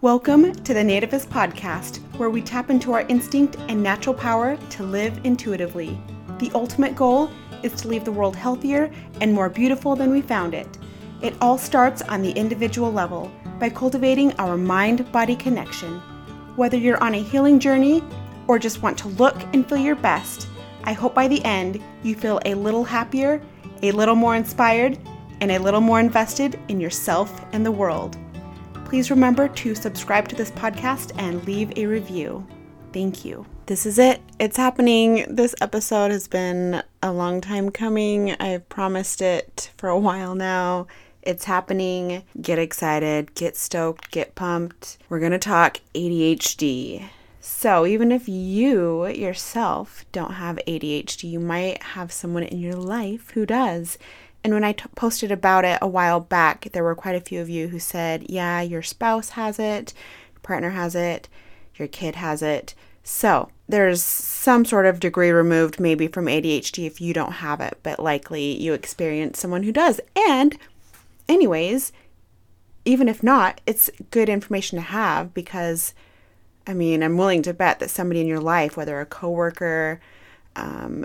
Welcome 0.00 0.54
to 0.54 0.74
the 0.74 0.80
Nativist 0.84 1.26
Podcast, 1.26 1.96
where 2.18 2.30
we 2.30 2.40
tap 2.40 2.70
into 2.70 2.92
our 2.92 3.00
instinct 3.08 3.56
and 3.68 3.82
natural 3.82 4.14
power 4.14 4.56
to 4.56 4.84
live 4.84 5.18
intuitively. 5.24 6.00
The 6.38 6.52
ultimate 6.54 6.94
goal 6.94 7.32
is 7.64 7.72
to 7.80 7.88
leave 7.88 8.04
the 8.04 8.12
world 8.12 8.36
healthier 8.36 8.92
and 9.20 9.32
more 9.32 9.48
beautiful 9.48 9.96
than 9.96 10.12
we 10.12 10.20
found 10.20 10.54
it. 10.54 10.68
It 11.20 11.34
all 11.40 11.58
starts 11.58 12.02
on 12.02 12.22
the 12.22 12.30
individual 12.30 12.92
level 12.92 13.28
by 13.58 13.70
cultivating 13.70 14.32
our 14.34 14.56
mind 14.56 15.10
body 15.10 15.34
connection. 15.34 15.98
Whether 16.54 16.76
you're 16.76 17.02
on 17.02 17.16
a 17.16 17.20
healing 17.20 17.58
journey 17.58 18.04
or 18.46 18.60
just 18.60 18.82
want 18.82 18.98
to 18.98 19.08
look 19.08 19.34
and 19.52 19.68
feel 19.68 19.78
your 19.78 19.96
best, 19.96 20.46
I 20.84 20.92
hope 20.92 21.12
by 21.12 21.26
the 21.26 21.44
end 21.44 21.82
you 22.04 22.14
feel 22.14 22.38
a 22.44 22.54
little 22.54 22.84
happier, 22.84 23.42
a 23.82 23.90
little 23.90 24.14
more 24.14 24.36
inspired, 24.36 24.96
and 25.40 25.50
a 25.50 25.58
little 25.58 25.80
more 25.80 25.98
invested 25.98 26.56
in 26.68 26.80
yourself 26.80 27.44
and 27.52 27.66
the 27.66 27.72
world. 27.72 28.16
Please 28.88 29.10
remember 29.10 29.48
to 29.48 29.74
subscribe 29.74 30.28
to 30.28 30.34
this 30.34 30.50
podcast 30.50 31.12
and 31.18 31.44
leave 31.46 31.70
a 31.76 31.84
review. 31.84 32.46
Thank 32.94 33.22
you. 33.22 33.44
This 33.66 33.84
is 33.84 33.98
it. 33.98 34.22
It's 34.38 34.56
happening. 34.56 35.26
This 35.28 35.54
episode 35.60 36.10
has 36.10 36.26
been 36.26 36.82
a 37.02 37.12
long 37.12 37.42
time 37.42 37.68
coming. 37.68 38.32
I've 38.40 38.66
promised 38.70 39.20
it 39.20 39.72
for 39.76 39.90
a 39.90 39.98
while 39.98 40.34
now. 40.34 40.86
It's 41.20 41.44
happening. 41.44 42.22
Get 42.40 42.58
excited, 42.58 43.34
get 43.34 43.58
stoked, 43.58 44.10
get 44.10 44.34
pumped. 44.34 44.96
We're 45.10 45.20
going 45.20 45.32
to 45.32 45.38
talk 45.38 45.80
ADHD. 45.94 47.10
So, 47.40 47.84
even 47.84 48.10
if 48.10 48.26
you 48.26 49.06
yourself 49.06 50.06
don't 50.12 50.34
have 50.34 50.58
ADHD, 50.66 51.24
you 51.30 51.40
might 51.40 51.82
have 51.82 52.10
someone 52.10 52.42
in 52.42 52.58
your 52.58 52.74
life 52.74 53.30
who 53.32 53.44
does. 53.44 53.98
And 54.44 54.54
when 54.54 54.64
I 54.64 54.72
t- 54.72 54.84
posted 54.94 55.32
about 55.32 55.64
it 55.64 55.78
a 55.82 55.88
while 55.88 56.20
back, 56.20 56.68
there 56.72 56.84
were 56.84 56.94
quite 56.94 57.16
a 57.16 57.20
few 57.20 57.40
of 57.40 57.48
you 57.48 57.68
who 57.68 57.78
said, 57.78 58.26
yeah, 58.28 58.60
your 58.60 58.82
spouse 58.82 59.30
has 59.30 59.58
it, 59.58 59.92
your 60.32 60.40
partner 60.42 60.70
has 60.70 60.94
it, 60.94 61.28
your 61.74 61.88
kid 61.88 62.16
has 62.16 62.42
it. 62.42 62.74
So 63.02 63.50
there's 63.68 64.02
some 64.02 64.64
sort 64.64 64.86
of 64.86 65.00
degree 65.00 65.30
removed 65.30 65.80
maybe 65.80 66.08
from 66.08 66.26
ADHD 66.26 66.86
if 66.86 67.00
you 67.00 67.12
don't 67.12 67.32
have 67.32 67.60
it, 67.60 67.78
but 67.82 67.98
likely 67.98 68.60
you 68.60 68.74
experience 68.74 69.38
someone 69.38 69.62
who 69.62 69.72
does. 69.72 70.00
And, 70.14 70.58
anyways, 71.28 71.92
even 72.84 73.08
if 73.08 73.22
not, 73.22 73.60
it's 73.66 73.90
good 74.10 74.28
information 74.28 74.76
to 74.76 74.82
have 74.82 75.34
because, 75.34 75.94
I 76.66 76.74
mean, 76.74 77.02
I'm 77.02 77.16
willing 77.16 77.42
to 77.42 77.54
bet 77.54 77.80
that 77.80 77.90
somebody 77.90 78.20
in 78.20 78.26
your 78.26 78.40
life, 78.40 78.76
whether 78.76 79.00
a 79.00 79.06
coworker, 79.06 80.00
um, 80.56 81.04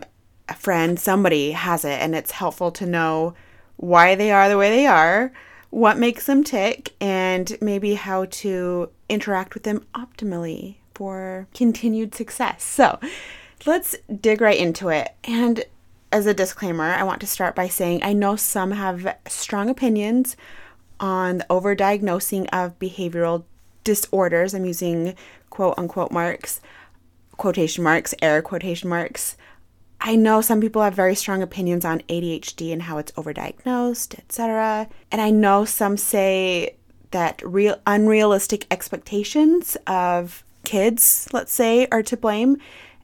a 0.50 0.56
friend, 0.56 1.00
somebody 1.00 1.52
has 1.52 1.86
it, 1.86 2.00
and 2.02 2.16
it's 2.16 2.32
helpful 2.32 2.72
to 2.72 2.86
know 2.86 3.34
why 3.78 4.16
they 4.16 4.32
are 4.32 4.50
the 4.50 4.58
way 4.58 4.70
they 4.70 4.86
are, 4.86 5.32
what 5.70 5.98
makes 5.98 6.26
them 6.26 6.44
tick, 6.44 6.94
and 7.02 7.58
maybe 7.62 7.96
how 7.96 8.26
to 8.26 8.90
interact 9.10 9.54
with 9.54 9.64
them 9.64 9.86
optimally 9.96 10.76
for 10.94 11.48
continued 11.54 12.14
success. 12.14 12.64
So 12.64 13.00
let's 13.66 13.96
dig 14.22 14.42
right 14.42 14.58
into 14.58 14.90
it. 14.90 15.16
And 15.24 15.66
as 16.12 16.28
a 16.28 16.34
disclaimer, 16.34 16.84
I 16.84 17.04
want 17.04 17.22
to 17.22 17.28
start 17.28 17.56
by 17.56 17.68
saying 17.68 18.04
I 18.04 18.14
know 18.14 18.36
some 18.36 18.72
have 18.72 19.18
strong 19.28 19.70
opinions 19.70 20.38
on 21.00 21.40
the 21.40 21.46
overdiagnosing 21.50 22.48
of 22.54 22.78
behavioral 22.78 23.44
disorders. 23.84 24.54
I'm 24.54 24.66
using 24.66 25.16
quote 25.50 25.74
unquote 25.78 26.12
marks, 26.12 26.62
quotation 27.38 27.84
marks, 27.84 28.14
air 28.22 28.42
quotation 28.42 28.90
marks. 28.90 29.38
I 30.06 30.18
know 30.18 30.42
some 30.42 30.60
people 30.60 30.82
have 30.82 30.94
very 30.94 31.16
strong 31.16 31.42
opinions 31.42 31.86
on 31.86 32.02
ADHD 32.10 32.74
and 32.74 32.82
how 32.84 32.98
it's 32.98 33.14
overdiagnosed, 33.14 34.20
etc. 34.20 34.90
And 35.12 35.22
I 35.22 35.30
know 35.30 35.64
some 35.64 35.96
say 35.96 36.76
that 37.12 37.42
real 37.46 37.80
unrealistic 37.88 38.68
expectations 38.70 39.78
of 39.88 40.44
kids, 40.66 41.30
let's 41.32 41.54
say, 41.54 41.88
are 41.90 42.04
to 42.04 42.18
blame 42.18 42.58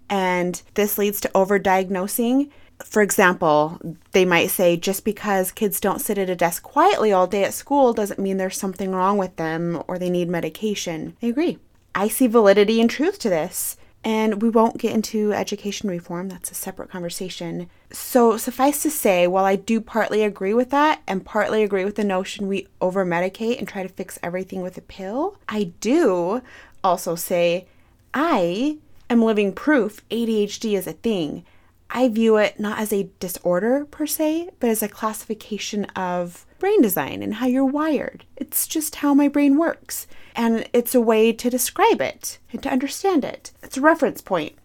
and 0.09 0.61
this 0.73 0.97
leads 0.97 1.21
to 1.21 1.29
overdiagnosing. 1.29 2.49
For 2.83 3.01
example, 3.01 3.79
they 4.11 4.25
might 4.25 4.47
say 4.47 4.75
just 4.75 5.05
because 5.05 5.53
kids 5.53 5.79
don't 5.79 6.01
sit 6.01 6.17
at 6.17 6.29
a 6.29 6.35
desk 6.35 6.63
quietly 6.63 7.13
all 7.13 7.27
day 7.27 7.45
at 7.45 7.53
school 7.53 7.93
doesn't 7.93 8.19
mean 8.19 8.35
there's 8.35 8.57
something 8.57 8.91
wrong 8.91 9.17
with 9.17 9.37
them 9.37 9.81
or 9.87 9.97
they 9.97 10.09
need 10.09 10.27
medication. 10.27 11.15
I 11.23 11.27
agree. 11.27 11.59
I 11.95 12.09
see 12.09 12.27
validity 12.27 12.81
and 12.81 12.89
truth 12.89 13.19
to 13.19 13.29
this. 13.29 13.77
And 14.03 14.41
we 14.41 14.49
won't 14.49 14.77
get 14.77 14.93
into 14.93 15.33
education 15.33 15.89
reform, 15.89 16.29
that's 16.29 16.51
a 16.51 16.55
separate 16.55 16.89
conversation. 16.89 17.69
So, 17.91 18.37
suffice 18.37 18.81
to 18.83 18.89
say, 18.89 19.27
while 19.27 19.43
I 19.43 19.57
do 19.57 19.81
partly 19.81 20.23
agree 20.23 20.53
with 20.53 20.69
that 20.69 21.01
and 21.05 21.25
partly 21.25 21.63
agree 21.63 21.83
with 21.83 21.95
the 21.95 22.05
notion 22.05 22.47
we 22.47 22.67
over 22.79 23.05
medicate 23.05 23.59
and 23.59 23.67
try 23.67 23.83
to 23.83 23.89
fix 23.89 24.17
everything 24.23 24.61
with 24.61 24.77
a 24.77 24.81
pill, 24.81 25.37
I 25.49 25.73
do 25.81 26.41
also 26.81 27.15
say 27.15 27.67
I 28.13 28.77
am 29.09 29.21
living 29.21 29.51
proof 29.53 30.07
ADHD 30.09 30.77
is 30.77 30.87
a 30.87 30.93
thing. 30.93 31.45
I 31.89 32.07
view 32.07 32.37
it 32.37 32.59
not 32.59 32.79
as 32.79 32.93
a 32.93 33.09
disorder 33.19 33.85
per 33.89 34.05
se, 34.05 34.49
but 34.59 34.69
as 34.69 34.83
a 34.83 34.87
classification 34.87 35.85
of 35.95 36.45
brain 36.59 36.81
design 36.81 37.23
and 37.23 37.35
how 37.35 37.47
you're 37.47 37.65
wired. 37.65 38.25
It's 38.35 38.67
just 38.67 38.97
how 38.97 39.13
my 39.13 39.27
brain 39.27 39.57
works. 39.57 40.07
And 40.35 40.67
it's 40.73 40.95
a 40.95 41.01
way 41.01 41.33
to 41.33 41.49
describe 41.49 42.01
it 42.01 42.39
and 42.51 42.61
to 42.63 42.69
understand 42.69 43.23
it. 43.23 43.51
It's 43.63 43.77
a 43.77 43.81
reference 43.81 44.21
point. 44.21 44.55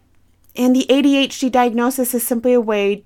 And 0.55 0.75
the 0.75 0.85
ADHD 0.89 1.51
diagnosis 1.51 2.13
is 2.13 2.23
simply 2.25 2.53
a 2.53 2.61
way 2.61 3.03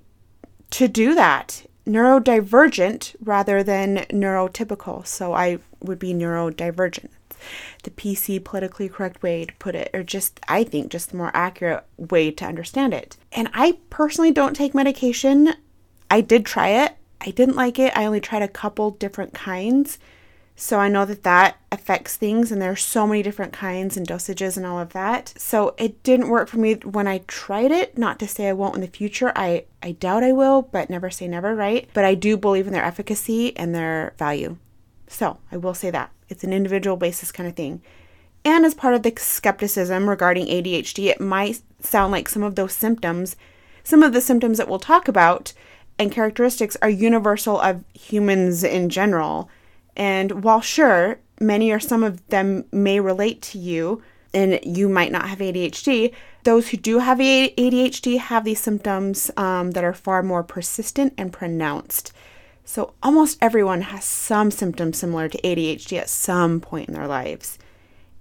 to 0.70 0.88
do 0.88 1.14
that. 1.14 1.66
Neurodivergent 1.86 3.16
rather 3.20 3.62
than 3.62 4.06
neurotypical. 4.10 5.06
So 5.06 5.32
I 5.32 5.58
would 5.80 5.98
be 5.98 6.14
neurodivergent 6.14 7.08
the 7.82 7.90
PC 7.90 8.42
politically 8.42 8.88
correct 8.88 9.22
way 9.22 9.46
to 9.46 9.54
put 9.54 9.74
it, 9.74 9.90
or 9.94 10.02
just, 10.02 10.40
I 10.48 10.64
think, 10.64 10.90
just 10.90 11.10
the 11.10 11.16
more 11.16 11.30
accurate 11.34 11.84
way 11.96 12.30
to 12.32 12.44
understand 12.44 12.94
it. 12.94 13.16
And 13.32 13.48
I 13.54 13.78
personally 13.88 14.30
don't 14.30 14.54
take 14.54 14.74
medication. 14.74 15.54
I 16.10 16.20
did 16.20 16.44
try 16.44 16.68
it. 16.68 16.96
I 17.20 17.30
didn't 17.30 17.56
like 17.56 17.78
it. 17.78 17.96
I 17.96 18.06
only 18.06 18.20
tried 18.20 18.42
a 18.42 18.48
couple 18.48 18.92
different 18.92 19.34
kinds. 19.34 19.98
So 20.62 20.78
I 20.78 20.90
know 20.90 21.06
that 21.06 21.22
that 21.22 21.56
affects 21.72 22.16
things, 22.16 22.52
and 22.52 22.60
there 22.60 22.70
are 22.70 22.76
so 22.76 23.06
many 23.06 23.22
different 23.22 23.54
kinds 23.54 23.96
and 23.96 24.06
dosages 24.06 24.58
and 24.58 24.66
all 24.66 24.78
of 24.78 24.92
that. 24.92 25.32
So 25.38 25.74
it 25.78 26.02
didn't 26.02 26.28
work 26.28 26.48
for 26.48 26.58
me 26.58 26.74
when 26.74 27.08
I 27.08 27.22
tried 27.26 27.70
it. 27.70 27.96
Not 27.96 28.18
to 28.18 28.28
say 28.28 28.46
I 28.46 28.52
won't 28.52 28.74
in 28.74 28.82
the 28.82 28.86
future. 28.86 29.32
I, 29.34 29.64
I 29.82 29.92
doubt 29.92 30.22
I 30.22 30.32
will, 30.32 30.60
but 30.60 30.90
never 30.90 31.08
say 31.08 31.26
never, 31.28 31.54
right? 31.54 31.88
But 31.94 32.04
I 32.04 32.14
do 32.14 32.36
believe 32.36 32.66
in 32.66 32.74
their 32.74 32.84
efficacy 32.84 33.56
and 33.56 33.74
their 33.74 34.12
value. 34.18 34.58
So 35.06 35.38
I 35.50 35.56
will 35.56 35.72
say 35.72 35.90
that. 35.92 36.12
It's 36.28 36.44
an 36.44 36.52
individual 36.52 36.98
basis 36.98 37.32
kind 37.32 37.48
of 37.48 37.56
thing. 37.56 37.80
And 38.44 38.66
as 38.66 38.74
part 38.74 38.92
of 38.92 39.02
the 39.02 39.14
skepticism 39.16 40.10
regarding 40.10 40.46
ADHD, 40.46 41.06
it 41.06 41.22
might 41.22 41.62
sound 41.80 42.12
like 42.12 42.28
some 42.28 42.42
of 42.42 42.56
those 42.56 42.74
symptoms, 42.74 43.34
some 43.82 44.02
of 44.02 44.12
the 44.12 44.20
symptoms 44.20 44.58
that 44.58 44.68
we'll 44.68 44.78
talk 44.78 45.08
about 45.08 45.54
and 45.98 46.12
characteristics 46.12 46.76
are 46.82 46.90
universal 46.90 47.58
of 47.58 47.82
humans 47.94 48.62
in 48.62 48.90
general. 48.90 49.48
And 50.00 50.42
while 50.42 50.62
sure, 50.62 51.18
many 51.40 51.70
or 51.70 51.78
some 51.78 52.02
of 52.02 52.26
them 52.28 52.64
may 52.72 53.00
relate 53.00 53.42
to 53.42 53.58
you, 53.58 54.02
and 54.32 54.58
you 54.62 54.88
might 54.88 55.12
not 55.12 55.28
have 55.28 55.40
ADHD, 55.40 56.14
those 56.44 56.70
who 56.70 56.78
do 56.78 57.00
have 57.00 57.18
ADHD 57.18 58.18
have 58.18 58.44
these 58.44 58.60
symptoms 58.60 59.30
um, 59.36 59.72
that 59.72 59.84
are 59.84 59.92
far 59.92 60.22
more 60.22 60.42
persistent 60.42 61.12
and 61.18 61.34
pronounced. 61.34 62.14
So, 62.64 62.94
almost 63.02 63.36
everyone 63.42 63.82
has 63.82 64.06
some 64.06 64.50
symptoms 64.50 64.96
similar 64.96 65.28
to 65.28 65.42
ADHD 65.42 65.98
at 65.98 66.08
some 66.08 66.62
point 66.62 66.88
in 66.88 66.94
their 66.94 67.08
lives. 67.08 67.58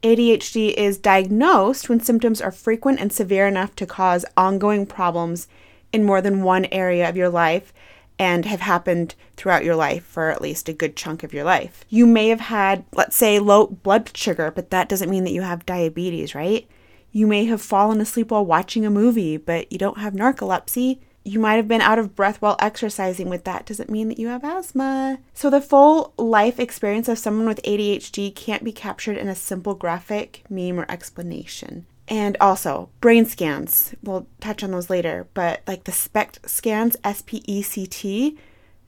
ADHD 0.04 0.74
is 0.74 0.98
diagnosed 0.98 1.88
when 1.88 2.02
symptoms 2.02 2.42
are 2.42 2.52
frequent 2.52 3.00
and 3.00 3.14
severe 3.14 3.48
enough 3.48 3.74
to 3.78 3.86
cause 3.86 4.26
ongoing 4.36 4.86
problems 4.86 5.48
in 5.94 6.04
more 6.04 6.20
than 6.20 6.44
one 6.44 6.66
area 6.74 7.08
of 7.08 7.16
your 7.16 7.30
life 7.30 7.72
and 8.19 8.46
have 8.46 8.59
happened 8.59 9.16
throughout 9.38 9.63
your 9.63 9.75
life 9.75 10.03
for 10.03 10.30
at 10.30 10.41
least 10.41 10.69
a 10.69 10.74
good 10.74 10.96
chunk 10.96 11.24
of 11.24 11.34
your 11.34 11.46
life. 11.46 11.84
You 11.90 12.06
may 12.06 12.28
have 12.28 12.41
had, 12.41 12.84
let's 12.94 13.16
say, 13.16 13.40
low 13.40 13.68
blood 13.68 14.16
sugar, 14.16 14.52
but 14.52 14.69
that 14.69 14.90
doesn't 14.90 15.09
mean 15.09 15.24
that 15.24 15.31
you 15.31 15.41
have 15.41 15.66
diabetes, 15.66 16.36
right? 16.36 16.68
You 17.12 17.25
may 17.25 17.45
have 17.45 17.62
fallen 17.62 18.01
asleep 18.01 18.30
while 18.30 18.45
watching 18.45 18.86
a 18.86 18.92
movie, 18.92 19.38
but 19.38 19.71
you 19.71 19.80
don't 19.80 19.98
have 19.98 20.13
narcolepsy 20.13 21.00
you 21.24 21.39
might 21.39 21.56
have 21.56 21.68
been 21.68 21.81
out 21.81 22.00
of 22.00 22.16
breath 22.16 22.42
while 22.42 22.56
exercising, 22.60 23.30
but 23.30 23.45
that 23.45 23.66
doesn't 23.66 23.89
mean 23.89 24.07
that 24.07 24.19
you 24.19 24.27
have 24.27 24.44
asthma. 24.44 25.19
So, 25.33 25.50
the 25.50 25.62
full 25.62 26.13
life 26.18 26.60
experience 26.60 27.07
of 27.07 27.19
someone 27.19 27.48
with 27.48 27.62
ADHD 27.63 28.33
can't 28.33 28.63
be 28.63 28.72
captured 28.72 29.18
in 29.18 29.27
a 29.27 29.36
simple 29.36 29.75
graphic, 29.75 30.44
meme, 30.50 30.80
or 30.80 30.86
explanation. 30.89 31.86
And 32.10 32.36
also, 32.42 32.90
brain 33.02 33.26
scans. 33.26 33.94
We'll 34.02 34.28
touch 34.42 34.64
on 34.64 34.72
those 34.72 34.90
later, 34.90 35.28
but 35.36 35.62
like 35.68 35.84
the 35.84 35.92
SPECT 35.92 36.50
scans, 36.50 36.98
S 37.04 37.22
P 37.26 37.44
E 37.46 37.62
C 37.62 37.86
T, 37.86 38.38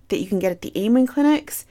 that 0.09 0.19
you 0.19 0.27
can 0.27 0.39
get 0.39 0.51
at 0.51 0.63
the 0.63 0.77
Amen 0.77 1.05
clinics, 1.05 1.65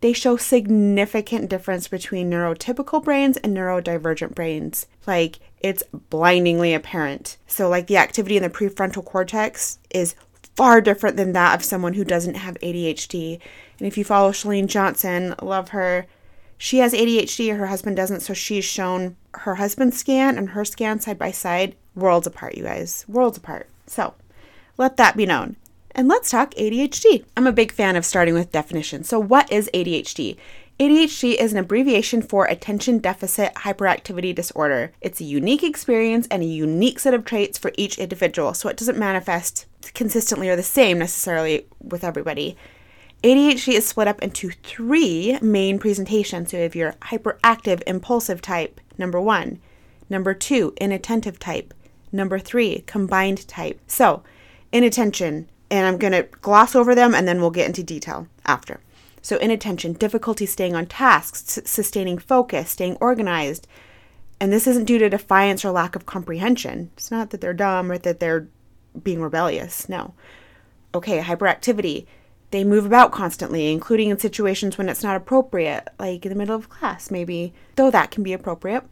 they 0.00 0.12
show 0.12 0.36
significant 0.36 1.48
difference 1.48 1.88
between 1.88 2.30
neurotypical 2.30 3.02
brains 3.02 3.36
and 3.38 3.56
neurodivergent 3.56 4.34
brains. 4.34 4.86
Like 5.06 5.38
it's 5.60 5.84
blindingly 6.10 6.74
apparent. 6.74 7.36
So 7.46 7.68
like 7.68 7.86
the 7.86 7.96
activity 7.96 8.36
in 8.36 8.42
the 8.42 8.50
prefrontal 8.50 9.04
cortex 9.04 9.78
is 9.90 10.16
far 10.54 10.80
different 10.80 11.16
than 11.16 11.32
that 11.32 11.54
of 11.54 11.64
someone 11.64 11.94
who 11.94 12.04
doesn't 12.04 12.34
have 12.34 12.58
ADHD. 12.60 13.40
And 13.78 13.86
if 13.86 13.96
you 13.96 14.04
follow 14.04 14.32
Chalene 14.32 14.66
Johnson, 14.66 15.34
love 15.40 15.68
her, 15.70 16.06
She 16.58 16.78
has 16.78 16.92
ADHD, 16.92 17.56
her 17.56 17.66
husband 17.66 17.96
doesn't, 17.96 18.20
so 18.20 18.32
she's 18.32 18.64
shown 18.64 19.16
her 19.34 19.56
husband's 19.56 19.98
scan 19.98 20.38
and 20.38 20.50
her 20.50 20.64
scan 20.64 21.00
side 21.00 21.18
by 21.18 21.30
side, 21.30 21.76
worlds 21.94 22.26
apart, 22.26 22.56
you 22.56 22.64
guys, 22.64 23.04
worlds 23.08 23.36
apart. 23.36 23.68
So 23.86 24.14
let 24.78 24.96
that 24.96 25.16
be 25.16 25.26
known. 25.26 25.56
And 25.96 26.08
let's 26.08 26.30
talk 26.30 26.54
ADHD. 26.54 27.24
I'm 27.36 27.46
a 27.46 27.52
big 27.52 27.72
fan 27.72 27.96
of 27.96 28.04
starting 28.04 28.34
with 28.34 28.52
definitions. 28.52 29.08
So, 29.08 29.18
what 29.18 29.50
is 29.50 29.70
ADHD? 29.72 30.36
ADHD 30.78 31.36
is 31.36 31.52
an 31.52 31.58
abbreviation 31.58 32.20
for 32.20 32.44
Attention 32.44 32.98
Deficit 32.98 33.54
Hyperactivity 33.54 34.34
Disorder. 34.34 34.92
It's 35.00 35.22
a 35.22 35.24
unique 35.24 35.62
experience 35.62 36.28
and 36.30 36.42
a 36.42 36.46
unique 36.46 36.98
set 36.98 37.14
of 37.14 37.24
traits 37.24 37.56
for 37.56 37.72
each 37.78 37.96
individual, 37.96 38.52
so 38.52 38.68
it 38.68 38.76
doesn't 38.76 38.98
manifest 38.98 39.64
consistently 39.94 40.50
or 40.50 40.56
the 40.56 40.62
same 40.62 40.98
necessarily 40.98 41.66
with 41.80 42.04
everybody. 42.04 42.58
ADHD 43.26 43.72
is 43.72 43.88
split 43.88 44.06
up 44.06 44.22
into 44.22 44.50
three 44.50 45.36
main 45.42 45.80
presentations. 45.80 46.52
So, 46.52 46.58
if 46.58 46.76
you 46.76 46.84
have 46.84 46.92
your 46.92 47.18
hyperactive 47.18 47.82
impulsive 47.84 48.40
type, 48.40 48.80
number 48.98 49.20
one, 49.20 49.58
number 50.08 50.32
two, 50.32 50.74
inattentive 50.80 51.40
type, 51.40 51.74
number 52.12 52.38
three, 52.38 52.84
combined 52.86 53.48
type. 53.48 53.80
So, 53.88 54.22
inattention, 54.70 55.50
and 55.72 55.88
I'm 55.88 55.98
going 55.98 56.12
to 56.12 56.28
gloss 56.40 56.76
over 56.76 56.94
them 56.94 57.16
and 57.16 57.26
then 57.26 57.40
we'll 57.40 57.50
get 57.50 57.66
into 57.66 57.82
detail 57.82 58.28
after. 58.44 58.78
So, 59.22 59.38
inattention, 59.38 59.94
difficulty 59.94 60.46
staying 60.46 60.76
on 60.76 60.86
tasks, 60.86 61.58
sustaining 61.64 62.18
focus, 62.18 62.70
staying 62.70 62.96
organized. 63.00 63.66
And 64.38 64.52
this 64.52 64.68
isn't 64.68 64.84
due 64.84 65.00
to 65.00 65.08
defiance 65.08 65.64
or 65.64 65.72
lack 65.72 65.96
of 65.96 66.06
comprehension. 66.06 66.92
It's 66.96 67.10
not 67.10 67.30
that 67.30 67.40
they're 67.40 67.52
dumb 67.52 67.90
or 67.90 67.98
that 67.98 68.20
they're 68.20 68.46
being 69.02 69.20
rebellious. 69.20 69.88
No. 69.88 70.14
Okay, 70.94 71.18
hyperactivity. 71.18 72.06
They 72.50 72.64
move 72.64 72.86
about 72.86 73.12
constantly, 73.12 73.72
including 73.72 74.10
in 74.10 74.18
situations 74.18 74.78
when 74.78 74.88
it's 74.88 75.02
not 75.02 75.16
appropriate, 75.16 75.88
like 75.98 76.24
in 76.24 76.30
the 76.30 76.38
middle 76.38 76.54
of 76.54 76.68
class, 76.68 77.10
maybe, 77.10 77.52
though 77.74 77.90
that 77.90 78.10
can 78.10 78.22
be 78.22 78.32
appropriate. 78.32 78.84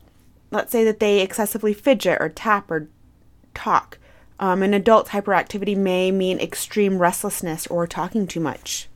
Let's 0.51 0.73
say 0.73 0.85
that 0.85 1.01
they 1.01 1.21
excessively 1.21 1.73
fidget 1.73 2.19
or 2.21 2.29
tap 2.29 2.71
or 2.71 2.89
talk. 3.55 3.99
Um, 4.41 4.63
in 4.63 4.75
adults, 4.75 5.11
hyperactivity 5.11 5.77
may 5.77 6.11
mean 6.11 6.41
extreme 6.41 6.99
restlessness 6.99 7.67
or 7.69 7.87
talking 7.87 8.27
too 8.27 8.41
much. 8.41 8.89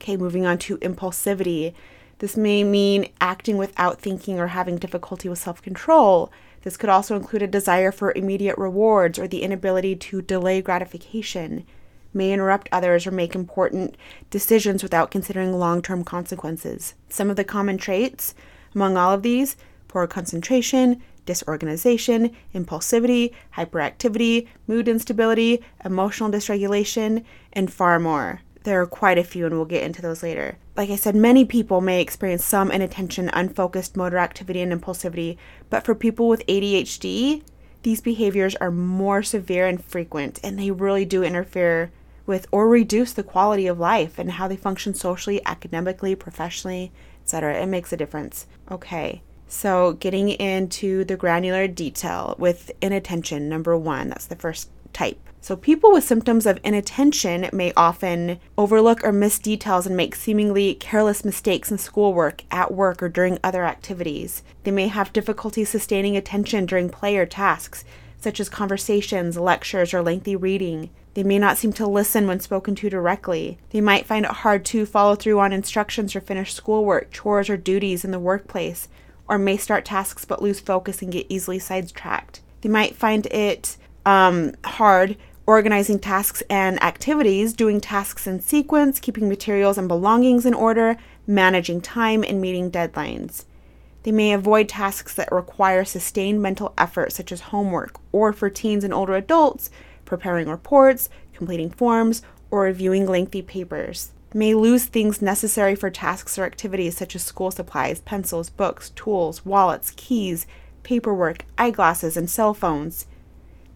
Okay, 0.00 0.16
moving 0.16 0.46
on 0.46 0.58
to 0.58 0.78
impulsivity. 0.78 1.74
This 2.18 2.36
may 2.36 2.64
mean 2.64 3.10
acting 3.20 3.56
without 3.56 4.00
thinking 4.00 4.38
or 4.38 4.48
having 4.48 4.76
difficulty 4.76 5.28
with 5.28 5.38
self 5.38 5.62
control. 5.62 6.30
This 6.62 6.76
could 6.76 6.90
also 6.90 7.16
include 7.16 7.42
a 7.42 7.46
desire 7.46 7.92
for 7.92 8.12
immediate 8.12 8.58
rewards 8.58 9.18
or 9.18 9.26
the 9.26 9.42
inability 9.42 9.96
to 9.96 10.20
delay 10.20 10.60
gratification, 10.60 11.64
may 12.12 12.32
interrupt 12.32 12.68
others 12.72 13.06
or 13.06 13.10
make 13.10 13.34
important 13.34 13.96
decisions 14.30 14.82
without 14.82 15.10
considering 15.10 15.52
long 15.52 15.82
term 15.82 16.04
consequences. 16.04 16.94
Some 17.08 17.30
of 17.30 17.36
the 17.36 17.44
common 17.44 17.78
traits 17.78 18.34
among 18.74 18.96
all 18.96 19.12
of 19.12 19.22
these 19.22 19.56
poor 19.88 20.06
concentration, 20.06 21.02
disorganization, 21.26 22.34
impulsivity, 22.54 23.32
hyperactivity, 23.56 24.46
mood 24.66 24.88
instability, 24.88 25.62
emotional 25.84 26.30
dysregulation, 26.30 27.24
and 27.52 27.72
far 27.72 27.98
more. 27.98 28.40
There 28.64 28.80
are 28.80 28.86
quite 28.86 29.18
a 29.18 29.24
few, 29.24 29.46
and 29.46 29.54
we'll 29.54 29.64
get 29.64 29.82
into 29.82 30.02
those 30.02 30.22
later. 30.22 30.58
Like 30.76 30.90
I 30.90 30.96
said, 30.96 31.14
many 31.14 31.44
people 31.44 31.80
may 31.80 32.00
experience 32.00 32.44
some 32.44 32.70
inattention, 32.70 33.30
unfocused 33.32 33.96
motor 33.96 34.18
activity, 34.18 34.60
and 34.60 34.72
impulsivity, 34.72 35.36
but 35.70 35.84
for 35.84 35.94
people 35.94 36.28
with 36.28 36.46
ADHD, 36.46 37.42
these 37.82 38.00
behaviors 38.00 38.56
are 38.56 38.70
more 38.70 39.22
severe 39.22 39.66
and 39.66 39.82
frequent, 39.82 40.40
and 40.42 40.58
they 40.58 40.70
really 40.70 41.04
do 41.04 41.22
interfere 41.22 41.90
with 42.28 42.46
or 42.52 42.68
reduce 42.68 43.12
the 43.12 43.22
quality 43.22 43.66
of 43.66 43.80
life 43.80 44.18
and 44.18 44.32
how 44.32 44.46
they 44.46 44.56
function 44.56 44.94
socially, 44.94 45.40
academically, 45.46 46.14
professionally, 46.14 46.92
etc. 47.22 47.62
It 47.62 47.66
makes 47.66 47.92
a 47.92 47.96
difference. 47.96 48.46
Okay. 48.70 49.22
So, 49.50 49.94
getting 49.94 50.28
into 50.28 51.04
the 51.04 51.16
granular 51.16 51.66
detail 51.66 52.36
with 52.38 52.70
inattention, 52.82 53.48
number 53.48 53.76
one, 53.78 54.10
that's 54.10 54.26
the 54.26 54.36
first 54.36 54.68
type. 54.92 55.18
So, 55.40 55.56
people 55.56 55.92
with 55.92 56.04
symptoms 56.04 56.44
of 56.44 56.60
inattention 56.62 57.48
may 57.52 57.72
often 57.74 58.40
overlook 58.58 59.02
or 59.02 59.12
miss 59.12 59.38
details 59.38 59.86
and 59.86 59.96
make 59.96 60.14
seemingly 60.14 60.74
careless 60.74 61.24
mistakes 61.24 61.70
in 61.70 61.78
schoolwork, 61.78 62.44
at 62.50 62.74
work, 62.74 63.02
or 63.02 63.08
during 63.08 63.38
other 63.42 63.64
activities. 63.64 64.42
They 64.64 64.70
may 64.70 64.88
have 64.88 65.12
difficulty 65.12 65.64
sustaining 65.64 66.16
attention 66.16 66.66
during 66.66 66.90
play 66.90 67.16
or 67.16 67.24
tasks, 67.24 67.84
such 68.20 68.40
as 68.40 68.48
conversations, 68.50 69.38
lectures, 69.38 69.94
or 69.94 70.02
lengthy 70.02 70.36
reading. 70.36 70.90
They 71.18 71.24
may 71.24 71.40
not 71.40 71.58
seem 71.58 71.72
to 71.72 71.86
listen 71.88 72.28
when 72.28 72.38
spoken 72.38 72.76
to 72.76 72.88
directly. 72.88 73.58
They 73.70 73.80
might 73.80 74.06
find 74.06 74.24
it 74.24 74.30
hard 74.30 74.64
to 74.66 74.86
follow 74.86 75.16
through 75.16 75.40
on 75.40 75.52
instructions 75.52 76.14
or 76.14 76.20
finish 76.20 76.54
schoolwork, 76.54 77.10
chores, 77.10 77.50
or 77.50 77.56
duties 77.56 78.04
in 78.04 78.12
the 78.12 78.20
workplace, 78.20 78.86
or 79.26 79.36
may 79.36 79.56
start 79.56 79.84
tasks 79.84 80.24
but 80.24 80.40
lose 80.40 80.60
focus 80.60 81.02
and 81.02 81.10
get 81.10 81.26
easily 81.28 81.58
sidetracked. 81.58 82.40
They 82.60 82.68
might 82.68 82.94
find 82.94 83.26
it 83.32 83.76
um, 84.06 84.54
hard 84.64 85.16
organizing 85.44 85.98
tasks 85.98 86.44
and 86.48 86.80
activities, 86.84 87.52
doing 87.52 87.80
tasks 87.80 88.28
in 88.28 88.38
sequence, 88.38 89.00
keeping 89.00 89.28
materials 89.28 89.76
and 89.76 89.88
belongings 89.88 90.46
in 90.46 90.54
order, 90.54 90.98
managing 91.26 91.80
time, 91.80 92.22
and 92.22 92.40
meeting 92.40 92.70
deadlines. 92.70 93.44
They 94.04 94.12
may 94.12 94.32
avoid 94.32 94.68
tasks 94.68 95.14
that 95.16 95.32
require 95.32 95.84
sustained 95.84 96.40
mental 96.40 96.74
effort, 96.78 97.10
such 97.12 97.32
as 97.32 97.40
homework, 97.40 97.98
or 98.12 98.32
for 98.32 98.48
teens 98.48 98.84
and 98.84 98.94
older 98.94 99.16
adults, 99.16 99.68
preparing 100.08 100.48
reports, 100.48 101.08
completing 101.32 101.70
forms, 101.70 102.22
or 102.50 102.62
reviewing 102.62 103.06
lengthy 103.06 103.42
papers. 103.42 104.10
May 104.34 104.54
lose 104.54 104.86
things 104.86 105.22
necessary 105.22 105.74
for 105.74 105.90
tasks 105.90 106.38
or 106.38 106.44
activities 106.44 106.96
such 106.96 107.14
as 107.14 107.22
school 107.22 107.50
supplies, 107.50 108.00
pencils, 108.00 108.50
books, 108.50 108.90
tools, 108.90 109.46
wallets, 109.46 109.92
keys, 109.96 110.46
paperwork, 110.82 111.44
eyeglasses, 111.56 112.16
and 112.16 112.28
cell 112.28 112.52
phones 112.54 113.06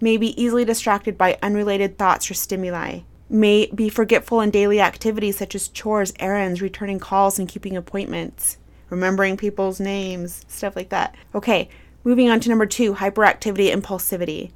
may 0.00 0.17
be 0.17 0.40
easily 0.43 0.64
distracted 0.64 1.17
by 1.17 1.38
unrelated 1.43 1.96
thoughts 1.96 2.29
or 2.29 2.35
stimuli, 2.35 3.00
may 3.31 3.67
be 3.73 3.88
forgetful 3.88 4.40
in 4.40 4.50
daily 4.50 4.81
activities 4.81 5.38
such 5.38 5.55
as 5.55 5.69
chores, 5.69 6.12
errands, 6.19 6.61
returning 6.61 6.99
calls, 6.99 7.38
and 7.38 7.49
keeping 7.49 7.76
appointments, 7.76 8.58
remembering 8.90 9.37
people's 9.37 9.78
names, 9.78 10.44
stuff 10.49 10.75
like 10.75 10.88
that. 10.88 11.14
Okay, 11.35 11.69
moving 12.05 12.28
on 12.28 12.40
to 12.40 12.49
number 12.49 12.67
two 12.67 12.94
hyperactivity, 12.94 13.73
impulsivity. 13.73 14.50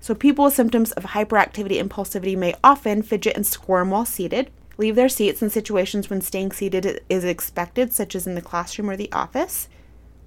So, 0.00 0.14
people 0.14 0.46
with 0.46 0.54
symptoms 0.54 0.92
of 0.92 1.04
hyperactivity, 1.04 1.80
impulsivity 1.80 2.36
may 2.36 2.54
often 2.64 3.02
fidget 3.02 3.36
and 3.36 3.46
squirm 3.46 3.90
while 3.90 4.06
seated, 4.06 4.50
leave 4.78 4.96
their 4.96 5.10
seats 5.10 5.42
in 5.42 5.50
situations 5.50 6.08
when 6.08 6.22
staying 6.22 6.52
seated 6.52 7.02
is 7.10 7.22
expected, 7.22 7.92
such 7.92 8.14
as 8.14 8.26
in 8.26 8.34
the 8.34 8.40
classroom 8.40 8.88
or 8.88 8.96
the 8.96 9.12
office, 9.12 9.68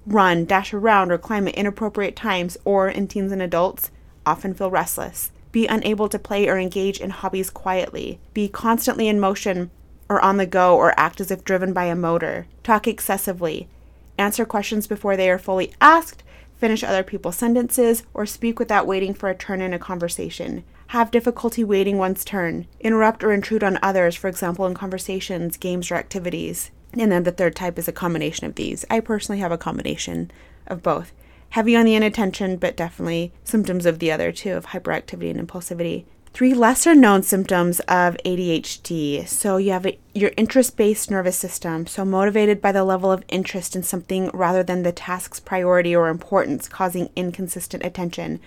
run, 0.06 0.44
dash 0.44 0.72
around, 0.72 1.10
or 1.10 1.18
climb 1.18 1.48
at 1.48 1.54
inappropriate 1.54 2.14
times, 2.14 2.56
or 2.64 2.88
in 2.88 3.08
teens 3.08 3.32
and 3.32 3.42
adults, 3.42 3.90
often 4.24 4.54
feel 4.54 4.70
restless, 4.70 5.32
be 5.50 5.66
unable 5.66 6.08
to 6.08 6.20
play 6.20 6.48
or 6.48 6.56
engage 6.56 7.00
in 7.00 7.10
hobbies 7.10 7.50
quietly, 7.50 8.20
be 8.32 8.48
constantly 8.48 9.08
in 9.08 9.18
motion 9.18 9.72
or 10.08 10.20
on 10.20 10.36
the 10.36 10.46
go 10.46 10.76
or 10.76 10.98
act 10.98 11.20
as 11.20 11.30
if 11.30 11.44
driven 11.44 11.72
by 11.72 11.86
a 11.86 11.96
motor, 11.96 12.46
talk 12.62 12.86
excessively, 12.86 13.68
answer 14.18 14.44
questions 14.44 14.86
before 14.86 15.16
they 15.16 15.28
are 15.28 15.38
fully 15.38 15.72
asked, 15.80 16.22
finish 16.56 16.82
other 16.82 17.02
people's 17.02 17.36
sentences, 17.36 18.02
or 18.14 18.26
speak 18.26 18.58
without 18.58 18.86
waiting 18.86 19.14
for 19.14 19.28
a 19.28 19.34
turn 19.34 19.60
in 19.60 19.72
a 19.72 19.78
conversation. 19.78 20.64
Have 20.88 21.10
difficulty 21.10 21.64
waiting 21.64 21.98
one's 21.98 22.24
turn, 22.24 22.66
interrupt 22.80 23.24
or 23.24 23.32
intrude 23.32 23.64
on 23.64 23.78
others, 23.82 24.14
for 24.14 24.28
example, 24.28 24.66
in 24.66 24.74
conversations, 24.74 25.56
games, 25.56 25.90
or 25.90 25.96
activities. 25.96 26.70
And 26.92 27.10
then 27.10 27.24
the 27.24 27.32
third 27.32 27.56
type 27.56 27.78
is 27.78 27.88
a 27.88 27.92
combination 27.92 28.46
of 28.46 28.54
these. 28.54 28.84
I 28.88 29.00
personally 29.00 29.40
have 29.40 29.52
a 29.52 29.58
combination 29.58 30.30
of 30.66 30.82
both 30.82 31.12
heavy 31.50 31.76
on 31.76 31.84
the 31.84 31.94
inattention, 31.94 32.56
but 32.56 32.76
definitely 32.76 33.32
symptoms 33.44 33.86
of 33.86 33.98
the 33.98 34.10
other 34.10 34.32
two 34.32 34.52
of 34.52 34.66
hyperactivity 34.66 35.30
and 35.30 35.48
impulsivity. 35.48 36.04
Three 36.34 36.52
lesser 36.52 36.96
known 36.96 37.22
symptoms 37.22 37.78
of 37.86 38.16
ADHD. 38.24 39.28
So 39.28 39.56
you 39.56 39.70
have 39.70 39.86
a, 39.86 39.96
your 40.14 40.32
interest 40.36 40.76
based 40.76 41.08
nervous 41.08 41.36
system, 41.36 41.86
so 41.86 42.04
motivated 42.04 42.60
by 42.60 42.72
the 42.72 42.82
level 42.82 43.12
of 43.12 43.22
interest 43.28 43.76
in 43.76 43.84
something 43.84 44.30
rather 44.34 44.64
than 44.64 44.82
the 44.82 44.90
task's 44.90 45.38
priority 45.38 45.94
or 45.94 46.08
importance, 46.08 46.68
causing 46.68 47.08
inconsistent 47.14 47.84
attention. 47.84 48.40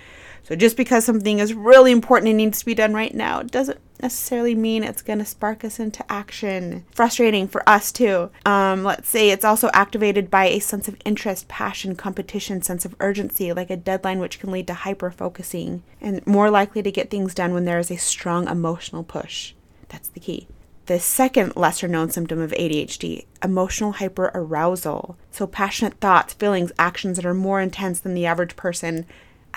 So 0.47 0.55
just 0.55 0.77
because 0.77 1.03
something 1.03 1.39
is 1.39 1.53
really 1.53 1.91
important 1.91 2.29
and 2.29 2.37
needs 2.37 2.59
to 2.59 2.65
be 2.65 2.73
done 2.73 2.93
right 2.93 3.13
now 3.13 3.41
doesn't 3.41 3.79
necessarily 4.01 4.55
mean 4.55 4.81
it's 4.81 5.01
going 5.01 5.19
to 5.19 5.25
spark 5.25 5.65
us 5.65 5.77
into 5.77 6.09
action. 6.09 6.85
Frustrating 6.91 7.49
for 7.49 7.67
us 7.67 7.91
too. 7.91 8.29
Um, 8.45 8.85
let's 8.85 9.09
say 9.09 9.29
it's 9.29 9.43
also 9.43 9.69
activated 9.73 10.31
by 10.31 10.45
a 10.45 10.59
sense 10.59 10.87
of 10.87 10.95
interest, 11.03 11.49
passion, 11.49 11.97
competition, 11.97 12.61
sense 12.61 12.85
of 12.85 12.95
urgency, 13.01 13.51
like 13.51 13.69
a 13.69 13.75
deadline, 13.75 14.19
which 14.19 14.39
can 14.39 14.49
lead 14.49 14.67
to 14.67 14.73
hyper 14.73 15.11
focusing 15.11 15.83
and 15.99 16.25
more 16.25 16.49
likely 16.49 16.81
to 16.81 16.91
get 16.91 17.09
things 17.09 17.33
done 17.33 17.53
when 17.53 17.65
there 17.65 17.79
is 17.79 17.91
a 17.91 17.97
strong 17.97 18.47
emotional 18.47 19.03
push. 19.03 19.53
That's 19.89 20.07
the 20.07 20.21
key. 20.21 20.47
The 20.85 21.01
second 21.01 21.57
lesser 21.57 21.89
known 21.89 22.09
symptom 22.09 22.39
of 22.39 22.51
ADHD, 22.51 23.25
emotional 23.43 23.95
hyperarousal. 23.95 25.15
So, 25.31 25.45
passionate 25.45 25.95
thoughts, 25.95 26.33
feelings, 26.33 26.71
actions 26.79 27.17
that 27.17 27.25
are 27.25 27.33
more 27.33 27.59
intense 27.59 27.99
than 27.99 28.13
the 28.13 28.25
average 28.25 28.55
person 28.55 29.05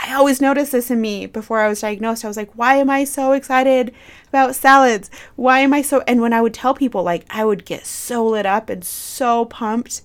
I 0.03 0.15
always 0.15 0.41
noticed 0.41 0.73
this 0.73 0.91
in 0.91 1.01
me 1.01 1.27
before 1.27 1.61
I 1.61 1.69
was 1.69 1.83
diagnosed. 1.83 2.25
I 2.25 2.29
was 2.29 2.37
like, 2.37 2.51
why 2.55 2.77
am 2.77 2.89
I 2.89 3.05
so 3.05 3.33
excited 3.33 3.95
about 4.29 4.57
salads? 4.57 5.11
Why 5.37 5.61
am 5.61 5.75
I 5.75 5.83
so. 5.83 6.03
And 6.07 6.23
when 6.23 6.33
I 6.33 6.41
would 6.41 6.55
tell 6.55 6.75
people, 6.75 7.03
like, 7.03 7.27
I 7.29 7.45
would 7.45 7.67
get 7.67 7.85
so 7.85 8.27
lit 8.27 8.47
up 8.47 8.71
and 8.71 8.83
so 8.83 9.45
pumped. 9.45 10.01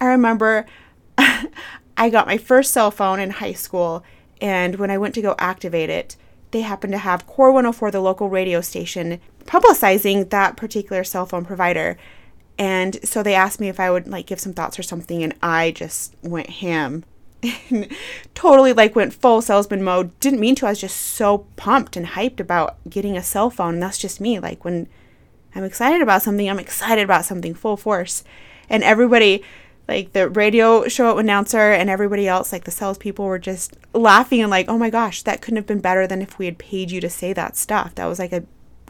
I 0.00 0.06
remember 0.06 0.64
I 1.18 2.08
got 2.10 2.26
my 2.26 2.38
first 2.38 2.72
cell 2.72 2.90
phone 2.90 3.20
in 3.20 3.30
high 3.30 3.52
school, 3.52 4.02
and 4.40 4.76
when 4.76 4.90
I 4.90 4.98
went 4.98 5.14
to 5.14 5.22
go 5.22 5.34
activate 5.38 5.90
it, 5.90 6.16
they 6.50 6.62
happened 6.62 6.92
to 6.92 6.98
have 6.98 7.26
Core 7.26 7.52
104, 7.52 7.90
the 7.90 8.00
local 8.00 8.30
radio 8.30 8.62
station, 8.62 9.20
publicizing 9.44 10.30
that 10.30 10.56
particular 10.56 11.04
cell 11.04 11.26
phone 11.26 11.44
provider. 11.44 11.98
And 12.58 12.98
so 13.06 13.22
they 13.22 13.34
asked 13.34 13.60
me 13.60 13.68
if 13.68 13.78
I 13.78 13.90
would 13.90 14.08
like 14.08 14.26
give 14.26 14.40
some 14.40 14.54
thoughts 14.54 14.78
or 14.78 14.82
something, 14.82 15.22
and 15.22 15.34
I 15.42 15.72
just 15.72 16.14
went 16.22 16.48
ham. 16.48 17.04
Totally 18.34 18.72
like 18.72 18.96
went 18.96 19.14
full 19.14 19.42
salesman 19.42 19.82
mode. 19.82 20.18
Didn't 20.20 20.40
mean 20.40 20.54
to. 20.56 20.66
I 20.66 20.70
was 20.70 20.80
just 20.80 20.96
so 20.96 21.46
pumped 21.56 21.96
and 21.96 22.06
hyped 22.06 22.40
about 22.40 22.76
getting 22.88 23.16
a 23.16 23.22
cell 23.22 23.50
phone. 23.50 23.74
And 23.74 23.82
that's 23.82 23.98
just 23.98 24.20
me. 24.20 24.38
Like 24.38 24.64
when 24.64 24.88
I'm 25.54 25.64
excited 25.64 26.02
about 26.02 26.22
something, 26.22 26.48
I'm 26.48 26.58
excited 26.58 27.02
about 27.02 27.24
something 27.24 27.54
full 27.54 27.76
force. 27.76 28.24
And 28.68 28.82
everybody, 28.82 29.42
like 29.88 30.12
the 30.12 30.28
radio 30.28 30.88
show 30.88 31.18
announcer 31.18 31.72
and 31.72 31.88
everybody 31.88 32.28
else, 32.28 32.52
like 32.52 32.64
the 32.64 32.70
salespeople, 32.70 33.24
were 33.24 33.38
just 33.38 33.76
laughing 33.92 34.40
and 34.40 34.50
like, 34.50 34.68
"Oh 34.68 34.78
my 34.78 34.90
gosh, 34.90 35.22
that 35.22 35.40
couldn't 35.40 35.56
have 35.56 35.66
been 35.66 35.80
better 35.80 36.06
than 36.06 36.20
if 36.22 36.38
we 36.38 36.46
had 36.46 36.58
paid 36.58 36.90
you 36.90 37.00
to 37.00 37.08
say 37.08 37.32
that 37.32 37.56
stuff." 37.56 37.94
That 37.94 38.06
was 38.06 38.18
like 38.18 38.32
a 38.32 38.44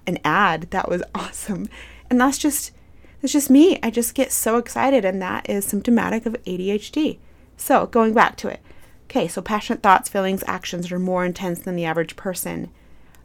an 0.06 0.18
ad. 0.24 0.68
That 0.70 0.88
was 0.88 1.02
awesome. 1.14 1.68
And 2.08 2.20
that's 2.20 2.38
just 2.38 2.72
that's 3.20 3.32
just 3.32 3.50
me. 3.50 3.78
I 3.82 3.90
just 3.90 4.14
get 4.14 4.32
so 4.32 4.56
excited, 4.56 5.04
and 5.04 5.20
that 5.22 5.48
is 5.48 5.64
symptomatic 5.64 6.26
of 6.26 6.34
ADHD. 6.44 7.18
So 7.56 7.86
going 7.86 8.14
back 8.14 8.36
to 8.38 8.48
it. 8.48 8.60
Okay, 9.04 9.28
so 9.28 9.40
passionate 9.40 9.82
thoughts, 9.82 10.08
feelings, 10.08 10.42
actions 10.46 10.90
are 10.90 10.98
more 10.98 11.24
intense 11.24 11.60
than 11.60 11.76
the 11.76 11.84
average 11.84 12.16
person 12.16 12.70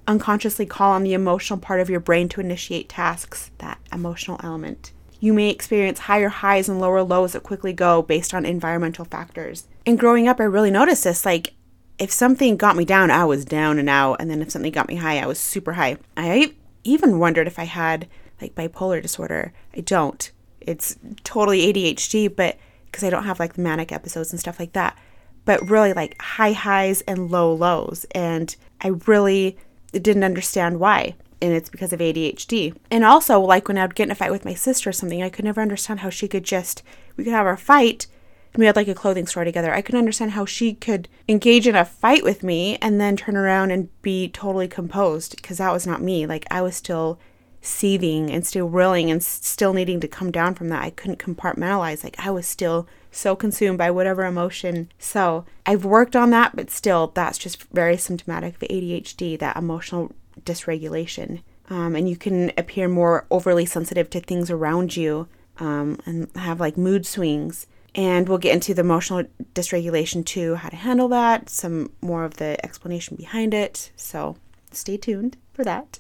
unconsciously 0.08 0.66
call 0.66 0.92
on 0.92 1.04
the 1.04 1.14
emotional 1.14 1.60
part 1.60 1.80
of 1.80 1.90
your 1.90 2.00
brain 2.00 2.28
to 2.30 2.42
initiate 2.42 2.90
tasks, 2.90 3.52
that 3.60 3.80
emotional 3.92 4.40
element. 4.44 4.92
You 5.20 5.34
may 5.34 5.50
experience 5.50 6.00
higher 6.00 6.30
highs 6.30 6.68
and 6.68 6.80
lower 6.80 7.04
lows 7.04 7.34
that 7.34 7.44
quickly 7.44 7.74
go 7.74 8.02
based 8.02 8.34
on 8.34 8.46
environmental 8.46 9.06
factors. 9.06 9.68
And 9.86 10.00
growing 10.00 10.28
up, 10.28 10.40
I 10.40 10.44
really 10.44 10.72
noticed 10.72 11.04
this. 11.04 11.26
Like, 11.26 11.54
if 12.00 12.12
something 12.12 12.58
got 12.58 12.76
me 12.76 12.86
down, 12.86 13.12
I 13.12 13.26
was 13.26 13.46
down 13.46 13.78
and 13.78 13.90
out. 13.90 14.20
And 14.20 14.30
then 14.30 14.42
if 14.42 14.50
something 14.50 14.72
got 14.72 14.88
me 14.88 14.96
high, 14.96 15.20
I 15.20 15.28
was 15.28 15.40
super 15.40 15.74
high. 15.74 15.98
I 16.18 16.56
even 16.84 17.20
wondered 17.20 17.46
if 17.46 17.60
I 17.60 17.66
had 17.66 18.08
like 18.42 18.56
bipolar 18.56 19.02
disorder. 19.02 19.54
I 19.76 19.82
don't. 19.82 20.32
It's 20.60 20.98
totally 21.24 21.72
ADHD, 21.72 22.36
but 22.36 22.58
because 22.92 23.04
I 23.04 23.10
don't 23.10 23.24
have 23.24 23.40
like 23.40 23.58
manic 23.58 23.92
episodes 23.92 24.32
and 24.32 24.40
stuff 24.40 24.60
like 24.60 24.74
that. 24.74 24.98
But 25.46 25.70
really, 25.70 25.94
like 25.94 26.22
high 26.22 26.52
highs 26.52 27.02
and 27.02 27.32
low 27.32 27.54
lows. 27.54 28.06
And 28.12 28.56
I 28.82 28.90
really 29.08 29.58
didn't 29.92 30.24
understand 30.24 30.80
why. 30.80 31.16
And 31.42 31.54
it's 31.54 31.70
because 31.70 31.92
of 31.92 32.00
ADHD. 32.00 32.76
And 32.92 33.04
also, 33.04 33.40
like 33.40 33.68
when 33.68 33.78
I 33.78 33.86
would 33.86 33.96
get 33.96 34.04
in 34.04 34.12
a 34.12 34.16
fight 34.16 34.32
with 34.32 34.46
my 34.46 34.54
sister 34.54 34.90
or 34.90 34.94
something, 34.94 35.24
I 35.24 35.30
could 35.30 35.46
never 35.46 35.62
understand 35.62 36.02
how 36.02 36.10
she 36.10 36.28
could 36.28 36.44
just, 36.44 36.84
we 37.18 37.24
could 37.24 37.34
have 37.34 37.48
our 37.48 37.58
fight. 37.58 38.06
And 38.54 38.60
we 38.60 38.68
had 38.68 38.76
like 38.76 38.90
a 38.90 38.94
clothing 38.94 39.26
store 39.26 39.46
together. 39.46 39.74
I 39.74 39.82
couldn't 39.82 40.00
understand 40.00 40.32
how 40.32 40.46
she 40.46 40.74
could 40.74 41.08
engage 41.28 41.68
in 41.68 41.76
a 41.76 41.86
fight 41.86 42.24
with 42.24 42.44
me 42.44 42.78
and 42.82 43.00
then 43.00 43.16
turn 43.16 43.38
around 43.38 43.72
and 43.72 43.90
be 44.02 44.28
totally 44.28 44.68
composed 44.68 45.38
because 45.38 45.58
that 45.58 45.72
was 45.72 45.88
not 45.88 46.02
me. 46.02 46.28
Like 46.28 46.46
I 46.52 46.62
was 46.62 46.76
still 46.76 47.18
seething 47.62 48.32
and 48.32 48.46
still 48.46 48.68
reeling 48.68 49.12
and 49.12 49.24
still 49.24 49.74
needing 49.74 50.00
to 50.00 50.08
come 50.08 50.32
down 50.32 50.56
from 50.56 50.70
that. 50.70 50.84
I 50.84 50.90
couldn't 50.90 51.20
compartmentalize. 51.20 52.04
Like 52.04 52.16
I 52.20 52.32
was 52.32 52.48
still 52.48 52.88
so 53.12 53.36
consumed 53.36 53.78
by 53.78 53.92
whatever 53.92 54.26
emotion. 54.26 54.92
So 54.98 55.46
I've 55.66 55.86
worked 55.86 56.16
on 56.16 56.32
that, 56.32 56.56
but 56.56 56.72
still, 56.72 57.12
that's 57.14 57.38
just 57.38 57.64
very 57.66 57.98
symptomatic 57.98 58.56
of 58.56 58.68
ADHD, 58.70 59.38
that 59.40 59.58
emotional 59.58 60.12
dysregulation. 60.44 61.42
Um, 61.70 61.96
and 61.96 62.10
you 62.10 62.16
can 62.16 62.52
appear 62.58 62.88
more 62.88 63.26
overly 63.30 63.66
sensitive 63.66 64.10
to 64.12 64.20
things 64.20 64.50
around 64.50 64.98
you 64.98 65.28
um, 65.60 66.00
and 66.06 66.30
have 66.36 66.60
like 66.60 66.78
mood 66.78 67.06
swings. 67.06 67.68
And 67.94 68.28
we'll 68.30 68.38
get 68.38 68.54
into 68.54 68.74
the 68.74 68.82
emotional 68.82 69.26
dysregulation 69.54 70.26
too, 70.26 70.56
how 70.56 70.70
to 70.70 70.78
handle 70.78 71.10
that, 71.10 71.50
some 71.50 71.92
more 72.02 72.24
of 72.24 72.38
the 72.38 72.64
explanation 72.64 73.18
behind 73.18 73.54
it. 73.54 73.92
So 73.98 74.38
stay 74.72 74.96
tuned 74.96 75.36
for 75.54 75.66
that. 75.66 76.00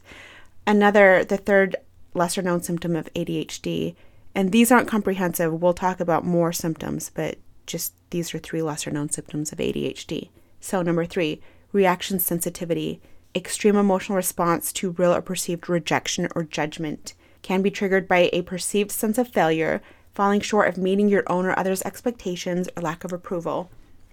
Another, 0.65 1.23
the 1.23 1.37
third 1.37 1.75
lesser 2.13 2.41
known 2.41 2.61
symptom 2.61 2.95
of 2.95 3.11
ADHD 3.13 3.95
and 4.33 4.51
these 4.51 4.71
aren't 4.71 4.87
comprehensive. 4.87 5.53
We'll 5.53 5.73
talk 5.73 5.99
about 5.99 6.25
more 6.25 6.53
symptoms, 6.53 7.11
but 7.13 7.37
just 7.65 7.93
these 8.11 8.33
are 8.33 8.39
three 8.39 8.61
lesser 8.61 8.91
known 8.91 9.09
symptoms 9.09 9.51
of 9.51 9.59
ADHD. 9.59 10.29
So, 10.59 10.81
number 10.81 11.05
three, 11.05 11.41
rejection 11.71 12.19
sensitivity. 12.19 13.01
Extreme 13.33 13.77
emotional 13.77 14.15
response 14.15 14.73
to 14.73 14.91
real 14.91 15.13
or 15.13 15.21
perceived 15.21 15.69
rejection 15.69 16.27
or 16.35 16.43
judgment 16.43 17.13
can 17.41 17.61
be 17.61 17.71
triggered 17.71 18.07
by 18.07 18.29
a 18.31 18.41
perceived 18.41 18.91
sense 18.91 19.17
of 19.17 19.27
failure, 19.27 19.81
falling 20.13 20.41
short 20.41 20.67
of 20.67 20.77
meeting 20.77 21.09
your 21.09 21.23
own 21.27 21.45
or 21.45 21.57
others' 21.57 21.81
expectations, 21.83 22.69
or 22.75 22.83
lack 22.83 23.03
of 23.03 23.13
approval. 23.13 23.71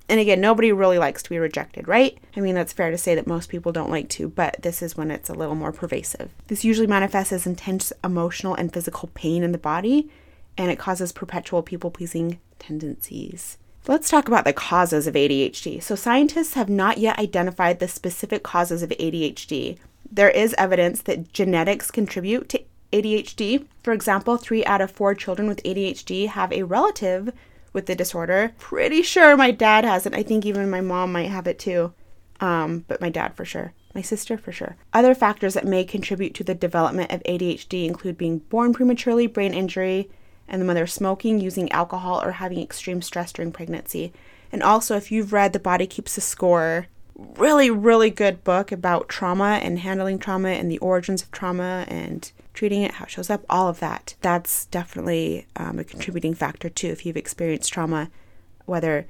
And 0.08 0.18
again, 0.18 0.40
nobody 0.40 0.72
really 0.72 0.98
likes 0.98 1.22
to 1.22 1.30
be 1.30 1.38
rejected, 1.38 1.86
right? 1.86 2.16
I 2.36 2.40
mean, 2.40 2.54
that's 2.54 2.72
fair 2.72 2.90
to 2.90 2.96
say 2.98 3.14
that 3.14 3.26
most 3.26 3.50
people 3.50 3.72
don't 3.72 3.90
like 3.90 4.08
to, 4.10 4.28
but 4.28 4.56
this 4.62 4.80
is 4.80 4.96
when 4.96 5.10
it's 5.10 5.28
a 5.28 5.34
little 5.34 5.54
more 5.54 5.72
pervasive. 5.72 6.30
This 6.46 6.64
usually 6.64 6.86
manifests 6.86 7.32
as 7.32 7.46
intense 7.46 7.92
emotional 8.02 8.54
and 8.54 8.72
physical 8.72 9.10
pain 9.12 9.42
in 9.42 9.52
the 9.52 9.58
body, 9.58 10.08
and 10.56 10.70
it 10.70 10.78
causes 10.78 11.12
perpetual 11.12 11.62
people 11.62 11.90
pleasing 11.90 12.38
tendencies. 12.58 13.58
Let's 13.86 14.10
talk 14.10 14.28
about 14.28 14.44
the 14.44 14.52
causes 14.52 15.06
of 15.06 15.14
ADHD. 15.14 15.82
So, 15.82 15.94
scientists 15.94 16.54
have 16.54 16.68
not 16.68 16.98
yet 16.98 17.18
identified 17.18 17.78
the 17.78 17.88
specific 17.88 18.42
causes 18.42 18.82
of 18.82 18.90
ADHD. 18.90 19.78
There 20.10 20.30
is 20.30 20.54
evidence 20.58 21.02
that 21.02 21.32
genetics 21.32 21.90
contribute 21.90 22.48
to 22.50 22.62
ADHD. 22.92 23.66
For 23.82 23.92
example, 23.92 24.36
three 24.36 24.64
out 24.64 24.80
of 24.80 24.90
four 24.90 25.14
children 25.14 25.48
with 25.48 25.62
ADHD 25.62 26.28
have 26.28 26.52
a 26.52 26.64
relative 26.64 27.32
with 27.72 27.86
the 27.86 27.94
disorder. 27.94 28.52
Pretty 28.58 29.02
sure 29.02 29.36
my 29.36 29.50
dad 29.50 29.84
has 29.84 30.06
it. 30.06 30.14
I 30.14 30.22
think 30.22 30.44
even 30.44 30.70
my 30.70 30.80
mom 30.80 31.12
might 31.12 31.30
have 31.30 31.46
it 31.46 31.58
too. 31.58 31.92
Um, 32.40 32.84
but 32.88 33.00
my 33.00 33.10
dad 33.10 33.34
for 33.34 33.44
sure. 33.44 33.72
My 33.94 34.02
sister 34.02 34.38
for 34.38 34.52
sure. 34.52 34.76
Other 34.92 35.14
factors 35.14 35.54
that 35.54 35.66
may 35.66 35.84
contribute 35.84 36.34
to 36.34 36.44
the 36.44 36.54
development 36.54 37.10
of 37.10 37.22
ADHD 37.24 37.86
include 37.86 38.18
being 38.18 38.38
born 38.38 38.72
prematurely, 38.72 39.26
brain 39.26 39.54
injury, 39.54 40.08
and 40.46 40.62
the 40.62 40.66
mother 40.66 40.86
smoking, 40.86 41.40
using 41.40 41.70
alcohol, 41.72 42.22
or 42.22 42.32
having 42.32 42.60
extreme 42.60 43.02
stress 43.02 43.32
during 43.32 43.52
pregnancy. 43.52 44.12
And 44.52 44.62
also, 44.62 44.96
if 44.96 45.10
you've 45.10 45.32
read 45.32 45.52
The 45.52 45.58
Body 45.58 45.86
Keeps 45.86 46.16
a 46.16 46.20
Score, 46.20 46.86
really, 47.14 47.70
really 47.70 48.10
good 48.10 48.44
book 48.44 48.72
about 48.72 49.08
trauma 49.08 49.58
and 49.62 49.80
handling 49.80 50.18
trauma 50.18 50.50
and 50.50 50.70
the 50.70 50.78
origins 50.78 51.22
of 51.22 51.30
trauma 51.30 51.84
and 51.88 52.30
treating 52.58 52.82
it, 52.82 52.94
how 52.94 53.04
it 53.04 53.10
shows 53.10 53.30
up, 53.30 53.44
all 53.48 53.68
of 53.68 53.78
that. 53.78 54.16
That's 54.20 54.66
definitely 54.66 55.46
um, 55.54 55.78
a 55.78 55.84
contributing 55.84 56.34
factor 56.34 56.68
too. 56.68 56.88
If 56.88 57.06
you've 57.06 57.16
experienced 57.16 57.72
trauma, 57.72 58.10
whether 58.66 59.06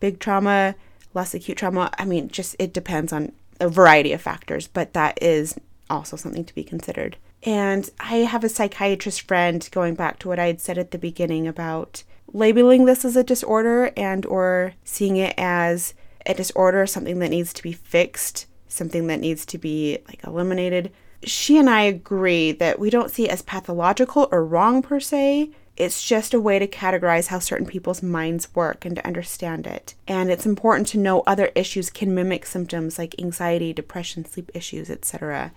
big 0.00 0.18
trauma, 0.18 0.74
less 1.12 1.34
acute 1.34 1.58
trauma, 1.58 1.90
I 1.98 2.06
mean, 2.06 2.28
just 2.28 2.56
it 2.58 2.72
depends 2.72 3.12
on 3.12 3.32
a 3.60 3.68
variety 3.68 4.14
of 4.14 4.22
factors, 4.22 4.66
but 4.66 4.94
that 4.94 5.22
is 5.22 5.58
also 5.90 6.16
something 6.16 6.46
to 6.46 6.54
be 6.54 6.64
considered. 6.64 7.18
And 7.42 7.90
I 8.00 8.16
have 8.32 8.44
a 8.44 8.48
psychiatrist 8.48 9.28
friend 9.28 9.68
going 9.72 9.94
back 9.94 10.18
to 10.20 10.28
what 10.28 10.38
I 10.38 10.46
had 10.46 10.62
said 10.62 10.78
at 10.78 10.90
the 10.90 10.98
beginning 10.98 11.46
about 11.46 12.02
labeling 12.32 12.86
this 12.86 13.04
as 13.04 13.14
a 13.14 13.22
disorder 13.22 13.92
and 13.94 14.24
or 14.24 14.72
seeing 14.84 15.18
it 15.18 15.34
as 15.36 15.92
a 16.24 16.32
disorder, 16.32 16.86
something 16.86 17.18
that 17.18 17.28
needs 17.28 17.52
to 17.52 17.62
be 17.62 17.72
fixed, 17.72 18.46
something 18.68 19.06
that 19.08 19.20
needs 19.20 19.44
to 19.44 19.58
be 19.58 19.98
like 20.08 20.24
eliminated 20.24 20.90
she 21.24 21.58
and 21.58 21.68
I 21.68 21.82
agree 21.82 22.52
that 22.52 22.78
we 22.78 22.90
don't 22.90 23.10
see 23.10 23.24
it 23.24 23.30
as 23.30 23.42
pathological 23.42 24.28
or 24.30 24.44
wrong 24.44 24.82
per 24.82 25.00
se. 25.00 25.50
It's 25.76 26.02
just 26.02 26.32
a 26.32 26.40
way 26.40 26.58
to 26.58 26.66
categorize 26.66 27.26
how 27.26 27.38
certain 27.38 27.66
people's 27.66 28.02
minds 28.02 28.54
work 28.54 28.84
and 28.84 28.96
to 28.96 29.06
understand 29.06 29.66
it. 29.66 29.94
And 30.08 30.30
it's 30.30 30.46
important 30.46 30.88
to 30.88 30.98
know 30.98 31.22
other 31.26 31.52
issues 31.54 31.90
can 31.90 32.14
mimic 32.14 32.46
symptoms 32.46 32.98
like 32.98 33.20
anxiety, 33.20 33.72
depression, 33.72 34.24
sleep 34.24 34.50
issues, 34.54 34.88
etc. 34.88 35.52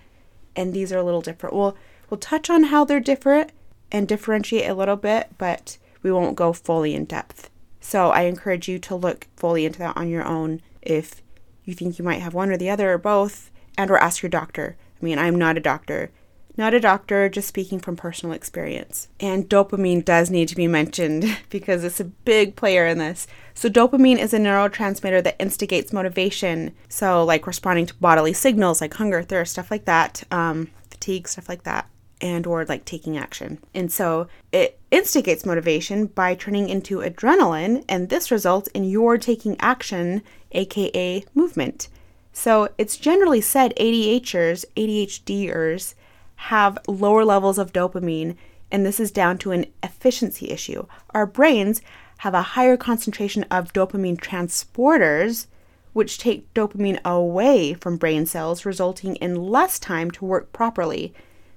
And 0.56 0.74
these 0.74 0.92
are 0.92 0.98
a 0.98 1.04
little 1.04 1.22
different. 1.22 1.56
We'll 1.56 1.78
we'll 2.10 2.20
touch 2.20 2.50
on 2.50 2.64
how 2.66 2.84
they're 2.84 3.00
different 3.00 3.52
and 3.92 4.08
differentiate 4.08 4.70
a 4.70 4.74
little 4.74 4.98
bit, 4.98 5.30
but 5.38 5.78
we 6.04 6.12
won't 6.12 6.36
go 6.36 6.52
fully 6.54 6.96
in 6.96 7.06
depth. 7.06 7.50
So 7.80 8.10
I 8.10 8.22
encourage 8.22 8.68
you 8.68 8.78
to 8.80 8.96
look 8.96 9.28
fully 9.36 9.66
into 9.66 9.80
that 9.80 9.96
on 9.96 10.10
your 10.10 10.26
own 10.26 10.62
if 10.82 11.22
you 11.64 11.74
think 11.74 11.98
you 11.98 12.06
might 12.06 12.22
have 12.22 12.34
one 12.34 12.50
or 12.50 12.58
the 12.58 12.70
other 12.70 12.94
or 12.94 12.98
both 12.98 13.52
and 13.78 13.90
or 13.90 13.98
ask 13.98 14.22
your 14.22 14.30
doctor 14.30 14.76
I 15.02 15.06
mean, 15.06 15.20
I'm 15.20 15.36
not 15.36 15.58
a 15.58 15.62
doctor. 15.62 16.12
Not 16.60 16.74
a 16.74 16.80
doctor, 16.82 17.30
just 17.30 17.48
speaking 17.48 17.80
from 17.80 17.96
personal 17.96 18.36
experience. 18.36 19.08
And 19.22 19.48
dopamine 19.48 20.04
does 20.04 20.30
need 20.30 20.50
to 20.50 20.58
be 20.58 20.68
mentioned 20.68 21.38
because 21.50 21.86
it's 21.86 22.02
a 22.02 22.06
big 22.06 22.58
player 22.58 22.86
in 22.86 22.98
this. 22.98 23.28
So, 23.54 23.70
dopamine 23.70 24.20
is 24.20 24.34
a 24.34 24.40
neurotransmitter 24.40 25.24
that 25.24 25.40
instigates 25.40 25.94
motivation. 25.94 26.76
So, 26.90 27.24
like 27.24 27.48
responding 27.48 27.86
to 27.86 27.96
bodily 27.96 28.34
signals 28.34 28.82
like 28.82 28.94
hunger, 28.96 29.24
thirst, 29.24 29.54
stuff 29.54 29.72
like 29.72 29.86
that, 29.86 30.24
um, 30.32 30.70
fatigue, 30.92 31.30
stuff 31.30 31.48
like 31.48 31.64
that, 31.64 31.88
and 32.20 32.46
or 32.46 32.66
like 32.66 32.84
taking 32.84 33.18
action. 33.18 33.60
And 33.74 33.90
so, 33.90 34.28
it 34.52 34.82
instigates 34.92 35.46
motivation 35.46 36.08
by 36.08 36.36
turning 36.36 36.68
into 36.68 36.98
adrenaline, 36.98 37.86
and 37.88 38.10
this 38.10 38.32
results 38.32 38.68
in 38.74 38.84
your 38.84 39.18
taking 39.18 39.56
action, 39.62 40.24
aka 40.52 41.24
movement. 41.34 41.88
So 42.32 42.70
it's 42.78 42.98
generally 42.98 43.42
said 43.42 43.74
ADHDers, 43.78 44.66
ADHDers 44.76 45.96
have 46.36 46.78
lower 46.88 47.26
levels 47.26 47.58
of 47.58 47.74
dopamine, 47.74 48.36
and 48.72 48.86
this 48.86 49.00
is 49.00 49.12
down 49.12 49.38
to 49.40 49.52
an 49.52 49.66
efficiency 49.84 50.50
issue. 50.50 50.86
Our 51.12 51.26
brains 51.26 51.82
have 52.20 52.34
a 52.34 52.42
higher 52.42 52.78
concentration 52.78 53.44
of 53.52 53.74
dopamine 53.74 54.18
transporters, 54.18 55.48
which 55.94 56.18
take 56.18 56.54
dopamine 56.54 57.02
away 57.04 57.74
from 57.74 57.98
brain 57.98 58.26
cells, 58.26 58.66
resulting 58.66 59.16
in 59.18 59.50
less 59.50 59.80
time 59.80 60.12
to 60.12 60.26
work 60.26 60.54
properly, 60.54 61.14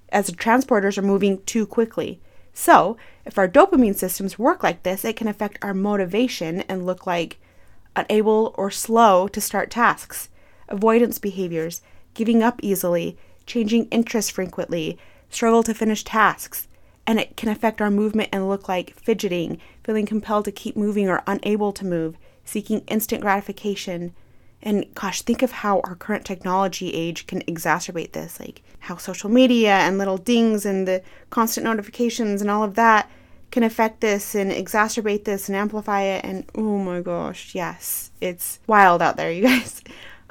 as 0.09 0.27
the 0.27 0.33
transporters 0.33 0.97
are 0.99 1.03
moving 1.03 1.43
too 1.45 1.67
quickly. 1.67 2.21
So, 2.55 2.97
if 3.25 3.39
our 3.39 3.49
dopamine 3.49 3.95
systems 3.95 4.39
work 4.39 4.63
like 4.63 4.83
this, 4.83 5.05
it 5.05 5.17
can 5.17 5.29
affect 5.29 5.59
our 5.63 5.75
motivation 5.75 6.63
and 6.63 6.87
look 6.87 7.07
like 7.07 7.39
unable 7.97 8.55
or 8.57 8.71
slow 8.71 9.29
to 9.29 9.41
start 9.41 9.71
tasks, 9.71 10.29
avoidance 10.73 11.19
behaviors, 11.19 11.81
giving 12.15 12.43
up 12.43 12.59
easily, 12.63 13.17
changing 13.47 13.87
interests 13.87 14.31
frequently, 14.31 14.99
struggle 15.31 15.63
to 15.63 15.75
finish 15.75 16.03
tasks, 16.05 16.69
and 17.07 17.19
it 17.19 17.37
can 17.37 17.49
affect 17.49 17.81
our 17.81 17.91
movement 17.91 18.29
and 18.33 18.49
look 18.49 18.69
like 18.69 18.95
fidgeting, 18.95 19.61
feeling 19.85 20.07
compelled 20.07 20.45
to 20.45 20.53
keep 20.53 20.77
moving 20.77 21.09
or 21.09 21.23
unable 21.27 21.73
to 21.73 21.87
move, 21.87 22.17
seeking 22.45 22.81
instant 22.89 23.23
gratification. 23.23 24.15
And 24.63 24.87
gosh, 24.95 25.23
think 25.23 25.43
of 25.43 25.51
how 25.51 25.81
our 25.85 25.97
current 25.97 26.25
technology 26.25 26.93
age 26.95 27.27
can 27.27 27.43
exacerbate 27.43 28.13
this, 28.13 28.39
like 28.39 28.63
how 28.81 28.97
social 28.97 29.29
media 29.29 29.73
and 29.73 29.99
little 29.99 30.19
dings 30.19 30.65
and 30.65 30.87
the 30.87 31.03
constant 31.31 31.65
notifications 31.65 32.41
and 32.41 32.51
all 32.51 32.63
of 32.63 32.75
that 32.77 33.11
can 33.51 33.63
affect 33.63 34.01
this 34.01 34.35
and 34.35 34.51
exacerbate 34.51 35.25
this 35.25 35.49
and 35.49 35.57
amplify 35.57 36.03
it. 36.03 36.25
And 36.25 36.45
oh 36.55 36.79
my 36.79 37.01
gosh, 37.01 37.55
yes, 37.55 38.13
it's 38.21 38.61
wild 38.67 39.03
out 39.03 39.17
there, 39.17 39.33
you 39.33 39.43
guys. 39.43 39.83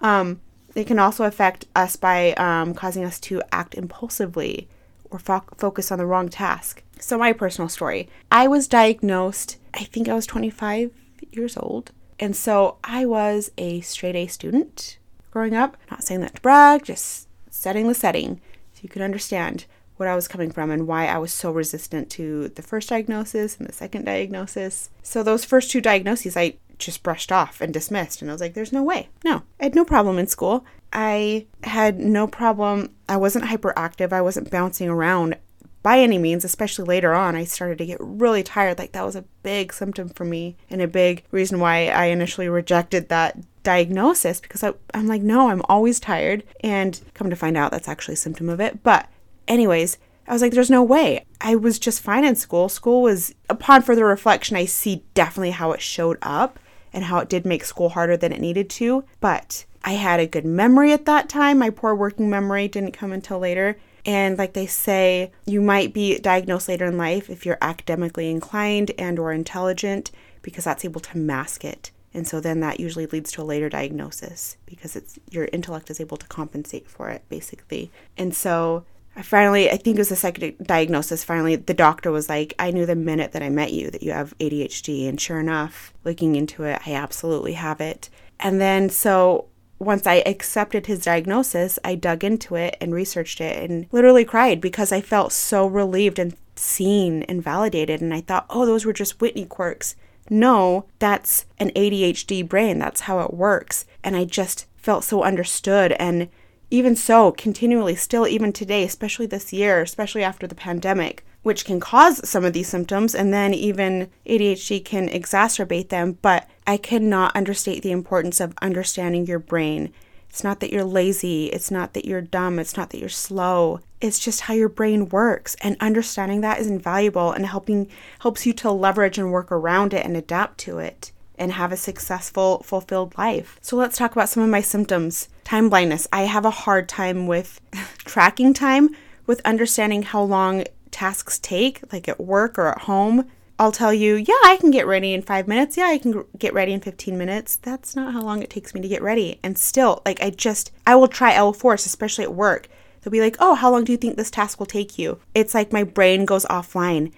Um, 0.01 0.41
it 0.75 0.88
can 0.88 1.00
also 1.00 1.25
affect 1.25 1.65
us 1.75 1.96
by 1.96 2.34
um, 2.34 2.74
causing 2.74 3.03
us 3.03 3.20
to 3.22 3.41
act 3.51 3.75
impulsively 3.75 4.67
or 5.10 5.20
fo- 5.20 5.43
focus 5.58 5.91
on 5.91 6.00
the 6.00 6.05
wrong 6.05 6.29
task. 6.29 6.84
So, 7.00 7.17
my 7.17 7.34
personal 7.34 7.70
story 7.70 8.10
I 8.31 8.48
was 8.48 8.67
diagnosed, 8.67 9.58
I 9.74 9.84
think 9.84 10.08
I 10.08 10.13
was 10.13 10.25
25 10.25 10.91
years 11.31 11.58
old. 11.58 11.91
And 12.20 12.36
so 12.36 12.77
I 12.84 13.05
was 13.05 13.51
a 13.58 13.81
straight 13.81 14.15
A 14.15 14.27
student 14.27 15.00
growing 15.31 15.55
up. 15.55 15.75
Not 15.89 16.03
saying 16.03 16.22
that 16.22 16.36
to 16.36 16.41
brag, 16.41 16.86
just 16.86 17.27
setting 17.50 17.88
the 17.88 17.96
setting 17.96 18.39
so 18.74 18.81
you 18.84 18.89
can 18.89 19.01
understand 19.01 19.65
what 19.98 20.08
I 20.08 20.15
was 20.15 20.27
coming 20.27 20.51
from 20.51 20.70
and 20.72 20.88
why 20.88 21.08
I 21.08 21.17
was 21.17 21.34
so 21.34 21.51
resistant 21.51 22.10
to 22.12 22.50
the 22.50 22.62
first 22.62 22.89
diagnosis 22.89 23.58
and 23.58 23.67
the 23.67 23.74
second 23.74 24.05
diagnosis. 24.05 24.89
So, 25.01 25.24
those 25.24 25.46
first 25.46 25.72
two 25.72 25.81
diagnoses 25.81 26.38
I 26.38 26.55
just 26.85 27.03
brushed 27.03 27.31
off 27.31 27.61
and 27.61 27.73
dismissed. 27.73 28.21
And 28.21 28.29
I 28.29 28.33
was 28.33 28.41
like, 28.41 28.53
there's 28.53 28.73
no 28.73 28.83
way. 28.83 29.09
No, 29.23 29.43
I 29.59 29.65
had 29.65 29.75
no 29.75 29.85
problem 29.85 30.17
in 30.17 30.27
school. 30.27 30.65
I 30.93 31.47
had 31.63 32.00
no 32.00 32.27
problem. 32.27 32.93
I 33.07 33.17
wasn't 33.17 33.45
hyperactive. 33.45 34.11
I 34.11 34.21
wasn't 34.21 34.51
bouncing 34.51 34.89
around 34.89 35.38
by 35.83 36.00
any 36.00 36.17
means, 36.17 36.45
especially 36.45 36.85
later 36.85 37.13
on. 37.13 37.35
I 37.35 37.43
started 37.43 37.77
to 37.79 37.85
get 37.85 37.97
really 38.00 38.43
tired. 38.43 38.77
Like, 38.77 38.91
that 38.91 39.05
was 39.05 39.15
a 39.15 39.25
big 39.43 39.73
symptom 39.73 40.09
for 40.09 40.25
me 40.25 40.57
and 40.69 40.81
a 40.81 40.88
big 40.88 41.23
reason 41.31 41.59
why 41.59 41.88
I 41.88 42.05
initially 42.05 42.50
rejected 42.50 43.09
that 43.09 43.39
diagnosis 43.63 44.39
because 44.39 44.63
I, 44.63 44.73
I'm 44.93 45.07
like, 45.07 45.21
no, 45.21 45.50
I'm 45.50 45.63
always 45.69 46.00
tired. 46.00 46.43
And 46.61 47.00
come 47.13 47.29
to 47.29 47.35
find 47.35 47.57
out, 47.57 47.71
that's 47.71 47.88
actually 47.88 48.13
a 48.13 48.17
symptom 48.17 48.50
of 48.50 48.59
it. 48.59 48.83
But, 48.83 49.09
anyways, 49.47 49.97
I 50.27 50.33
was 50.33 50.41
like, 50.41 50.51
there's 50.51 50.69
no 50.69 50.83
way. 50.83 51.25
I 51.39 51.55
was 51.55 51.79
just 51.79 52.01
fine 52.01 52.25
in 52.25 52.35
school. 52.35 52.69
School 52.69 53.01
was, 53.01 53.33
upon 53.50 53.81
further 53.81 54.05
reflection, 54.05 54.55
I 54.55 54.65
see 54.65 55.03
definitely 55.13 55.51
how 55.51 55.71
it 55.71 55.81
showed 55.81 56.17
up 56.21 56.59
and 56.93 57.05
how 57.05 57.19
it 57.19 57.29
did 57.29 57.45
make 57.45 57.63
school 57.63 57.89
harder 57.89 58.17
than 58.17 58.31
it 58.31 58.41
needed 58.41 58.69
to. 58.69 59.03
But 59.19 59.65
I 59.83 59.93
had 59.93 60.19
a 60.19 60.27
good 60.27 60.45
memory 60.45 60.91
at 60.91 61.05
that 61.05 61.29
time. 61.29 61.60
My 61.60 61.69
poor 61.69 61.95
working 61.95 62.29
memory 62.29 62.67
didn't 62.67 62.91
come 62.91 63.12
until 63.12 63.39
later. 63.39 63.77
And 64.05 64.38
like 64.38 64.53
they 64.53 64.65
say, 64.65 65.31
you 65.45 65.62
might 65.62 65.93
be 65.93 66.17
diagnosed 66.19 66.67
later 66.67 66.86
in 66.86 66.98
life 66.98 67.29
if 67.29 67.45
you're 67.45 67.57
academically 67.62 68.29
inclined 68.29 68.91
and 68.98 69.19
or 69.19 69.31
intelligent 69.31 70.12
because 70.41 70.63
that's 70.63 70.86
able 70.86 71.01
to 71.01 71.17
mask 71.17 71.63
it. 71.63 71.91
And 72.13 72.27
so 72.27 72.41
then 72.41 72.60
that 72.60 72.79
usually 72.79 73.05
leads 73.05 73.31
to 73.33 73.41
a 73.41 73.43
later 73.43 73.69
diagnosis 73.69 74.57
because 74.65 74.95
it's 74.95 75.17
your 75.29 75.48
intellect 75.53 75.89
is 75.89 76.01
able 76.01 76.17
to 76.17 76.27
compensate 76.27 76.89
for 76.89 77.10
it 77.10 77.24
basically. 77.29 77.92
And 78.18 78.35
so 78.35 78.85
I 79.15 79.24
finally, 79.24 79.69
I 79.69 79.77
think 79.77 79.97
it 79.97 80.00
was 80.00 80.09
the 80.09 80.15
second 80.15 80.55
diagnosis. 80.65 81.24
Finally, 81.24 81.57
the 81.57 81.74
doctor 81.74 82.11
was 82.11 82.29
like, 82.29 82.53
I 82.57 82.71
knew 82.71 82.85
the 82.85 82.95
minute 82.95 83.33
that 83.33 83.43
I 83.43 83.50
met 83.50 83.74
you 83.74 83.91
that 83.91 84.03
you 84.03 84.11
have 84.13 84.37
ADHD. 84.39 85.07
And 85.07 85.19
sure 85.19 85.39
enough, 85.39 85.93
looking 86.05 86.35
into 86.35 86.63
it, 86.63 86.81
I 86.85 86.93
absolutely 86.93 87.53
have 87.53 87.81
it. 87.81 88.09
And 88.39 88.61
then, 88.61 88.89
so 88.89 89.47
once 89.79 90.07
I 90.07 90.24
accepted 90.25 90.85
his 90.85 91.03
diagnosis, 91.03 91.77
I 91.83 91.95
dug 91.95 92.24
into 92.24 92.55
it 92.55 92.77
and 92.79 92.93
researched 92.93 93.41
it 93.41 93.69
and 93.69 93.87
literally 93.91 94.24
cried 94.24 94.61
because 94.61 94.91
I 94.91 95.01
felt 95.01 95.33
so 95.33 95.65
relieved 95.65 96.17
and 96.17 96.35
seen 96.55 97.24
and 97.24 97.43
validated. 97.43 98.01
And 98.01 98.13
I 98.13 98.21
thought, 98.21 98.45
oh, 98.50 98.65
those 98.65 98.85
were 98.85 98.93
just 98.93 99.19
Whitney 99.19 99.45
quirks. 99.45 99.95
No, 100.29 100.85
that's 101.00 101.45
an 101.57 101.71
ADHD 101.71 102.47
brain. 102.47 102.79
That's 102.79 103.01
how 103.01 103.19
it 103.19 103.33
works. 103.33 103.85
And 104.03 104.15
I 104.15 104.24
just 104.24 104.67
felt 104.77 105.03
so 105.03 105.24
understood 105.24 105.91
and 105.93 106.29
even 106.72 106.96
so, 106.96 107.34
continually, 107.34 107.96
still 107.96 108.25
even 108.25 108.53
today, 108.53 108.84
especially 108.84 109.25
this 109.25 109.51
year, 109.51 109.81
especially 109.81 110.24
after 110.24 110.48
the 110.48 110.55
pandemic, 110.55 111.25
which 111.44 111.66
can 111.66 111.81
cause 111.81 112.27
some 112.27 112.46
of 112.46 112.53
these 112.53 112.70
symptoms, 112.70 113.14
and 113.14 113.34
then 113.34 113.53
even 113.53 114.10
ADHD 114.25 114.84
can 114.84 115.10
exacerbate 115.10 115.90
them. 115.90 116.18
But 116.22 116.50
I 116.66 116.77
cannot 116.77 117.36
understate 117.36 117.84
the 117.84 117.92
importance 117.92 118.40
of 118.40 118.53
understanding 118.62 119.27
your 119.27 119.40
brain. 119.40 119.92
It's 120.29 120.46
not 120.46 120.62
that 120.62 120.72
you're 120.72 120.86
lazy, 120.86 121.48
it's 121.48 121.70
not 121.70 121.94
that 121.94 122.05
you're 122.05 122.22
dumb, 122.22 122.57
it's 122.57 122.77
not 122.77 122.92
that 122.92 123.00
you're 123.00 123.10
slow. 123.10 123.81
It's 124.00 124.18
just 124.18 124.42
how 124.42 124.53
your 124.53 124.70
brain 124.70 125.10
works 125.10 125.57
and 125.62 125.75
understanding 125.81 126.40
that 126.42 126.60
is 126.60 126.68
invaluable 126.68 127.34
and 127.34 127.46
helping 127.46 127.90
helps 128.20 128.46
you 128.46 128.53
to 128.53 128.72
leverage 128.72 129.18
and 129.18 129.31
work 129.31 129.51
around 129.51 129.94
it 129.94 130.05
and 130.05 130.16
adapt 130.16 130.57
to 130.60 130.79
it 130.79 131.12
and 131.37 131.53
have 131.53 131.72
a 131.72 131.77
successful, 131.77 132.63
fulfilled 132.63 133.17
life. 133.17 133.57
So 133.61 133.75
let's 133.75 133.98
talk 133.98 134.11
about 134.11 134.29
some 134.29 134.44
of 134.44 134.50
my 134.50 134.61
symptoms. 134.61 135.29
Time 135.44 135.70
blindness. 135.70 136.07
I 136.11 136.24
have 136.24 136.46
a 136.46 136.51
hard 136.51 136.87
time 136.87 137.27
with 137.27 137.59
tracking 138.00 138.53
time, 138.53 138.89
with 139.25 139.41
understanding 139.46 140.03
how 140.03 140.24
long 140.24 140.65
tasks 140.91 141.39
take, 141.39 141.81
like 141.91 142.07
at 142.07 142.20
work 142.20 142.59
or 142.59 142.67
at 142.70 142.81
home. 142.83 143.29
I'll 143.57 143.72
tell 143.72 143.94
you, 143.94 144.15
yeah, 144.15 144.33
I 144.44 144.57
can 144.59 144.72
get 144.72 144.87
ready 144.87 145.13
in 145.13 145.22
five 145.22 145.48
minutes. 145.48 145.77
Yeah, 145.77 145.85
I 145.85 146.00
can 146.00 146.24
get 146.37 146.53
ready 146.53 146.74
in 146.74 146.79
15 146.79 147.15
minutes. 147.17 147.57
That's 147.57 147.96
not 147.96 148.13
how 148.13 148.22
long 148.22 148.41
it 148.41 148.50
takes 148.50 148.74
me 148.74 148.81
to 148.81 148.87
get 148.87 149.03
ready. 149.03 149.39
And 149.44 149.57
still, 149.57 150.01
like, 150.03 150.22
I 150.22 150.31
just, 150.31 150.72
I 150.87 150.96
will 150.96 151.07
try, 151.07 151.39
will 151.39 151.53
force, 151.53 151.85
especially 151.85 152.24
at 152.24 152.33
work. 152.33 152.67
They'll 153.01 153.11
be 153.11 153.22
like, 153.22 153.35
oh, 153.39 153.55
how 153.55 153.72
long 153.72 153.83
do 153.83 153.91
you 153.91 153.98
think 153.98 154.15
this 154.15 154.31
task 154.31 154.59
will 154.59 154.65
take 154.65 154.98
you? 154.98 155.20
It's 155.35 155.53
like 155.53 155.72
my 155.72 155.83
brain 155.83 156.25
goes 156.25 156.46
offline 156.46 157.11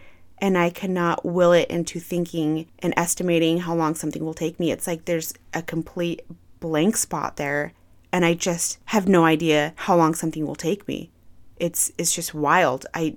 and 0.43 0.57
I 0.57 0.71
cannot 0.71 1.23
will 1.23 1.53
it 1.53 1.69
into 1.69 2.01
thinking 2.01 2.67
and 2.79 2.93
estimating 2.97 3.59
how 3.59 3.73
long 3.73 3.95
something 3.95 4.25
will 4.25 4.33
take 4.33 4.59
me. 4.59 4.71
It's 4.71 4.87
like 4.87 5.05
there's 5.05 5.33
a 5.53 5.61
complete 5.61 6.21
blank 6.59 6.97
spot 6.97 7.37
there 7.37 7.71
and 8.11 8.25
I 8.25 8.33
just 8.33 8.77
have 8.87 9.07
no 9.07 9.23
idea 9.23 9.73
how 9.77 9.95
long 9.95 10.13
something 10.13 10.45
will 10.45 10.53
take 10.53 10.85
me. 10.85 11.11
It's 11.55 11.93
it's 11.97 12.13
just 12.13 12.33
wild. 12.33 12.85
I 12.93 13.15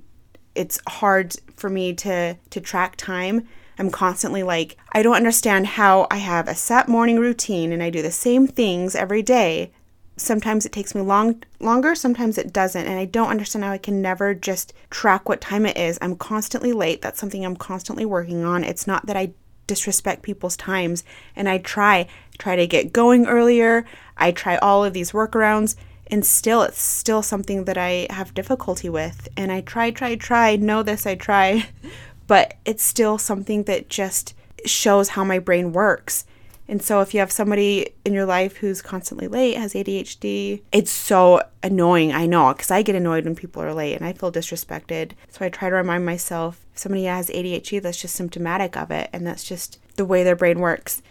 it's 0.54 0.78
hard 0.86 1.34
for 1.56 1.68
me 1.68 1.94
to 1.94 2.36
to 2.50 2.60
track 2.60 2.94
time. 2.94 3.48
I'm 3.76 3.90
constantly 3.90 4.44
like 4.44 4.76
I 4.92 5.02
don't 5.02 5.16
understand 5.16 5.66
how 5.66 6.06
I 6.12 6.18
have 6.18 6.46
a 6.46 6.54
set 6.54 6.86
morning 6.88 7.18
routine 7.18 7.72
and 7.72 7.82
I 7.82 7.90
do 7.90 8.02
the 8.02 8.12
same 8.12 8.46
things 8.46 8.94
every 8.94 9.22
day 9.22 9.72
sometimes 10.16 10.64
it 10.64 10.72
takes 10.72 10.94
me 10.94 11.00
long 11.02 11.42
longer 11.61 11.94
sometimes 11.94 12.38
it 12.38 12.52
doesn't 12.52 12.87
and 12.87 12.98
i 12.98 13.05
don't 13.05 13.29
understand 13.29 13.62
how 13.64 13.70
i 13.70 13.79
can 13.79 14.00
never 14.00 14.35
just 14.35 14.72
track 14.90 15.29
what 15.29 15.40
time 15.40 15.66
it 15.66 15.76
is. 15.76 15.98
I'm 16.00 16.16
constantly 16.16 16.72
late. 16.72 17.02
That's 17.02 17.20
something 17.20 17.44
i'm 17.44 17.57
constantly 17.57 18.07
working 18.07 18.44
on. 18.44 18.64
It's 18.64 18.87
not 18.87 19.07
that 19.07 19.16
i 19.16 19.33
disrespect 19.66 20.22
people's 20.22 20.57
times 20.57 21.02
and 21.35 21.48
i 21.48 21.59
try 21.59 22.07
try 22.38 22.57
to 22.57 22.66
get 22.66 22.92
going 22.92 23.26
earlier. 23.26 23.85
I 24.16 24.33
try 24.33 24.57
all 24.57 24.85
of 24.85 24.94
these 24.94 25.12
workarounds 25.12 25.76
and 26.09 26.24
still 26.24 26.62
it's 26.62 26.81
still 26.81 27.22
something 27.22 27.64
that 27.64 27.76
i 27.76 28.07
have 28.11 28.33
difficulty 28.33 28.88
with 28.88 29.29
and 29.37 29.52
i 29.52 29.61
try 29.61 29.90
try 29.90 30.14
try. 30.14 30.57
Know 30.57 30.83
this 30.83 31.07
i 31.07 31.14
try. 31.14 31.68
But 32.29 32.55
it's 32.64 32.83
still 32.83 33.18
something 33.18 33.62
that 33.64 33.88
just 33.88 34.35
shows 34.64 35.11
how 35.11 35.22
my 35.22 35.38
brain 35.38 35.72
works 35.72 36.24
and 36.68 36.83
so 36.83 37.00
if 37.00 37.14
you 37.14 37.20
have 37.20 37.31
somebody 37.31 37.90
in 38.05 38.12
your 38.12 38.26
life 38.26 38.57
who's 38.57 38.83
constantly 38.83 39.29
late, 39.29 39.57
has 39.57 39.74
ADHD, 39.74 40.62
it's 40.72 40.90
so 40.90 41.40
annoying. 41.62 42.12
I 42.12 42.26
know 42.26 42.52
because 42.52 42.70
I 42.70 42.83
get 42.83 42.96
annoyed 42.96 43.24
when 43.24 43.37
people 43.37 43.62
are 43.62 43.74
late 43.74 43.94
and 43.94 44.05
I 44.05 44.12
feel 44.12 44.33
disrespected. 44.33 45.12
So 45.29 45.44
I 45.44 45.48
try 45.48 45.70
to 45.70 45.76
remind 45.76 46.05
myself 46.05 46.66
if 46.72 46.81
somebody 46.81 47.05
has 47.05 47.29
ADHD, 47.29 47.81
that's 47.81 48.00
just 48.00 48.16
symptomatic 48.16 48.76
of 48.76 48.90
it 48.90 49.11
and 49.12 49.26
that's 49.26 49.44
just 49.44 49.79
the 49.96 50.05
way 50.05 50.24
their 50.24 50.37
brain 50.37 50.59
works. 50.59 51.02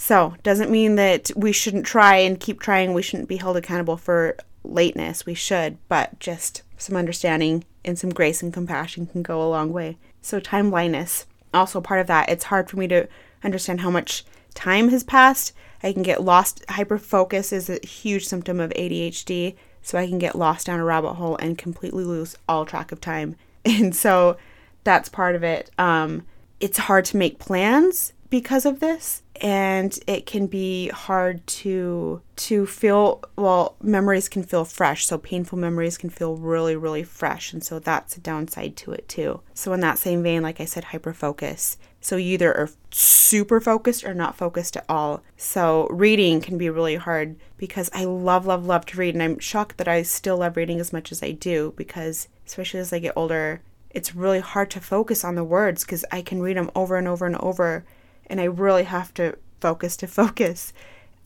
So, 0.00 0.36
doesn't 0.44 0.70
mean 0.70 0.94
that 0.94 1.32
we 1.34 1.50
shouldn't 1.50 1.84
try 1.84 2.16
and 2.18 2.38
keep 2.38 2.60
trying. 2.60 2.94
We 2.94 3.02
shouldn't 3.02 3.28
be 3.28 3.38
held 3.38 3.56
accountable 3.56 3.96
for 3.96 4.36
lateness. 4.62 5.26
We 5.26 5.34
should, 5.34 5.76
but 5.88 6.20
just 6.20 6.62
some 6.76 6.96
understanding 6.96 7.64
and 7.84 7.98
some 7.98 8.10
grace 8.10 8.40
and 8.40 8.54
compassion 8.54 9.06
can 9.06 9.24
go 9.24 9.42
a 9.42 9.50
long 9.50 9.72
way. 9.72 9.98
So, 10.22 10.38
time 10.38 10.70
blindness, 10.70 11.26
also 11.52 11.80
part 11.80 12.00
of 12.00 12.06
that. 12.06 12.28
It's 12.28 12.44
hard 12.44 12.70
for 12.70 12.76
me 12.76 12.86
to 12.86 13.08
understand 13.42 13.80
how 13.80 13.90
much 13.90 14.24
time 14.58 14.88
has 14.88 15.04
passed. 15.04 15.52
I 15.82 15.92
can 15.92 16.02
get 16.02 16.24
lost. 16.24 16.66
Hyperfocus 16.66 17.52
is 17.52 17.70
a 17.70 17.84
huge 17.86 18.26
symptom 18.26 18.58
of 18.58 18.70
ADHD. 18.70 19.54
So 19.82 19.96
I 19.96 20.06
can 20.06 20.18
get 20.18 20.36
lost 20.36 20.66
down 20.66 20.80
a 20.80 20.84
rabbit 20.84 21.14
hole 21.14 21.36
and 21.36 21.56
completely 21.56 22.04
lose 22.04 22.36
all 22.48 22.66
track 22.66 22.92
of 22.92 23.00
time. 23.00 23.36
And 23.64 23.94
so 23.94 24.38
that's 24.84 25.08
part 25.10 25.34
of 25.34 25.42
it. 25.42 25.70
Um, 25.78 26.24
it's 26.58 26.78
hard 26.78 27.04
to 27.06 27.16
make 27.18 27.38
plans 27.38 28.14
because 28.30 28.64
of 28.64 28.80
this 28.80 29.22
and 29.40 29.98
it 30.06 30.26
can 30.26 30.46
be 30.46 30.88
hard 30.88 31.46
to 31.46 32.20
to 32.36 32.66
feel 32.66 33.22
well 33.36 33.76
memories 33.82 34.28
can 34.28 34.42
feel 34.42 34.64
fresh 34.64 35.06
so 35.06 35.18
painful 35.18 35.58
memories 35.58 35.98
can 35.98 36.10
feel 36.10 36.36
really 36.36 36.76
really 36.76 37.02
fresh 37.02 37.52
and 37.52 37.62
so 37.64 37.78
that's 37.78 38.16
a 38.16 38.20
downside 38.20 38.76
to 38.76 38.92
it 38.92 39.08
too. 39.08 39.40
So 39.54 39.72
in 39.72 39.80
that 39.80 39.98
same 39.98 40.22
vein 40.22 40.42
like 40.42 40.60
i 40.60 40.64
said 40.64 40.84
hyper 40.84 41.12
focus 41.12 41.76
so 42.00 42.16
you 42.16 42.34
either 42.34 42.56
are 42.56 42.70
super 42.90 43.60
focused 43.60 44.04
or 44.04 44.14
not 44.14 44.36
focused 44.36 44.76
at 44.76 44.84
all. 44.88 45.22
So 45.36 45.88
reading 45.88 46.40
can 46.40 46.56
be 46.56 46.70
really 46.70 46.96
hard 46.96 47.36
because 47.56 47.90
i 47.92 48.04
love 48.04 48.46
love 48.46 48.64
love 48.64 48.86
to 48.86 48.98
read 48.98 49.14
and 49.14 49.22
i'm 49.22 49.38
shocked 49.38 49.76
that 49.78 49.88
i 49.88 50.02
still 50.02 50.38
love 50.38 50.56
reading 50.56 50.80
as 50.80 50.92
much 50.92 51.12
as 51.12 51.22
i 51.22 51.32
do 51.32 51.74
because 51.76 52.28
especially 52.46 52.80
as 52.80 52.92
i 52.92 52.98
get 52.98 53.12
older 53.16 53.60
it's 53.90 54.14
really 54.14 54.40
hard 54.40 54.70
to 54.70 54.80
focus 54.80 55.24
on 55.24 55.34
the 55.34 55.44
words 55.44 55.84
because 55.84 56.04
i 56.12 56.22
can 56.22 56.40
read 56.40 56.56
them 56.56 56.70
over 56.74 56.96
and 56.96 57.08
over 57.08 57.26
and 57.26 57.36
over 57.36 57.84
and 58.28 58.40
I 58.40 58.44
really 58.44 58.84
have 58.84 59.12
to 59.14 59.36
focus 59.60 59.96
to 59.98 60.06
focus. 60.06 60.72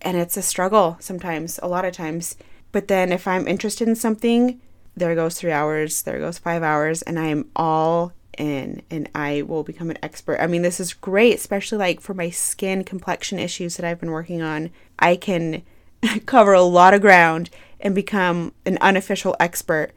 And 0.00 0.16
it's 0.16 0.36
a 0.36 0.42
struggle 0.42 0.96
sometimes, 1.00 1.60
a 1.62 1.68
lot 1.68 1.84
of 1.84 1.92
times. 1.92 2.36
But 2.72 2.88
then 2.88 3.12
if 3.12 3.28
I'm 3.28 3.46
interested 3.46 3.86
in 3.86 3.94
something, 3.94 4.60
there 4.96 5.14
goes 5.14 5.38
three 5.38 5.52
hours, 5.52 6.02
there 6.02 6.18
goes 6.18 6.38
five 6.38 6.62
hours, 6.62 7.02
and 7.02 7.18
I 7.18 7.26
am 7.26 7.48
all 7.54 8.12
in 8.38 8.82
and 8.90 9.08
I 9.14 9.42
will 9.42 9.62
become 9.62 9.90
an 9.90 9.98
expert. 10.02 10.38
I 10.40 10.46
mean, 10.46 10.62
this 10.62 10.80
is 10.80 10.94
great, 10.94 11.34
especially 11.34 11.78
like 11.78 12.00
for 12.00 12.14
my 12.14 12.30
skin 12.30 12.84
complexion 12.84 13.38
issues 13.38 13.76
that 13.76 13.86
I've 13.86 14.00
been 14.00 14.10
working 14.10 14.42
on. 14.42 14.70
I 14.98 15.16
can 15.16 15.62
cover 16.26 16.52
a 16.52 16.62
lot 16.62 16.94
of 16.94 17.00
ground 17.00 17.50
and 17.80 17.94
become 17.94 18.52
an 18.64 18.78
unofficial 18.80 19.36
expert 19.38 19.90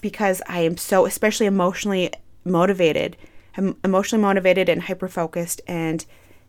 because 0.00 0.42
I 0.48 0.60
am 0.60 0.76
so, 0.76 1.06
especially 1.06 1.46
emotionally 1.46 2.10
motivated. 2.44 3.16
I'm 3.56 3.76
emotionally 3.84 4.22
motivated 4.22 4.68
and 4.68 4.82
hyper 4.82 5.08
focused 5.08 5.60
and 5.66 6.04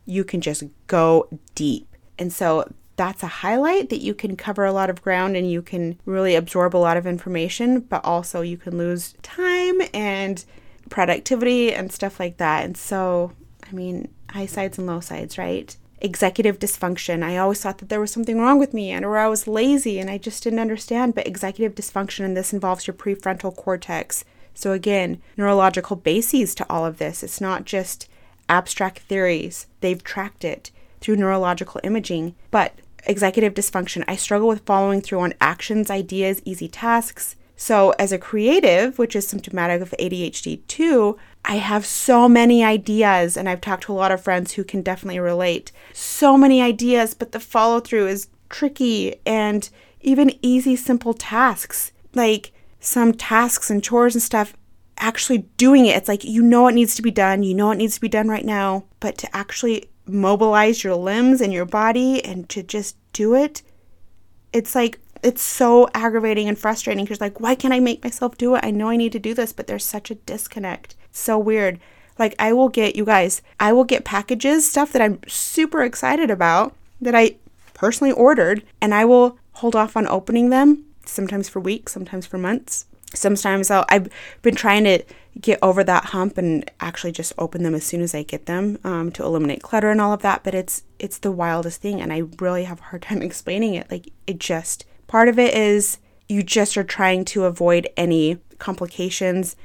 you 0.05 0.23
can 0.23 0.41
just 0.41 0.63
go 0.87 1.27
deep. 1.55 1.87
And 2.17 2.31
so 2.31 2.71
that's 2.95 3.23
a 3.23 3.27
highlight 3.27 3.89
that 3.89 4.01
you 4.01 4.13
can 4.13 4.37
cover 4.37 4.65
a 4.65 4.71
lot 4.71 4.89
of 4.89 5.01
ground 5.01 5.35
and 5.35 5.49
you 5.51 5.61
can 5.61 5.99
really 6.05 6.35
absorb 6.35 6.75
a 6.75 6.77
lot 6.77 6.97
of 6.97 7.05
information, 7.05 7.81
but 7.81 8.03
also 8.05 8.41
you 8.41 8.57
can 8.57 8.77
lose 8.77 9.13
time 9.21 9.81
and 9.93 10.45
productivity 10.89 11.73
and 11.73 11.91
stuff 11.91 12.19
like 12.19 12.37
that. 12.37 12.63
And 12.63 12.77
so, 12.77 13.33
I 13.67 13.73
mean, 13.73 14.09
high 14.29 14.45
sides 14.45 14.77
and 14.77 14.87
low 14.87 15.01
sides, 15.01 15.37
right? 15.37 15.75
Executive 15.99 16.59
dysfunction. 16.59 17.23
I 17.23 17.37
always 17.37 17.61
thought 17.61 17.79
that 17.79 17.89
there 17.89 17.99
was 17.99 18.11
something 18.11 18.39
wrong 18.39 18.59
with 18.59 18.73
me 18.73 18.91
and 18.91 19.03
or 19.03 19.17
I 19.17 19.27
was 19.27 19.47
lazy 19.47 19.99
and 19.99 20.09
I 20.09 20.17
just 20.17 20.43
didn't 20.43 20.59
understand, 20.59 21.15
but 21.15 21.27
executive 21.27 21.75
dysfunction 21.75 22.23
and 22.23 22.37
this 22.37 22.53
involves 22.53 22.87
your 22.87 22.93
prefrontal 22.93 23.55
cortex. 23.55 24.23
So 24.53 24.71
again, 24.71 25.21
neurological 25.35 25.97
bases 25.97 26.55
to 26.55 26.65
all 26.69 26.85
of 26.85 26.97
this. 26.97 27.23
It's 27.23 27.41
not 27.41 27.65
just 27.65 28.07
abstract 28.49 28.99
theories. 28.99 29.67
They've 29.81 30.03
tracked 30.03 30.43
it 30.43 30.71
through 31.01 31.17
neurological 31.17 31.81
imaging. 31.83 32.35
But 32.51 32.73
executive 33.05 33.53
dysfunction, 33.53 34.03
I 34.07 34.15
struggle 34.15 34.47
with 34.47 34.65
following 34.65 35.01
through 35.01 35.19
on 35.19 35.33
actions, 35.39 35.89
ideas, 35.89 36.41
easy 36.45 36.67
tasks. 36.67 37.35
So, 37.57 37.91
as 37.91 38.11
a 38.11 38.17
creative, 38.17 38.99
which 38.99 39.15
is 39.15 39.27
symptomatic 39.27 39.81
of 39.81 39.93
ADHD 39.97 40.65
too, 40.67 41.17
I 41.45 41.55
have 41.55 41.85
so 41.85 42.27
many 42.27 42.65
ideas, 42.65 43.37
and 43.37 43.47
I've 43.47 43.61
talked 43.61 43.83
to 43.83 43.93
a 43.93 43.95
lot 43.95 44.11
of 44.11 44.21
friends 44.21 44.53
who 44.53 44.63
can 44.65 44.81
definitely 44.81 45.19
relate. 45.19 45.71
So 45.93 46.37
many 46.37 46.61
ideas, 46.61 47.13
but 47.13 47.31
the 47.31 47.39
follow 47.39 47.79
through 47.79 48.07
is 48.07 48.27
tricky, 48.49 49.15
and 49.25 49.69
even 50.01 50.37
easy, 50.41 50.75
simple 50.75 51.13
tasks 51.13 51.93
like 52.13 52.51
some 52.79 53.13
tasks 53.13 53.69
and 53.69 53.83
chores 53.83 54.15
and 54.15 54.21
stuff 54.21 54.53
actually 54.97 55.39
doing 55.57 55.85
it. 55.85 55.95
It's 55.95 56.07
like 56.07 56.23
you 56.23 56.41
know 56.41 56.67
it 56.67 56.73
needs 56.73 56.95
to 56.95 57.01
be 57.01 57.11
done, 57.11 57.43
you 57.43 57.53
know 57.53 57.71
it 57.71 57.77
needs 57.77 57.95
to 57.95 58.01
be 58.01 58.09
done 58.09 58.27
right 58.27 58.45
now, 58.45 58.85
but 58.99 59.17
to 59.19 59.35
actually 59.35 59.89
mobilize 60.07 60.83
your 60.83 60.95
limbs 60.95 61.41
and 61.41 61.51
your 61.51 61.65
body 61.65 62.23
and 62.23 62.47
to 62.49 62.61
just 62.61 62.95
do 63.13 63.33
it, 63.35 63.61
it's 64.53 64.75
like 64.75 64.99
it's 65.23 65.41
so 65.41 65.89
aggravating 65.93 66.47
and 66.47 66.57
frustrating 66.57 67.03
because 67.03 67.21
like 67.21 67.39
why 67.39 67.55
can't 67.55 67.73
I 67.73 67.79
make 67.79 68.03
myself 68.03 68.37
do 68.37 68.55
it? 68.55 68.63
I 68.63 68.71
know 68.71 68.89
I 68.89 68.97
need 68.97 69.11
to 69.13 69.19
do 69.19 69.33
this, 69.33 69.53
but 69.53 69.67
there's 69.67 69.85
such 69.85 70.11
a 70.11 70.15
disconnect. 70.15 70.95
so 71.11 71.37
weird. 71.37 71.79
Like 72.17 72.35
I 72.39 72.53
will 72.53 72.69
get 72.69 72.95
you 72.95 73.05
guys, 73.05 73.41
I 73.59 73.73
will 73.73 73.83
get 73.83 74.05
packages, 74.05 74.69
stuff 74.69 74.93
that 74.93 75.01
I'm 75.01 75.19
super 75.27 75.83
excited 75.83 76.29
about 76.31 76.75
that 77.01 77.15
I 77.15 77.35
personally 77.73 78.13
ordered, 78.13 78.63
and 78.79 78.93
I 78.93 79.03
will 79.03 79.37
hold 79.53 79.75
off 79.75 79.97
on 79.97 80.07
opening 80.07 80.49
them 80.49 80.85
sometimes 81.05 81.49
for 81.49 81.59
weeks, 81.59 81.91
sometimes 81.91 82.25
for 82.25 82.37
months 82.37 82.85
sometimes 83.15 83.71
I'll, 83.71 83.85
I've 83.89 84.09
been 84.41 84.55
trying 84.55 84.83
to 84.85 85.03
get 85.39 85.59
over 85.61 85.83
that 85.83 86.05
hump 86.05 86.37
and 86.37 86.69
actually 86.79 87.11
just 87.11 87.33
open 87.37 87.63
them 87.63 87.75
as 87.75 87.83
soon 87.83 88.01
as 88.01 88.15
I 88.15 88.23
get 88.23 88.45
them 88.45 88.77
um, 88.83 89.11
to 89.13 89.23
eliminate 89.23 89.61
clutter 89.61 89.91
and 89.91 89.99
all 89.99 90.13
of 90.13 90.21
that. 90.21 90.43
But 90.43 90.55
it's 90.55 90.83
it's 90.99 91.17
the 91.17 91.31
wildest 91.31 91.81
thing, 91.81 92.01
and 92.01 92.13
I 92.13 92.23
really 92.39 92.63
have 92.65 92.79
a 92.79 92.83
hard 92.83 93.01
time 93.03 93.21
explaining 93.21 93.75
it. 93.75 93.89
Like 93.89 94.11
it 94.27 94.39
just 94.39 94.85
part 95.07 95.27
of 95.27 95.39
it 95.39 95.53
is 95.53 95.99
you 96.27 96.41
just 96.41 96.77
are 96.77 96.83
trying 96.83 97.25
to 97.25 97.45
avoid 97.45 97.87
any 97.97 98.39
complications 98.57 99.55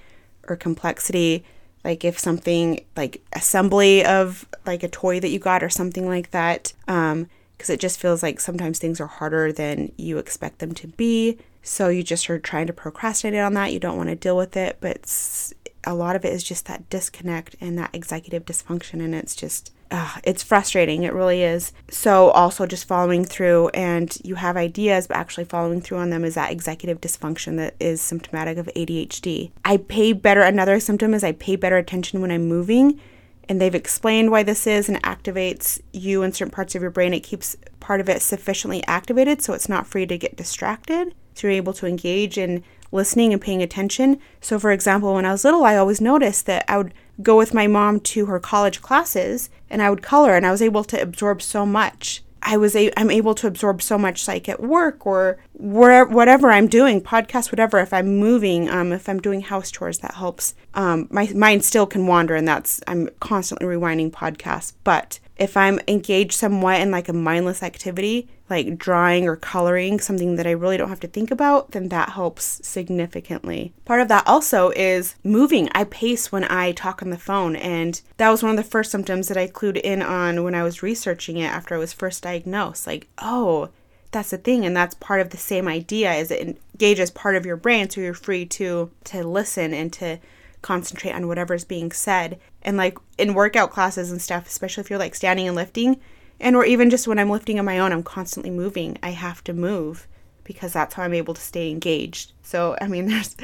or 0.49 0.57
complexity. 0.57 1.45
Like 1.85 2.05
if 2.05 2.19
something 2.19 2.85
like 2.97 3.23
assembly 3.33 4.05
of 4.05 4.47
like 4.67 4.83
a 4.83 4.89
toy 4.89 5.21
that 5.21 5.31
you 5.31 5.39
got 5.39 5.63
or 5.63 5.71
something 5.71 6.07
like 6.07 6.31
that. 6.33 6.75
Um, 6.89 7.29
because 7.57 7.69
it 7.69 7.79
just 7.81 8.01
feels 8.01 8.23
like 8.23 8.41
sometimes 8.41 8.79
things 8.79 9.03
are 9.03 9.07
harder 9.07 9.53
than 9.53 9.93
you 9.99 10.17
expect 10.17 10.61
them 10.61 10.73
to 10.73 10.87
be. 10.87 11.37
So 11.63 11.89
you 11.89 12.03
just 12.03 12.29
are 12.31 12.39
trying 12.39 12.67
to 12.69 12.73
procrastinate 12.73 13.41
on 13.41 13.55
that. 13.55 13.73
You 13.73 13.81
don't 13.81 13.97
want 13.97 14.09
to 14.09 14.17
deal 14.17 14.37
with 14.37 14.57
it, 14.57 14.79
but 14.81 15.53
a 15.85 15.95
lot 15.95 16.17
of 16.17 16.25
it 16.25 16.33
is 16.33 16.43
just 16.43 16.67
that 16.67 16.89
disconnect 16.91 17.57
and 17.61 17.79
that 17.79 17.95
executive 17.95 18.45
dysfunction. 18.45 19.03
And 19.03 19.15
it's 19.15 19.35
just, 19.35 19.73
uh, 19.91 20.17
it's 20.25 20.43
frustrating. 20.43 21.03
It 21.03 21.13
really 21.13 21.43
is. 21.43 21.73
So 21.91 22.31
also 22.31 22.67
just 22.67 22.87
following 22.87 23.25
through 23.25 23.69
and 23.69 24.17
you 24.25 24.37
have 24.37 24.57
ideas, 24.57 25.07
but 25.07 25.17
actually 25.17 25.45
following 25.45 25.81
through 25.81 25.99
on 25.99 26.11
them 26.11 26.25
is 26.25 26.35
that 26.35 26.53
executive 26.53 27.01
dysfunction 27.01 27.57
that 27.57 27.75
is 27.81 28.01
symptomatic 28.01 28.59
of 28.59 28.71
ADHD. 28.77 29.51
I 29.65 29.79
pay 29.79 30.13
better, 30.13 30.43
another 30.43 30.81
symptom 30.81 31.15
is 31.15 31.25
I 31.25 31.33
pay 31.33 31.57
better 31.57 31.77
attention 31.77 32.21
when 32.21 32.31
I'm 32.31 32.47
moving 32.47 33.01
and 33.49 33.61
they've 33.61 33.75
explained 33.75 34.31
why 34.31 34.45
this 34.45 34.67
is 34.67 34.89
and 34.89 35.03
activates 35.03 35.81
you 35.93 36.23
in 36.23 36.33
certain 36.33 36.53
parts 36.53 36.77
of 36.77 36.83
your 36.83 36.91
brain. 36.93 37.13
It 37.13 37.21
keeps 37.21 37.57
part 37.81 38.01
of 38.01 38.09
it 38.09 38.23
sufficiently 38.23 38.85
activated 38.87 39.43
so 39.43 39.55
it's 39.55 39.69
not 39.69 39.89
free 39.89 40.07
to 40.07 40.17
get 40.17 40.37
distracted. 40.37 41.15
You're 41.43 41.53
able 41.53 41.73
to 41.75 41.87
engage 41.87 42.39
in 42.39 42.65
listening 42.93 43.33
and 43.33 43.41
paying 43.41 43.63
attention. 43.63 44.19
So, 44.41 44.59
for 44.59 44.73
example, 44.73 45.15
when 45.15 45.25
I 45.25 45.33
was 45.33 45.45
little, 45.45 45.65
I 45.65 45.77
always 45.77 46.01
noticed 46.01 46.47
that 46.47 46.65
I 46.69 46.79
would 46.79 46.95
go 47.23 47.37
with 47.37 47.55
my 47.55 47.67
mom 47.67 48.01
to 48.01 48.27
her 48.27 48.41
college 48.41 48.81
classes 48.81 49.51
and 49.69 49.83
I 49.83 49.91
would 49.91 50.03
color, 50.03 50.35
and 50.35 50.47
I 50.47 50.51
was 50.51 50.63
able 50.63 50.85
to 50.85 51.01
absorb 51.01 51.43
so 51.43 51.65
much. 51.65 52.23
I 52.43 52.57
was 52.57 52.75
a, 52.75 52.91
I'm 52.97 53.11
able 53.11 53.35
to 53.35 53.47
absorb 53.47 53.83
so 53.83 53.99
much 53.99 54.27
like 54.27 54.49
at 54.49 54.63
work 54.63 55.07
or 55.07 55.39
wherever 55.53 56.11
whatever 56.11 56.51
I'm 56.51 56.69
doing, 56.69 57.01
podcast, 57.01 57.53
whatever. 57.53 57.79
If 57.79 57.93
I'm 57.93 58.17
moving, 58.17 58.69
um, 58.71 58.93
if 58.93 59.09
I'm 59.09 59.21
doing 59.21 59.43
house 59.43 59.71
chores, 59.71 59.99
that 59.99 60.15
helps. 60.15 60.55
Um, 60.75 61.07
my 61.11 61.31
mind 61.35 61.65
still 61.65 61.87
can 61.87 62.07
wander, 62.07 62.35
and 62.35 62.49
that's 62.49 62.81
I'm 62.87 63.11
constantly 63.21 63.67
rewinding 63.67 64.11
podcasts. 64.11 64.73
But 64.85 65.21
if 65.41 65.57
I'm 65.57 65.81
engaged 65.89 66.35
somewhat 66.35 66.83
in 66.83 66.91
like 66.91 67.09
a 67.09 67.15
mindless 67.15 67.63
activity, 67.63 68.29
like 68.51 68.77
drawing 68.77 69.27
or 69.27 69.37
coloring, 69.37 69.99
something 69.99 70.37
that 70.37 70.47
I 70.47 70.51
really 70.51 70.77
don't 70.77 70.91
have 70.91 71.01
to 71.01 71.09
think 71.09 71.31
about, 71.31 71.71
then 71.71 71.89
that 71.89 72.11
helps 72.11 72.61
significantly. 72.63 73.73
Part 73.87 74.03
of 74.03 74.09
that 74.09 74.27
also 74.27 74.69
is 74.77 75.15
moving. 75.25 75.71
I 75.73 75.85
pace 75.85 76.31
when 76.31 76.45
I 76.45 76.73
talk 76.73 77.03
on 77.03 77.09
the 77.09 77.17
phone, 77.17 77.57
and 77.57 78.01
that 78.19 78.29
was 78.29 78.43
one 78.43 78.51
of 78.51 78.59
the 78.59 78.71
first 78.71 78.91
symptoms 78.91 79.29
that 79.29 79.39
I 79.39 79.49
clued 79.49 79.79
in 79.79 80.03
on 80.03 80.45
when 80.45 80.55
I 80.55 80.63
was 80.63 80.83
researching 80.83 81.39
it 81.39 81.47
after 81.47 81.75
I 81.75 81.79
was 81.79 81.95
first 81.95 82.23
diagnosed. 82.23 82.87
Like, 82.87 83.09
oh, 83.17 83.71
that's 84.13 84.31
the 84.31 84.39
thing 84.39 84.67
and 84.67 84.77
that's 84.77 84.95
part 84.97 85.21
of 85.21 85.31
the 85.31 85.37
same 85.37 85.69
idea 85.69 86.13
is 86.15 86.33
it 86.33 86.59
engages 86.75 87.13
part 87.13 87.37
of 87.37 87.47
your 87.47 87.57
brain 87.57 87.89
so 87.89 88.01
you're 88.01 88.13
free 88.13 88.45
to 88.45 88.91
to 89.05 89.23
listen 89.23 89.73
and 89.73 89.93
to 89.93 90.19
concentrate 90.63 91.13
on 91.13 91.29
whatever's 91.29 91.65
being 91.65 91.93
said. 91.93 92.39
And 92.63 92.77
like 92.77 92.99
in 93.19 93.35
workout 93.35 93.71
classes 93.71 94.11
and 94.11 94.21
stuff, 94.21 94.47
especially 94.47 94.83
if 94.83 94.91
you're 94.91 94.99
like 94.99 95.15
standing 95.15 95.47
and 95.47 95.57
lifting, 95.57 96.01
and 96.41 96.57
or 96.57 96.65
even 96.65 96.91
just 96.91 97.07
when 97.07 97.19
I'm 97.19 97.31
lifting 97.31 97.59
on 97.59 97.65
my 97.65 97.79
own, 97.79 97.93
I'm 97.93 98.03
constantly 98.03 98.51
moving. 98.51 98.99
I 99.03 99.11
have 99.11 99.45
to 99.45 99.53
move 99.53 100.07
because 100.45 100.73
that's 100.73 100.95
how 100.95 101.03
I'm 101.03 101.15
able 101.15 101.35
to 101.35 101.41
stay 101.41 101.71
engaged. 101.71 102.33
So, 102.43 102.77
I 102.81 102.89
mean, 102.89 103.07
there's 103.09 103.37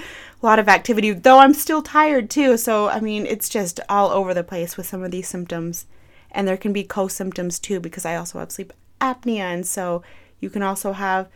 a 0.43 0.47
lot 0.47 0.59
of 0.59 0.69
activity, 0.69 1.13
though 1.13 1.39
I'm 1.39 1.55
still 1.55 1.83
tired 1.83 2.31
too. 2.31 2.57
So, 2.57 2.89
I 2.89 3.01
mean, 3.01 3.27
it's 3.27 3.49
just 3.49 3.81
all 3.89 4.11
over 4.11 4.35
the 4.35 4.43
place 4.45 4.77
with 4.77 4.87
some 4.87 5.03
of 5.03 5.11
these 5.11 5.29
symptoms. 5.29 5.87
And 6.31 6.47
there 6.47 6.57
can 6.57 6.73
be 6.73 6.85
co 6.85 7.09
symptoms 7.09 7.59
too 7.59 7.81
because 7.81 8.05
I 8.05 8.17
also 8.17 8.39
have 8.39 8.51
sleep 8.51 8.73
apnea. 9.01 9.41
And 9.41 9.67
so 9.67 10.03
you 10.41 10.51
can 10.51 10.63
also 10.63 10.93
have, 10.93 11.29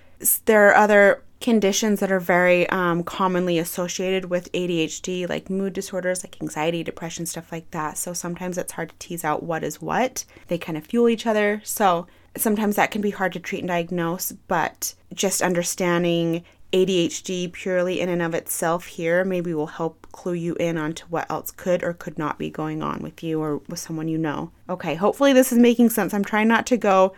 there 0.47 0.69
are 0.69 0.75
other 0.75 1.23
conditions 1.41 2.01
that 2.01 2.13
are 2.13 2.21
very 2.21 2.69
um, 2.69 3.03
commonly 3.03 3.59
associated 3.59 4.27
with 4.27 4.53
ADHD, 4.53 5.29
like 5.29 5.49
mood 5.49 5.73
disorders, 5.73 6.23
like 6.23 6.41
anxiety, 6.41 6.83
depression, 6.83 7.25
stuff 7.27 7.51
like 7.51 7.71
that. 7.71 7.97
So 7.97 8.13
sometimes 8.13 8.59
it's 8.59 8.73
hard 8.73 8.91
to 8.91 8.97
tease 8.99 9.25
out 9.25 9.43
what 9.43 9.65
is 9.65 9.81
what. 9.81 10.25
They 10.49 10.59
kind 10.59 10.77
of 10.77 10.87
fuel 10.87 11.09
each 11.09 11.27
other. 11.27 11.63
So 11.65 12.07
sometimes 12.37 12.77
that 12.77 12.91
can 12.91 13.01
be 13.01 13.11
hard 13.11 13.33
to 13.33 13.41
treat 13.41 13.61
and 13.61 13.69
diagnose, 13.69 14.33
but 14.33 14.95
just 15.15 15.41
understanding 15.41 16.45
ADHD 16.73 17.51
purely 17.53 18.01
in 18.01 18.09
and 18.09 18.23
of 18.23 18.35
itself 18.35 18.87
here 18.87 19.25
maybe 19.25 19.53
will 19.53 19.67
help 19.67 20.07
clue 20.13 20.35
you 20.35 20.55
in 20.57 20.79
onto 20.79 21.05
what 21.07 21.29
else 21.31 21.51
could 21.51 21.83
or 21.83 21.95
could 21.95 22.17
not 22.17 22.39
be 22.39 22.49
going 22.49 22.83
on 22.83 23.03
with 23.03 23.23
you 23.25 23.41
or 23.41 23.59
with 23.69 23.81
someone 23.81 24.09
you 24.09 24.19
know. 24.19 24.53
Okay, 24.69 24.95
hopefully 24.95 25.33
this 25.33 25.51
is 25.51 25.59
making 25.59 25.91
sense. 25.91 26.15
I'm 26.15 26.25
trying 26.25 26.49
not 26.49 26.67
to 26.67 26.77
go 26.77 27.13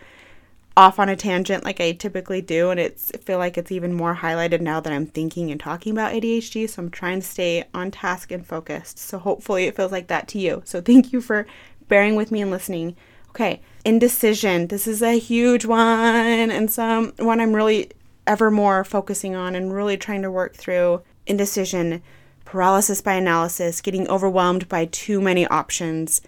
off 0.75 0.97
on 0.99 1.07
a 1.07 1.15
tangent 1.15 1.63
like 1.63 1.79
I 1.79 1.91
typically 1.91 2.41
do 2.41 2.71
and 2.71 2.79
it's 2.79 3.11
I 3.13 3.19
feel 3.19 3.37
like 3.37 3.57
it's 3.57 3.71
even 3.71 3.93
more 3.93 4.15
highlighted 4.15 4.59
now 4.59 4.79
that 4.79 4.91
I'm 4.91 5.05
thinking 5.05 5.51
and 5.51 5.59
talking 5.59 5.91
about 5.91 6.13
ADHD 6.13 6.67
so 6.67 6.81
I'm 6.81 6.89
trying 6.89 7.21
to 7.21 7.27
stay 7.27 7.65
on 7.73 7.91
task 7.91 8.31
and 8.31 8.45
focused. 8.45 8.97
So 8.97 9.19
hopefully 9.19 9.65
it 9.65 9.75
feels 9.75 9.91
like 9.91 10.07
that 10.07 10.27
to 10.29 10.39
you. 10.39 10.63
So 10.65 10.81
thank 10.81 11.13
you 11.13 11.21
for 11.21 11.45
bearing 11.87 12.15
with 12.15 12.31
me 12.31 12.41
and 12.41 12.51
listening. 12.51 12.95
Okay 13.29 13.61
indecision. 13.85 14.67
This 14.67 14.87
is 14.87 15.01
a 15.01 15.19
huge 15.19 15.65
one 15.65 15.81
and 15.81 16.71
some 16.71 17.13
one 17.17 17.39
I'm 17.39 17.53
really 17.53 17.91
ever 18.25 18.49
more 18.49 18.83
focusing 18.83 19.35
on 19.35 19.55
and 19.55 19.73
really 19.73 19.97
trying 19.97 20.21
to 20.21 20.31
work 20.31 20.55
through. 20.55 21.01
Indecision 21.27 22.01
paralysis 22.45 23.01
by 23.01 23.13
analysis 23.13 23.81
getting 23.81 24.07
overwhelmed 24.07 24.67
by 24.67 24.85
too 24.85 25.21
many 25.21 25.45
options 25.47 26.21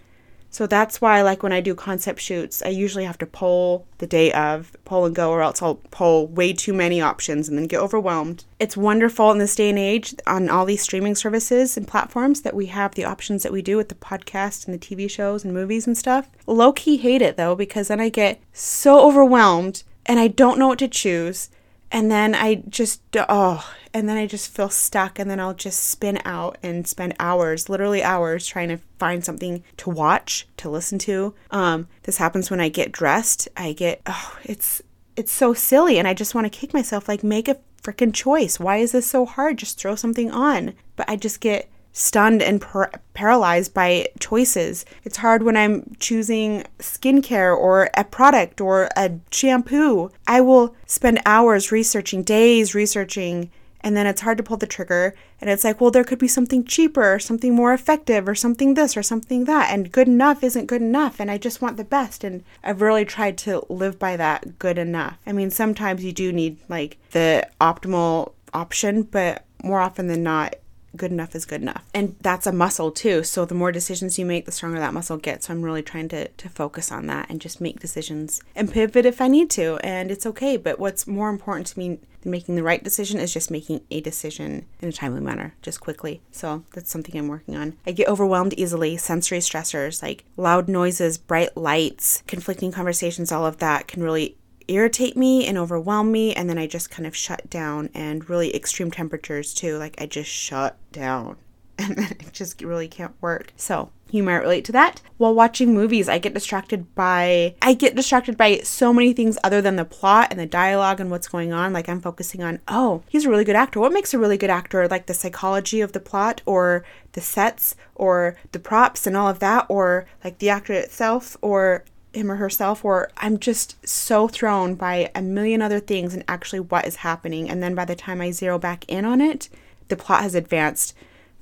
so 0.55 0.65
that's 0.65 1.01
why, 1.01 1.21
like 1.21 1.43
when 1.43 1.51
I 1.51 1.59
do 1.59 1.75
concept 1.75 2.21
shoots, 2.21 2.63
I 2.63 2.69
usually 2.69 3.03
have 3.03 3.17
to 3.17 3.25
poll 3.25 3.85
the 3.97 4.07
day 4.07 4.31
of, 4.31 4.71
poll 4.85 5.05
and 5.05 5.13
go, 5.13 5.29
or 5.29 5.41
else 5.41 5.61
I'll 5.61 5.81
poll 5.91 6.27
way 6.27 6.53
too 6.53 6.71
many 6.71 7.01
options 7.01 7.49
and 7.49 7.57
then 7.57 7.67
get 7.67 7.81
overwhelmed. 7.81 8.45
It's 8.57 8.77
wonderful 8.77 9.31
in 9.31 9.37
this 9.37 9.53
day 9.53 9.69
and 9.69 9.77
age 9.77 10.15
on 10.25 10.49
all 10.49 10.63
these 10.63 10.81
streaming 10.81 11.15
services 11.15 11.75
and 11.75 11.85
platforms 11.85 12.43
that 12.43 12.55
we 12.55 12.67
have 12.67 12.95
the 12.95 13.03
options 13.03 13.43
that 13.43 13.51
we 13.51 13.61
do 13.61 13.75
with 13.75 13.89
the 13.89 13.95
podcast 13.95 14.65
and 14.65 14.73
the 14.73 14.79
TV 14.79 15.09
shows 15.11 15.43
and 15.43 15.53
movies 15.53 15.87
and 15.87 15.97
stuff. 15.97 16.29
Low 16.47 16.71
key 16.71 16.95
hate 16.95 17.21
it 17.21 17.35
though, 17.35 17.55
because 17.55 17.89
then 17.89 17.99
I 17.99 18.07
get 18.07 18.39
so 18.53 19.05
overwhelmed 19.05 19.83
and 20.05 20.21
I 20.21 20.29
don't 20.29 20.57
know 20.57 20.69
what 20.69 20.79
to 20.79 20.87
choose 20.87 21.49
and 21.91 22.09
then 22.09 22.33
I 22.33 22.63
just 22.69 23.01
oh, 23.13 23.69
and 23.95 24.09
then 24.09 24.17
I 24.17 24.27
just 24.27 24.53
feel 24.53 24.69
stuck 24.69 25.19
and 25.19 25.31
then 25.31 25.39
I'll 25.39 25.53
just 25.53 25.85
spin 25.85 26.19
out 26.25 26.57
and 26.61 26.85
spend 26.85 27.15
hours, 27.17 27.69
literally 27.69 28.03
hours 28.03 28.45
trying 28.45 28.67
to 28.67 28.79
find 28.99 29.23
something 29.23 29.63
to 29.77 29.89
watch, 29.89 30.45
to 30.57 30.69
listen 30.69 30.99
to. 30.99 31.33
Um 31.49 31.87
this 32.03 32.17
happens 32.17 32.51
when 32.51 32.59
I 32.59 32.67
get 32.67 32.91
dressed. 32.91 33.47
I 33.55 33.71
get 33.71 34.01
oh, 34.05 34.37
it's 34.43 34.81
it's 35.15 35.31
so 35.31 35.53
silly 35.53 35.97
and 35.97 36.09
I 36.09 36.13
just 36.13 36.35
want 36.35 36.43
to 36.43 36.59
kick 36.59 36.73
myself 36.73 37.07
like 37.07 37.23
make 37.23 37.47
a 37.47 37.57
freaking 37.81 38.13
choice. 38.13 38.59
Why 38.59 38.77
is 38.77 38.91
this 38.91 39.07
so 39.07 39.25
hard? 39.25 39.57
Just 39.57 39.79
throw 39.79 39.95
something 39.95 40.29
on. 40.29 40.73
But 40.97 41.09
I 41.09 41.15
just 41.15 41.39
get 41.39 41.69
stunned 41.93 42.41
and 42.41 42.61
par- 42.61 42.91
paralyzed 43.13 43.73
by 43.73 44.09
choices. 44.19 44.83
It's 45.05 45.17
hard 45.17 45.43
when 45.43 45.55
I'm 45.55 45.95
choosing 45.99 46.65
skincare 46.79 47.55
or 47.55 47.89
a 47.93 48.03
product 48.03 48.59
or 48.59 48.89
a 48.97 49.11
shampoo. 49.31 50.11
I 50.27 50.41
will 50.41 50.75
spend 50.85 51.21
hours 51.25 51.71
researching, 51.71 52.23
days 52.23 52.75
researching, 52.75 53.49
and 53.85 53.95
then 53.95 54.07
it's 54.07 54.21
hard 54.21 54.37
to 54.39 54.43
pull 54.43 54.57
the 54.57 54.65
trigger. 54.65 55.13
And 55.39 55.47
it's 55.47 55.63
like, 55.63 55.79
well, 55.79 55.91
there 55.91 56.03
could 56.03 56.17
be 56.17 56.27
something 56.27 56.65
cheaper, 56.65 57.13
or 57.13 57.19
something 57.19 57.53
more 57.53 57.71
effective, 57.71 58.27
or 58.27 58.33
something 58.33 58.73
this, 58.73 58.97
or 58.97 59.03
something 59.03 59.45
that. 59.45 59.71
And 59.71 59.91
good 59.91 60.07
enough 60.07 60.43
isn't 60.43 60.65
good 60.65 60.81
enough. 60.81 61.19
And 61.19 61.29
I 61.29 61.37
just 61.37 61.61
want 61.61 61.77
the 61.77 61.83
best. 61.83 62.23
And 62.23 62.43
I've 62.63 62.81
really 62.81 63.05
tried 63.05 63.37
to 63.39 63.63
live 63.69 63.99
by 63.99 64.17
that 64.17 64.57
good 64.57 64.79
enough. 64.79 65.19
I 65.27 65.33
mean, 65.33 65.51
sometimes 65.51 66.03
you 66.03 66.11
do 66.11 66.33
need 66.33 66.57
like 66.67 66.97
the 67.11 67.47
optimal 67.61 68.33
option, 68.55 69.03
but 69.03 69.45
more 69.63 69.79
often 69.79 70.07
than 70.07 70.23
not, 70.23 70.55
good 70.97 71.11
enough 71.11 71.35
is 71.35 71.45
good 71.45 71.61
enough. 71.61 71.83
And 71.93 72.15
that's 72.21 72.47
a 72.47 72.51
muscle 72.51 72.89
too. 72.89 73.23
So 73.23 73.45
the 73.45 73.53
more 73.53 73.71
decisions 73.71 74.17
you 74.17 74.25
make, 74.25 74.45
the 74.45 74.51
stronger 74.51 74.79
that 74.79 74.93
muscle 74.93 75.17
gets. 75.17 75.47
So 75.47 75.53
I'm 75.53 75.61
really 75.61 75.83
trying 75.83 76.07
to, 76.09 76.29
to 76.29 76.49
focus 76.49 76.91
on 76.91 77.05
that 77.07 77.29
and 77.29 77.39
just 77.39 77.61
make 77.61 77.79
decisions 77.79 78.41
and 78.55 78.71
pivot 78.71 79.05
if 79.05 79.21
I 79.21 79.27
need 79.27 79.49
to. 79.51 79.77
And 79.83 80.09
it's 80.09 80.25
okay. 80.25 80.57
But 80.57 80.79
what's 80.79 81.05
more 81.05 81.29
important 81.29 81.67
to 81.67 81.79
me 81.79 81.99
making 82.25 82.55
the 82.55 82.63
right 82.63 82.83
decision 82.83 83.19
is 83.19 83.33
just 83.33 83.51
making 83.51 83.81
a 83.91 84.01
decision 84.01 84.65
in 84.81 84.89
a 84.89 84.93
timely 84.93 85.21
manner, 85.21 85.55
just 85.61 85.79
quickly. 85.79 86.21
So 86.31 86.63
that's 86.73 86.91
something 86.91 87.17
I'm 87.17 87.27
working 87.27 87.55
on. 87.55 87.77
I 87.85 87.91
get 87.91 88.07
overwhelmed 88.07 88.53
easily. 88.53 88.97
Sensory 88.97 89.39
stressors 89.39 90.01
like 90.01 90.25
loud 90.37 90.67
noises, 90.67 91.17
bright 91.17 91.55
lights, 91.55 92.23
conflicting 92.27 92.71
conversations, 92.71 93.31
all 93.31 93.45
of 93.45 93.57
that 93.57 93.87
can 93.87 94.03
really 94.03 94.37
irritate 94.67 95.15
me 95.15 95.45
and 95.45 95.57
overwhelm 95.57 96.11
me 96.11 96.33
and 96.33 96.49
then 96.49 96.57
I 96.57 96.65
just 96.65 96.89
kind 96.89 97.05
of 97.05 97.15
shut 97.15 97.47
down 97.51 97.89
and 97.93 98.27
really 98.27 98.55
extreme 98.55 98.89
temperatures 98.89 99.53
too 99.53 99.77
like 99.77 99.93
I 100.01 100.07
just 100.07 100.29
shut 100.29 100.75
down 100.91 101.37
and 101.79 101.95
then 101.97 102.11
it 102.19 102.33
just 102.33 102.61
really 102.61 102.87
can't 102.87 103.15
work. 103.21 103.53
So, 103.55 103.91
you 104.11 104.23
might 104.23 104.35
relate 104.35 104.65
to 104.65 104.71
that. 104.71 105.01
While 105.17 105.33
watching 105.33 105.73
movies, 105.73 106.07
I 106.07 106.19
get 106.19 106.33
distracted 106.33 106.93
by 106.95 107.55
I 107.61 107.73
get 107.73 107.95
distracted 107.95 108.37
by 108.37 108.59
so 108.59 108.93
many 108.93 109.13
things 109.13 109.37
other 109.43 109.61
than 109.61 109.75
the 109.75 109.85
plot 109.85 110.27
and 110.31 110.39
the 110.39 110.45
dialogue 110.45 110.99
and 110.99 111.11
what's 111.11 111.27
going 111.27 111.51
on. 111.51 111.73
Like 111.73 111.89
I'm 111.89 112.01
focusing 112.01 112.43
on, 112.43 112.59
oh, 112.67 113.03
he's 113.09 113.25
a 113.25 113.29
really 113.29 113.43
good 113.43 113.55
actor. 113.55 113.79
What 113.79 113.93
makes 113.93 114.13
a 114.13 114.19
really 114.19 114.37
good 114.37 114.49
actor? 114.49 114.87
Like 114.87 115.07
the 115.07 115.13
psychology 115.13 115.81
of 115.81 115.91
the 115.91 115.99
plot 115.99 116.41
or 116.45 116.85
the 117.13 117.21
sets 117.21 117.75
or 117.95 118.37
the 118.51 118.59
props 118.59 119.07
and 119.07 119.17
all 119.17 119.27
of 119.27 119.39
that 119.39 119.65
or 119.69 120.05
like 120.23 120.37
the 120.39 120.49
actor 120.49 120.73
itself 120.73 121.35
or 121.41 121.83
him 122.13 122.31
or 122.31 122.35
herself 122.35 122.85
or 122.85 123.11
I'm 123.17 123.39
just 123.39 123.85
so 123.87 124.27
thrown 124.27 124.75
by 124.75 125.11
a 125.13 125.21
million 125.21 125.61
other 125.61 125.79
things 125.81 126.13
and 126.13 126.23
actually 126.27 126.61
what 126.61 126.87
is 126.87 126.97
happening 126.97 127.49
and 127.49 127.61
then 127.61 127.75
by 127.75 127.83
the 127.83 127.95
time 127.95 128.21
I 128.21 128.31
zero 128.31 128.57
back 128.57 128.85
in 128.87 129.03
on 129.03 129.19
it 129.19 129.49
the 129.89 129.97
plot 129.97 130.21
has 130.21 130.33
advanced 130.33 130.93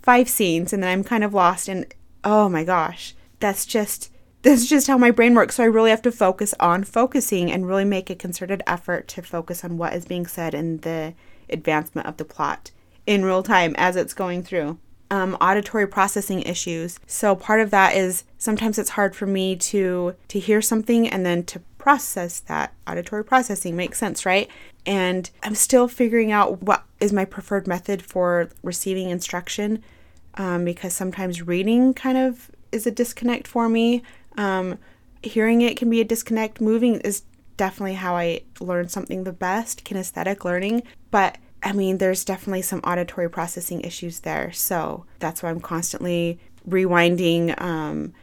five 0.04 0.30
scenes 0.30 0.72
and 0.72 0.84
then 0.84 0.92
I'm 0.92 1.04
kind 1.04 1.24
of 1.24 1.34
lost 1.34 1.68
and 1.68 1.92
oh 2.24 2.48
my 2.48 2.64
gosh 2.64 3.16
that's 3.40 3.66
just 3.66 4.12
that's 4.44 4.68
just 4.68 4.88
how 4.88 4.98
my 4.98 5.10
brain 5.10 5.34
works 5.34 5.56
so 5.56 5.64
I 5.64 5.68
really 5.68 5.90
have 5.90 6.02
to 6.04 6.12
focus 6.12 6.54
on 6.60 6.84
focusing 6.84 7.52
and 7.52 7.66
really 7.66 7.86
make 7.86 8.10
a 8.10 8.16
concerted 8.16 8.62
effort 8.68 9.08
to 9.10 9.22
focus 9.22 9.64
on 9.64 9.78
what 9.78 9.94
is 9.94 10.06
being 10.06 10.28
said 10.28 10.54
and 10.54 10.82
the 10.82 11.14
advancement 11.50 12.08
of 12.08 12.18
the 12.18 12.26
plot 12.26 12.72
in 13.08 13.26
real 13.26 13.44
time 13.44 13.74
as 13.78 13.96
it's 13.96 14.14
going 14.14 14.44
through 14.44 14.78
um, 15.14 15.38
auditory 15.40 15.88
processing 15.88 16.42
issues. 16.42 17.00
So 17.06 17.36
part 17.36 17.60
of 17.60 17.70
that 17.70 17.96
is 17.96 18.24
sometimes 18.40 18.80
it's 18.80 18.92
hard 18.92 19.16
for 19.16 19.28
me 19.28 19.56
to 19.56 20.16
to 20.30 20.40
hear 20.40 20.62
something 20.62 21.08
and 21.08 21.26
then 21.26 21.44
to 21.46 21.60
process 21.84 22.40
that 22.40 22.74
auditory 22.88 23.26
processing 23.26 23.76
makes 23.76 23.98
sense, 23.98 24.26
right? 24.26 24.50
And 24.86 25.30
I'm 25.44 25.54
still 25.54 25.90
figuring 25.90 26.32
out 26.32 26.64
what 26.64 26.86
is 27.02 27.12
my 27.12 27.26
preferred 27.26 27.68
method 27.68 28.02
for 28.02 28.50
receiving 28.64 29.10
instruction 29.10 29.84
um, 30.36 30.64
because 30.64 30.94
sometimes 30.94 31.42
reading 31.42 31.94
kind 31.94 32.18
of 32.18 32.50
is 32.72 32.88
a 32.88 32.92
disconnect 32.92 33.50
for 33.50 33.68
me. 33.68 34.02
Um, 34.38 34.80
hearing 35.22 35.60
it 35.60 35.76
can 35.76 35.90
be 35.90 36.00
a 36.00 36.06
disconnect. 36.06 36.62
Moving 36.62 37.02
is 37.02 37.24
definitely 37.58 37.96
how 37.96 38.16
I 38.16 38.44
learn 38.62 38.88
something 38.88 39.26
the 39.26 39.34
best, 39.34 39.84
kinesthetic 39.84 40.46
learning. 40.46 40.84
But 41.12 41.38
I 41.62 41.74
mean, 41.74 41.98
there's 41.98 42.24
definitely 42.24 42.62
some 42.62 42.80
auditory 42.86 43.30
processing 43.30 43.82
issues 43.82 44.22
there. 44.22 44.54
So 44.54 45.06
that's 45.20 45.44
why 45.44 45.50
I'm 45.50 45.60
constantly 45.60 46.40
rewinding 46.66 47.62
um, 47.62 48.14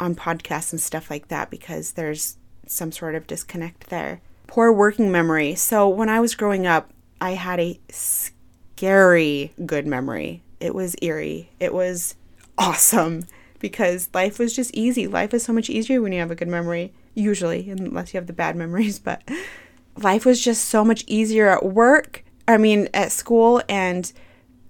on 0.00 0.16
podcasts 0.16 0.72
and 0.72 0.80
stuff 0.80 1.10
like 1.10 1.28
that 1.28 1.48
because 1.48 1.92
there's 1.92 2.38
some 2.74 2.92
sort 2.92 3.14
of 3.14 3.26
disconnect 3.26 3.88
there. 3.88 4.20
Poor 4.46 4.72
working 4.72 5.10
memory. 5.10 5.54
So 5.54 5.88
when 5.88 6.08
I 6.08 6.20
was 6.20 6.34
growing 6.34 6.66
up, 6.66 6.90
I 7.20 7.32
had 7.32 7.60
a 7.60 7.80
scary 7.88 9.52
good 9.64 9.86
memory. 9.86 10.42
It 10.60 10.74
was 10.74 10.96
eerie. 11.00 11.50
It 11.60 11.72
was 11.72 12.16
awesome 12.58 13.26
because 13.58 14.08
life 14.12 14.38
was 14.38 14.54
just 14.54 14.74
easy. 14.74 15.06
Life 15.06 15.32
is 15.34 15.42
so 15.42 15.52
much 15.52 15.70
easier 15.70 16.02
when 16.02 16.12
you 16.12 16.20
have 16.20 16.30
a 16.30 16.36
good 16.36 16.48
memory, 16.48 16.92
usually, 17.14 17.70
unless 17.70 18.12
you 18.12 18.18
have 18.18 18.26
the 18.26 18.32
bad 18.32 18.56
memories. 18.64 18.98
But 18.98 19.22
life 19.96 20.26
was 20.26 20.42
just 20.42 20.66
so 20.66 20.84
much 20.84 21.04
easier 21.06 21.48
at 21.48 21.64
work 21.64 22.24
I 22.46 22.58
mean, 22.58 22.88
at 22.92 23.12
school, 23.12 23.62
and 23.68 24.12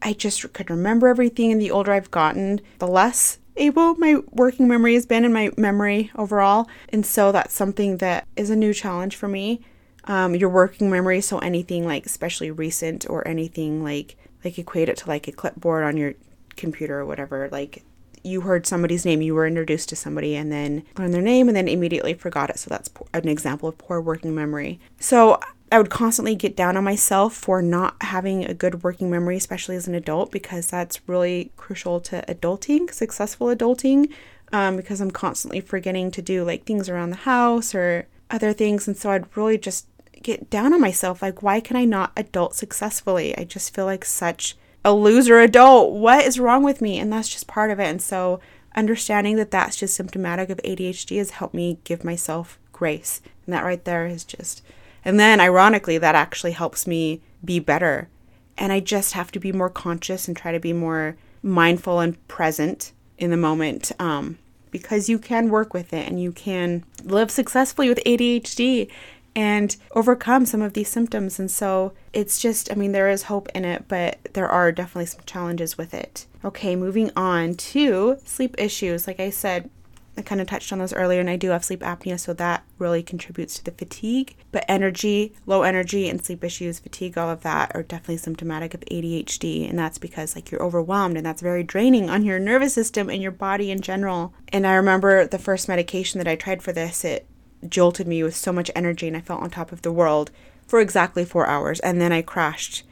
I 0.00 0.12
just 0.12 0.52
could 0.52 0.70
remember 0.70 1.08
everything. 1.08 1.52
And 1.52 1.60
the 1.60 1.70
older 1.70 1.92
I've 1.92 2.10
gotten, 2.10 2.60
the 2.78 2.86
less 2.86 3.38
able 3.56 3.94
my 3.96 4.16
working 4.30 4.68
memory 4.68 4.94
has 4.94 5.06
been 5.06 5.24
in 5.24 5.32
my 5.32 5.50
memory 5.56 6.10
overall. 6.16 6.68
And 6.88 7.04
so 7.04 7.32
that's 7.32 7.54
something 7.54 7.98
that 7.98 8.26
is 8.36 8.50
a 8.50 8.56
new 8.56 8.74
challenge 8.74 9.16
for 9.16 9.28
me. 9.28 9.60
Um, 10.04 10.34
your 10.34 10.50
working 10.50 10.90
memory, 10.90 11.20
so 11.20 11.38
anything 11.38 11.86
like 11.86 12.04
especially 12.04 12.50
recent 12.50 13.08
or 13.08 13.26
anything 13.26 13.82
like 13.82 14.16
like 14.44 14.58
equate 14.58 14.90
it 14.90 14.98
to 14.98 15.08
like 15.08 15.26
a 15.28 15.32
clipboard 15.32 15.84
on 15.84 15.96
your 15.96 16.14
computer 16.56 17.00
or 17.00 17.06
whatever. 17.06 17.48
Like 17.50 17.82
you 18.24 18.40
heard 18.40 18.66
somebody's 18.66 19.04
name, 19.04 19.22
you 19.22 19.34
were 19.34 19.46
introduced 19.46 19.90
to 19.90 19.96
somebody 19.96 20.34
and 20.34 20.50
then 20.50 20.82
learned 20.98 21.14
their 21.14 21.22
name 21.22 21.46
and 21.48 21.56
then 21.56 21.68
immediately 21.68 22.14
forgot 22.14 22.50
it. 22.50 22.58
So 22.58 22.70
that's 22.70 22.90
an 23.12 23.28
example 23.28 23.68
of 23.68 23.78
poor 23.78 24.00
working 24.00 24.34
memory. 24.34 24.80
So 24.98 25.38
I 25.70 25.78
would 25.78 25.90
constantly 25.90 26.34
get 26.34 26.56
down 26.56 26.76
on 26.76 26.84
myself 26.84 27.34
for 27.34 27.60
not 27.60 27.96
having 28.02 28.44
a 28.44 28.54
good 28.54 28.82
working 28.82 29.10
memory, 29.10 29.36
especially 29.36 29.76
as 29.76 29.86
an 29.86 29.94
adult, 29.94 30.32
because 30.32 30.66
that's 30.68 31.06
really 31.06 31.52
crucial 31.56 32.00
to 32.02 32.24
adulting, 32.26 32.92
successful 32.92 33.48
adulting, 33.48 34.10
um, 34.52 34.76
because 34.76 35.00
I'm 35.00 35.10
constantly 35.10 35.60
forgetting 35.60 36.10
to 36.12 36.22
do 36.22 36.44
like 36.44 36.64
things 36.64 36.88
around 36.88 37.10
the 37.10 37.16
house 37.16 37.74
or 37.74 38.06
other 38.30 38.52
things. 38.52 38.88
And 38.88 38.96
so 38.96 39.10
I'd 39.10 39.36
really 39.36 39.58
just 39.58 39.86
get 40.22 40.48
down 40.48 40.72
on 40.72 40.80
myself. 40.80 41.20
Like, 41.20 41.42
why 41.42 41.60
can 41.60 41.76
I 41.76 41.84
not 41.84 42.12
adult 42.16 42.54
successfully? 42.54 43.36
I 43.36 43.44
just 43.44 43.74
feel 43.74 43.84
like 43.84 44.04
such 44.04 44.56
a 44.84 44.92
loser 44.92 45.40
adult. 45.40 45.92
What 45.94 46.24
is 46.24 46.38
wrong 46.38 46.62
with 46.62 46.80
me? 46.80 46.98
And 46.98 47.12
that's 47.12 47.28
just 47.28 47.46
part 47.46 47.70
of 47.70 47.80
it. 47.80 47.84
And 47.84 48.02
so 48.02 48.40
understanding 48.76 49.36
that 49.36 49.50
that's 49.50 49.76
just 49.76 49.94
symptomatic 49.94 50.50
of 50.50 50.58
ADHD 50.58 51.18
has 51.18 51.30
helped 51.30 51.54
me 51.54 51.78
give 51.84 52.04
myself 52.04 52.58
grace. 52.72 53.20
And 53.46 53.54
that 53.54 53.64
right 53.64 53.84
there 53.84 54.06
is 54.06 54.24
just 54.24 54.62
and 55.04 55.20
then, 55.20 55.40
ironically, 55.40 55.98
that 55.98 56.14
actually 56.14 56.52
helps 56.52 56.86
me 56.86 57.20
be 57.44 57.58
better 57.58 58.08
And 58.56 58.72
I 58.72 58.80
just 58.80 59.12
have 59.14 59.32
to 59.32 59.40
be 59.40 59.52
more 59.52 59.68
conscious 59.68 60.28
and 60.28 60.36
try 60.36 60.52
to 60.52 60.60
be 60.60 60.72
more 60.72 61.16
mindful 61.42 62.00
and 62.00 62.26
present 62.28 62.92
in 63.18 63.30
the 63.30 63.36
moment 63.36 63.90
um, 63.98 64.38
because 64.70 65.08
you 65.08 65.18
can 65.18 65.50
work 65.50 65.74
with 65.74 65.92
it 65.92 66.08
and 66.08 66.22
you 66.22 66.30
can 66.32 66.84
live 67.02 67.30
successfully 67.30 67.88
with 67.88 68.00
ADHD 68.06 68.88
and 69.36 69.76
overcome 69.92 70.46
some 70.46 70.62
of 70.62 70.74
these 70.74 70.88
symptoms. 70.88 71.38
And 71.38 71.50
so 71.50 71.92
it's 72.12 72.40
just, 72.40 72.70
I 72.70 72.74
mean, 72.74 72.92
there 72.92 73.08
is 73.08 73.24
hope 73.24 73.48
in 73.54 73.64
it, 73.64 73.86
but 73.88 74.18
there 74.34 74.48
are 74.48 74.72
definitely 74.72 75.06
some 75.06 75.22
challenges 75.26 75.76
with 75.76 75.94
it. 75.94 76.26
Okay, 76.44 76.76
moving 76.76 77.10
on 77.16 77.54
to 77.54 78.18
sleep 78.24 78.54
issues. 78.58 79.06
Like 79.06 79.20
I 79.20 79.30
said, 79.30 79.70
I 80.16 80.22
kind 80.22 80.40
of 80.40 80.46
touched 80.46 80.72
on 80.72 80.78
those 80.78 80.92
earlier, 80.92 81.18
and 81.18 81.28
I 81.28 81.34
do 81.34 81.50
have 81.50 81.64
sleep 81.64 81.80
apnea, 81.80 82.20
so 82.20 82.32
that 82.34 82.62
really 82.78 83.02
contributes 83.02 83.56
to 83.56 83.64
the 83.64 83.72
fatigue. 83.72 84.36
But 84.52 84.64
energy, 84.68 85.34
low 85.44 85.62
energy, 85.62 86.08
and 86.08 86.24
sleep 86.24 86.44
issues, 86.44 86.78
fatigue, 86.78 87.18
all 87.18 87.30
of 87.30 87.42
that 87.42 87.72
are 87.74 87.82
definitely 87.82 88.18
symptomatic 88.18 88.74
of 88.74 88.82
ADHD. 88.82 89.68
And 89.68 89.76
that's 89.76 89.98
because, 89.98 90.36
like, 90.36 90.52
you're 90.52 90.62
overwhelmed, 90.62 91.16
and 91.16 91.26
that's 91.26 91.42
very 91.42 91.64
draining 91.64 92.08
on 92.10 92.24
your 92.24 92.38
nervous 92.38 92.74
system 92.74 93.10
and 93.10 93.22
your 93.22 93.32
body 93.32 93.72
in 93.72 93.80
general. 93.80 94.32
And 94.52 94.68
I 94.68 94.74
remember 94.74 95.26
the 95.26 95.38
first 95.38 95.66
medication 95.66 96.18
that 96.18 96.28
I 96.28 96.36
tried 96.36 96.62
for 96.62 96.72
this, 96.72 97.04
it 97.04 97.26
jolted 97.68 98.06
me 98.06 98.22
with 98.22 98.36
so 98.36 98.52
much 98.52 98.70
energy, 98.74 99.08
and 99.08 99.16
I 99.16 99.20
felt 99.20 99.42
on 99.42 99.50
top 99.50 99.72
of 99.72 99.82
the 99.82 99.92
world 99.92 100.30
for 100.66 100.80
exactly 100.80 101.24
four 101.24 101.46
hours. 101.46 101.80
And 101.80 102.00
then 102.00 102.12
I 102.12 102.22
crashed, 102.22 102.84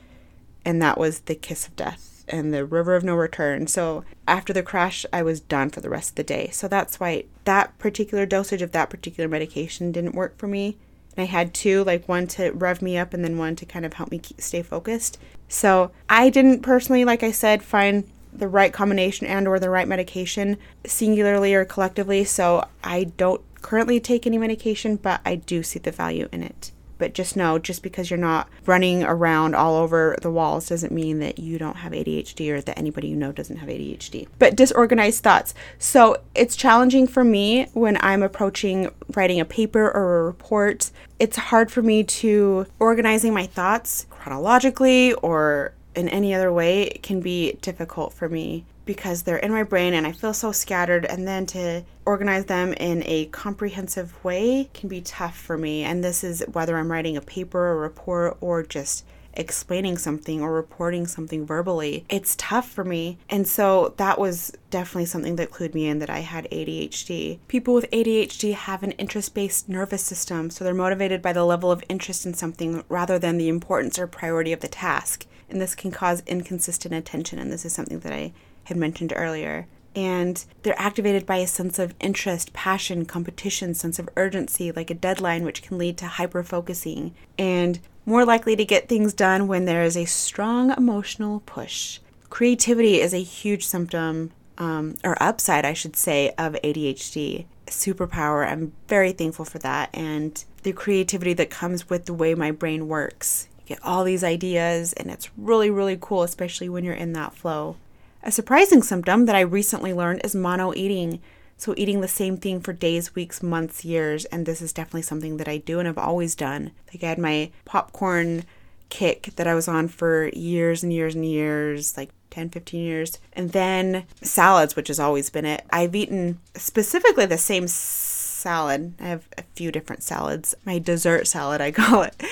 and 0.64 0.80
that 0.82 0.98
was 0.98 1.20
the 1.20 1.34
kiss 1.34 1.66
of 1.66 1.76
death 1.76 2.24
and 2.28 2.52
the 2.52 2.64
river 2.64 2.94
of 2.94 3.04
no 3.04 3.14
return. 3.14 3.66
So 3.66 4.04
after 4.26 4.52
the 4.52 4.62
crash, 4.62 5.04
I 5.12 5.22
was 5.22 5.40
done 5.40 5.70
for 5.70 5.80
the 5.80 5.90
rest 5.90 6.10
of 6.10 6.14
the 6.16 6.22
day. 6.22 6.50
So 6.52 6.68
that's 6.68 7.00
why 7.00 7.24
that 7.44 7.76
particular 7.78 8.26
dosage 8.26 8.62
of 8.62 8.72
that 8.72 8.90
particular 8.90 9.28
medication 9.28 9.92
didn't 9.92 10.14
work 10.14 10.38
for 10.38 10.46
me. 10.46 10.76
And 11.16 11.24
I 11.24 11.26
had 11.26 11.52
two, 11.52 11.84
like 11.84 12.08
one 12.08 12.26
to 12.28 12.50
rev 12.52 12.80
me 12.80 12.96
up 12.96 13.12
and 13.12 13.24
then 13.24 13.38
one 13.38 13.56
to 13.56 13.66
kind 13.66 13.84
of 13.84 13.94
help 13.94 14.10
me 14.10 14.18
keep, 14.18 14.40
stay 14.40 14.62
focused. 14.62 15.18
So 15.48 15.90
I 16.08 16.30
didn't 16.30 16.62
personally, 16.62 17.04
like 17.04 17.22
I 17.22 17.32
said, 17.32 17.62
find 17.62 18.08
the 18.32 18.48
right 18.48 18.72
combination 18.72 19.26
and 19.26 19.46
or 19.46 19.58
the 19.58 19.68
right 19.68 19.86
medication 19.86 20.56
singularly 20.86 21.52
or 21.52 21.66
collectively. 21.66 22.24
So 22.24 22.66
I 22.82 23.04
don't 23.04 23.42
currently 23.62 24.00
take 24.00 24.26
any 24.26 24.38
medication, 24.38 24.96
but 24.96 25.20
I 25.24 25.36
do 25.36 25.62
see 25.62 25.78
the 25.78 25.92
value 25.92 26.28
in 26.32 26.42
it. 26.42 26.72
But 26.98 27.14
just 27.14 27.36
know, 27.36 27.58
just 27.58 27.82
because 27.82 28.10
you're 28.10 28.18
not 28.18 28.48
running 28.64 29.02
around 29.02 29.56
all 29.56 29.74
over 29.74 30.16
the 30.22 30.30
walls 30.30 30.68
doesn't 30.68 30.92
mean 30.92 31.18
that 31.18 31.36
you 31.38 31.58
don't 31.58 31.78
have 31.78 31.90
ADHD 31.90 32.52
or 32.52 32.60
that 32.60 32.78
anybody 32.78 33.08
you 33.08 33.16
know 33.16 33.32
doesn't 33.32 33.56
have 33.56 33.68
ADHD. 33.68 34.28
But 34.38 34.54
disorganized 34.54 35.20
thoughts. 35.20 35.52
So 35.80 36.18
it's 36.36 36.54
challenging 36.54 37.08
for 37.08 37.24
me 37.24 37.64
when 37.72 37.98
I'm 38.00 38.22
approaching 38.22 38.88
writing 39.14 39.40
a 39.40 39.44
paper 39.44 39.90
or 39.90 40.20
a 40.20 40.24
report. 40.24 40.92
It's 41.18 41.36
hard 41.36 41.72
for 41.72 41.82
me 41.82 42.04
to 42.04 42.66
organizing 42.78 43.34
my 43.34 43.46
thoughts 43.46 44.06
chronologically 44.10 45.12
or 45.14 45.74
in 45.96 46.08
any 46.08 46.32
other 46.32 46.52
way 46.52 46.84
it 46.84 47.02
can 47.02 47.20
be 47.20 47.52
difficult 47.60 48.12
for 48.12 48.28
me 48.28 48.64
because 48.84 49.22
they're 49.22 49.36
in 49.36 49.52
my 49.52 49.62
brain 49.62 49.94
and 49.94 50.06
I 50.06 50.12
feel 50.12 50.34
so 50.34 50.52
scattered. 50.52 51.04
And 51.04 51.26
then 51.26 51.46
to 51.46 51.84
organize 52.04 52.46
them 52.46 52.72
in 52.74 53.02
a 53.04 53.26
comprehensive 53.26 54.22
way 54.24 54.70
can 54.74 54.88
be 54.88 55.00
tough 55.00 55.36
for 55.36 55.56
me. 55.56 55.82
And 55.82 56.02
this 56.02 56.24
is 56.24 56.44
whether 56.52 56.76
I'm 56.76 56.90
writing 56.90 57.16
a 57.16 57.20
paper, 57.20 57.70
a 57.70 57.76
report, 57.76 58.36
or 58.40 58.62
just 58.62 59.04
explaining 59.34 59.98
something 59.98 60.42
or 60.42 60.52
reporting 60.52 61.06
something 61.06 61.46
verbally. 61.46 62.04
It's 62.08 62.34
tough 62.36 62.68
for 62.68 62.84
me. 62.84 63.18
And 63.30 63.46
so 63.46 63.94
that 63.96 64.18
was 64.18 64.52
definitely 64.70 65.06
something 65.06 65.36
that 65.36 65.50
clued 65.50 65.74
me 65.74 65.86
in 65.86 65.98
that 66.00 66.10
I 66.10 66.20
had 66.20 66.48
ADHD. 66.50 67.38
People 67.48 67.74
with 67.74 67.90
ADHD 67.90 68.54
have 68.54 68.82
an 68.82 68.92
interest 68.92 69.34
based 69.34 69.68
nervous 69.68 70.02
system, 70.02 70.50
so 70.50 70.64
they're 70.64 70.74
motivated 70.74 71.22
by 71.22 71.32
the 71.32 71.44
level 71.44 71.70
of 71.70 71.84
interest 71.88 72.26
in 72.26 72.34
something 72.34 72.84
rather 72.88 73.18
than 73.18 73.38
the 73.38 73.48
importance 73.48 73.98
or 73.98 74.06
priority 74.06 74.52
of 74.52 74.60
the 74.60 74.68
task. 74.68 75.26
And 75.48 75.60
this 75.60 75.74
can 75.74 75.90
cause 75.90 76.22
inconsistent 76.26 76.94
attention. 76.94 77.38
And 77.38 77.52
this 77.52 77.64
is 77.64 77.72
something 77.72 78.00
that 78.00 78.12
I 78.12 78.32
had 78.64 78.76
mentioned 78.76 79.12
earlier. 79.14 79.66
And 79.94 80.42
they're 80.62 80.80
activated 80.80 81.26
by 81.26 81.36
a 81.36 81.46
sense 81.46 81.78
of 81.78 81.94
interest, 82.00 82.52
passion, 82.52 83.04
competition, 83.04 83.74
sense 83.74 83.98
of 83.98 84.08
urgency, 84.16 84.72
like 84.72 84.90
a 84.90 84.94
deadline, 84.94 85.44
which 85.44 85.62
can 85.62 85.76
lead 85.76 85.98
to 85.98 86.06
hyper 86.06 86.42
focusing, 86.42 87.14
and 87.38 87.78
more 88.06 88.24
likely 88.24 88.56
to 88.56 88.64
get 88.64 88.88
things 88.88 89.12
done 89.12 89.46
when 89.46 89.66
there 89.66 89.82
is 89.82 89.96
a 89.96 90.06
strong 90.06 90.70
emotional 90.72 91.40
push. 91.44 92.00
Creativity 92.30 93.00
is 93.00 93.12
a 93.12 93.22
huge 93.22 93.66
symptom, 93.66 94.32
um, 94.58 94.96
or 95.04 95.22
upside, 95.22 95.64
I 95.64 95.72
should 95.72 95.96
say, 95.96 96.30
of 96.38 96.54
ADHD. 96.64 97.44
Superpower. 97.66 98.46
I'm 98.46 98.72
very 98.88 99.12
thankful 99.12 99.44
for 99.44 99.58
that. 99.58 99.90
And 99.92 100.42
the 100.62 100.72
creativity 100.72 101.32
that 101.34 101.50
comes 101.50 101.90
with 101.90 102.06
the 102.06 102.14
way 102.14 102.34
my 102.34 102.50
brain 102.50 102.88
works. 102.88 103.48
You 103.60 103.76
get 103.76 103.84
all 103.84 104.04
these 104.04 104.24
ideas, 104.24 104.92
and 104.94 105.10
it's 105.10 105.30
really, 105.36 105.70
really 105.70 105.98
cool, 106.00 106.22
especially 106.22 106.68
when 106.68 106.84
you're 106.84 106.94
in 106.94 107.12
that 107.14 107.34
flow. 107.34 107.76
A 108.22 108.30
surprising 108.30 108.82
symptom 108.82 109.26
that 109.26 109.34
I 109.34 109.40
recently 109.40 109.92
learned 109.92 110.20
is 110.24 110.34
mono 110.34 110.72
eating. 110.74 111.20
So, 111.56 111.74
eating 111.76 112.00
the 112.00 112.08
same 112.08 112.36
thing 112.36 112.60
for 112.60 112.72
days, 112.72 113.14
weeks, 113.14 113.42
months, 113.42 113.84
years. 113.84 114.24
And 114.26 114.46
this 114.46 114.62
is 114.62 114.72
definitely 114.72 115.02
something 115.02 115.36
that 115.36 115.48
I 115.48 115.58
do 115.58 115.78
and 115.78 115.86
have 115.86 115.98
always 115.98 116.34
done. 116.34 116.72
Like, 116.92 117.02
I 117.04 117.08
had 117.08 117.18
my 117.18 117.50
popcorn 117.64 118.44
kick 118.88 119.30
that 119.36 119.46
I 119.46 119.54
was 119.54 119.68
on 119.68 119.88
for 119.88 120.28
years 120.28 120.82
and 120.82 120.92
years 120.92 121.14
and 121.14 121.24
years, 121.24 121.96
like 121.96 122.10
10, 122.30 122.50
15 122.50 122.80
years. 122.80 123.18
And 123.32 123.50
then 123.50 124.04
salads, 124.22 124.76
which 124.76 124.88
has 124.88 125.00
always 125.00 125.30
been 125.30 125.46
it. 125.46 125.64
I've 125.70 125.94
eaten 125.94 126.40
specifically 126.54 127.26
the 127.26 127.38
same 127.38 127.68
salad. 127.68 128.94
I 129.00 129.04
have 129.04 129.26
a 129.38 129.44
few 129.54 129.72
different 129.72 130.02
salads. 130.02 130.54
My 130.64 130.78
dessert 130.78 131.26
salad, 131.26 131.60
I 131.60 131.70
call 131.72 132.02
it 132.02 132.22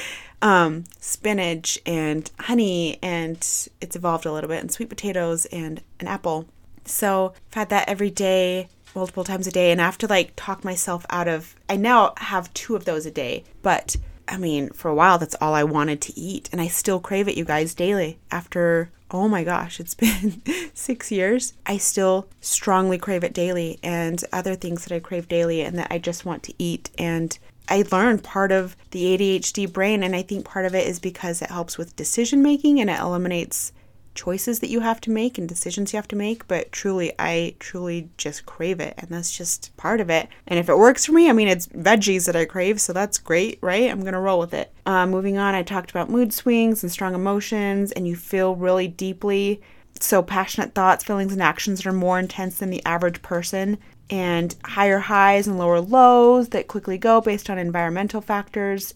um, 0.42 0.84
spinach 0.98 1.78
and 1.86 2.30
honey, 2.40 2.98
and 3.02 3.36
it's 3.36 3.96
evolved 3.96 4.26
a 4.26 4.32
little 4.32 4.48
bit, 4.48 4.60
and 4.60 4.70
sweet 4.70 4.88
potatoes 4.88 5.46
and 5.46 5.82
an 5.98 6.06
apple. 6.06 6.46
So 6.84 7.34
I've 7.48 7.54
had 7.54 7.68
that 7.70 7.88
every 7.88 8.10
day, 8.10 8.68
multiple 8.94 9.24
times 9.24 9.46
a 9.46 9.52
day, 9.52 9.70
and 9.70 9.80
I 9.80 9.84
have 9.84 9.98
to 9.98 10.06
like 10.06 10.32
talk 10.36 10.64
myself 10.64 11.04
out 11.10 11.28
of. 11.28 11.54
I 11.68 11.76
now 11.76 12.14
have 12.18 12.52
two 12.54 12.76
of 12.76 12.84
those 12.84 13.06
a 13.06 13.10
day, 13.10 13.44
but 13.62 13.96
I 14.28 14.36
mean, 14.36 14.70
for 14.70 14.88
a 14.88 14.94
while, 14.94 15.18
that's 15.18 15.36
all 15.40 15.54
I 15.54 15.64
wanted 15.64 16.00
to 16.02 16.18
eat, 16.18 16.48
and 16.52 16.60
I 16.60 16.68
still 16.68 17.00
crave 17.00 17.28
it, 17.28 17.36
you 17.36 17.44
guys, 17.44 17.74
daily. 17.74 18.18
After 18.30 18.90
oh 19.12 19.28
my 19.28 19.42
gosh, 19.42 19.80
it's 19.80 19.94
been 19.96 20.42
six 20.74 21.10
years. 21.10 21.54
I 21.66 21.78
still 21.78 22.28
strongly 22.40 22.98
crave 22.98 23.24
it 23.24 23.32
daily, 23.32 23.78
and 23.82 24.22
other 24.32 24.54
things 24.54 24.84
that 24.84 24.94
I 24.94 25.00
crave 25.00 25.28
daily 25.28 25.62
and 25.62 25.78
that 25.78 25.88
I 25.90 25.98
just 25.98 26.24
want 26.24 26.42
to 26.44 26.54
eat. 26.58 26.90
And 26.98 27.38
I 27.70 27.84
learned 27.92 28.24
part 28.24 28.50
of 28.50 28.76
the 28.90 29.16
ADHD 29.16 29.72
brain, 29.72 30.02
and 30.02 30.14
I 30.14 30.22
think 30.22 30.44
part 30.44 30.66
of 30.66 30.74
it 30.74 30.88
is 30.88 30.98
because 30.98 31.40
it 31.40 31.50
helps 31.50 31.78
with 31.78 31.96
decision 31.96 32.42
making 32.42 32.80
and 32.80 32.90
it 32.90 32.98
eliminates 32.98 33.72
choices 34.12 34.58
that 34.58 34.70
you 34.70 34.80
have 34.80 35.00
to 35.00 35.10
make 35.10 35.38
and 35.38 35.48
decisions 35.48 35.92
you 35.92 35.96
have 35.96 36.08
to 36.08 36.16
make. 36.16 36.48
But 36.48 36.72
truly, 36.72 37.12
I 37.18 37.54
truly 37.60 38.10
just 38.16 38.44
crave 38.44 38.80
it, 38.80 38.94
and 38.98 39.08
that's 39.08 39.36
just 39.36 39.74
part 39.76 40.00
of 40.00 40.10
it. 40.10 40.28
And 40.48 40.58
if 40.58 40.68
it 40.68 40.76
works 40.76 41.06
for 41.06 41.12
me, 41.12 41.30
I 41.30 41.32
mean, 41.32 41.48
it's 41.48 41.68
veggies 41.68 42.26
that 42.26 42.36
I 42.36 42.44
crave, 42.44 42.80
so 42.80 42.92
that's 42.92 43.18
great, 43.18 43.58
right? 43.60 43.90
I'm 43.90 44.02
gonna 44.02 44.20
roll 44.20 44.40
with 44.40 44.52
it. 44.52 44.72
Uh, 44.84 45.06
moving 45.06 45.38
on, 45.38 45.54
I 45.54 45.62
talked 45.62 45.90
about 45.90 46.10
mood 46.10 46.32
swings 46.32 46.82
and 46.82 46.90
strong 46.90 47.14
emotions, 47.14 47.92
and 47.92 48.06
you 48.06 48.16
feel 48.16 48.56
really 48.56 48.88
deeply. 48.88 49.60
So, 50.00 50.22
passionate 50.22 50.74
thoughts, 50.74 51.04
feelings, 51.04 51.32
and 51.32 51.42
actions 51.42 51.84
are 51.86 51.92
more 51.92 52.18
intense 52.18 52.58
than 52.58 52.70
the 52.70 52.84
average 52.84 53.22
person 53.22 53.78
and 54.10 54.56
higher 54.64 54.98
highs 54.98 55.46
and 55.46 55.56
lower 55.56 55.80
lows 55.80 56.48
that 56.48 56.66
quickly 56.68 56.98
go 56.98 57.20
based 57.20 57.48
on 57.48 57.58
environmental 57.58 58.20
factors, 58.20 58.92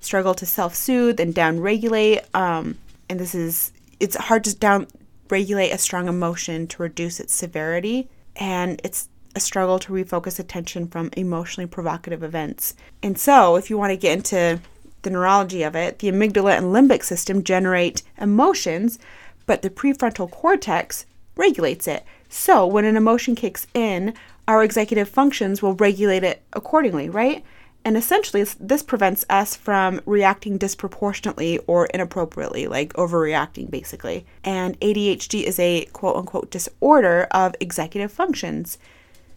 struggle 0.00 0.34
to 0.34 0.46
self 0.46 0.74
soothe 0.74 1.18
and 1.18 1.34
down 1.34 1.60
regulate. 1.60 2.20
Um, 2.34 2.76
and 3.08 3.18
this 3.18 3.34
is, 3.34 3.72
it's 3.98 4.16
hard 4.16 4.44
to 4.44 4.54
down 4.54 4.86
regulate 5.30 5.70
a 5.70 5.78
strong 5.78 6.08
emotion 6.08 6.66
to 6.68 6.82
reduce 6.82 7.18
its 7.18 7.34
severity. 7.34 8.08
And 8.36 8.80
it's 8.84 9.08
a 9.34 9.40
struggle 9.40 9.78
to 9.78 9.92
refocus 9.92 10.38
attention 10.38 10.86
from 10.86 11.10
emotionally 11.16 11.66
provocative 11.66 12.22
events. 12.22 12.74
And 13.02 13.18
so, 13.18 13.56
if 13.56 13.70
you 13.70 13.78
want 13.78 13.90
to 13.90 13.96
get 13.96 14.16
into 14.16 14.60
the 15.02 15.10
neurology 15.10 15.62
of 15.62 15.74
it, 15.76 16.00
the 16.00 16.10
amygdala 16.10 16.58
and 16.58 16.66
limbic 16.66 17.02
system 17.02 17.42
generate 17.42 18.02
emotions, 18.18 18.98
but 19.46 19.62
the 19.62 19.70
prefrontal 19.70 20.30
cortex 20.30 21.06
regulates 21.36 21.86
it. 21.86 22.04
So, 22.28 22.66
when 22.66 22.84
an 22.84 22.96
emotion 22.96 23.34
kicks 23.34 23.66
in, 23.74 24.14
our 24.48 24.64
executive 24.64 25.08
functions 25.08 25.60
will 25.62 25.74
regulate 25.74 26.24
it 26.24 26.42
accordingly, 26.54 27.08
right? 27.10 27.44
And 27.84 27.96
essentially, 27.96 28.44
this 28.58 28.82
prevents 28.82 29.24
us 29.30 29.54
from 29.54 30.00
reacting 30.04 30.58
disproportionately 30.58 31.58
or 31.66 31.86
inappropriately, 31.86 32.66
like 32.66 32.92
overreacting, 32.94 33.70
basically. 33.70 34.26
And 34.42 34.78
ADHD 34.80 35.44
is 35.44 35.58
a 35.60 35.84
quote 35.92 36.16
unquote 36.16 36.50
disorder 36.50 37.28
of 37.30 37.54
executive 37.60 38.10
functions. 38.10 38.78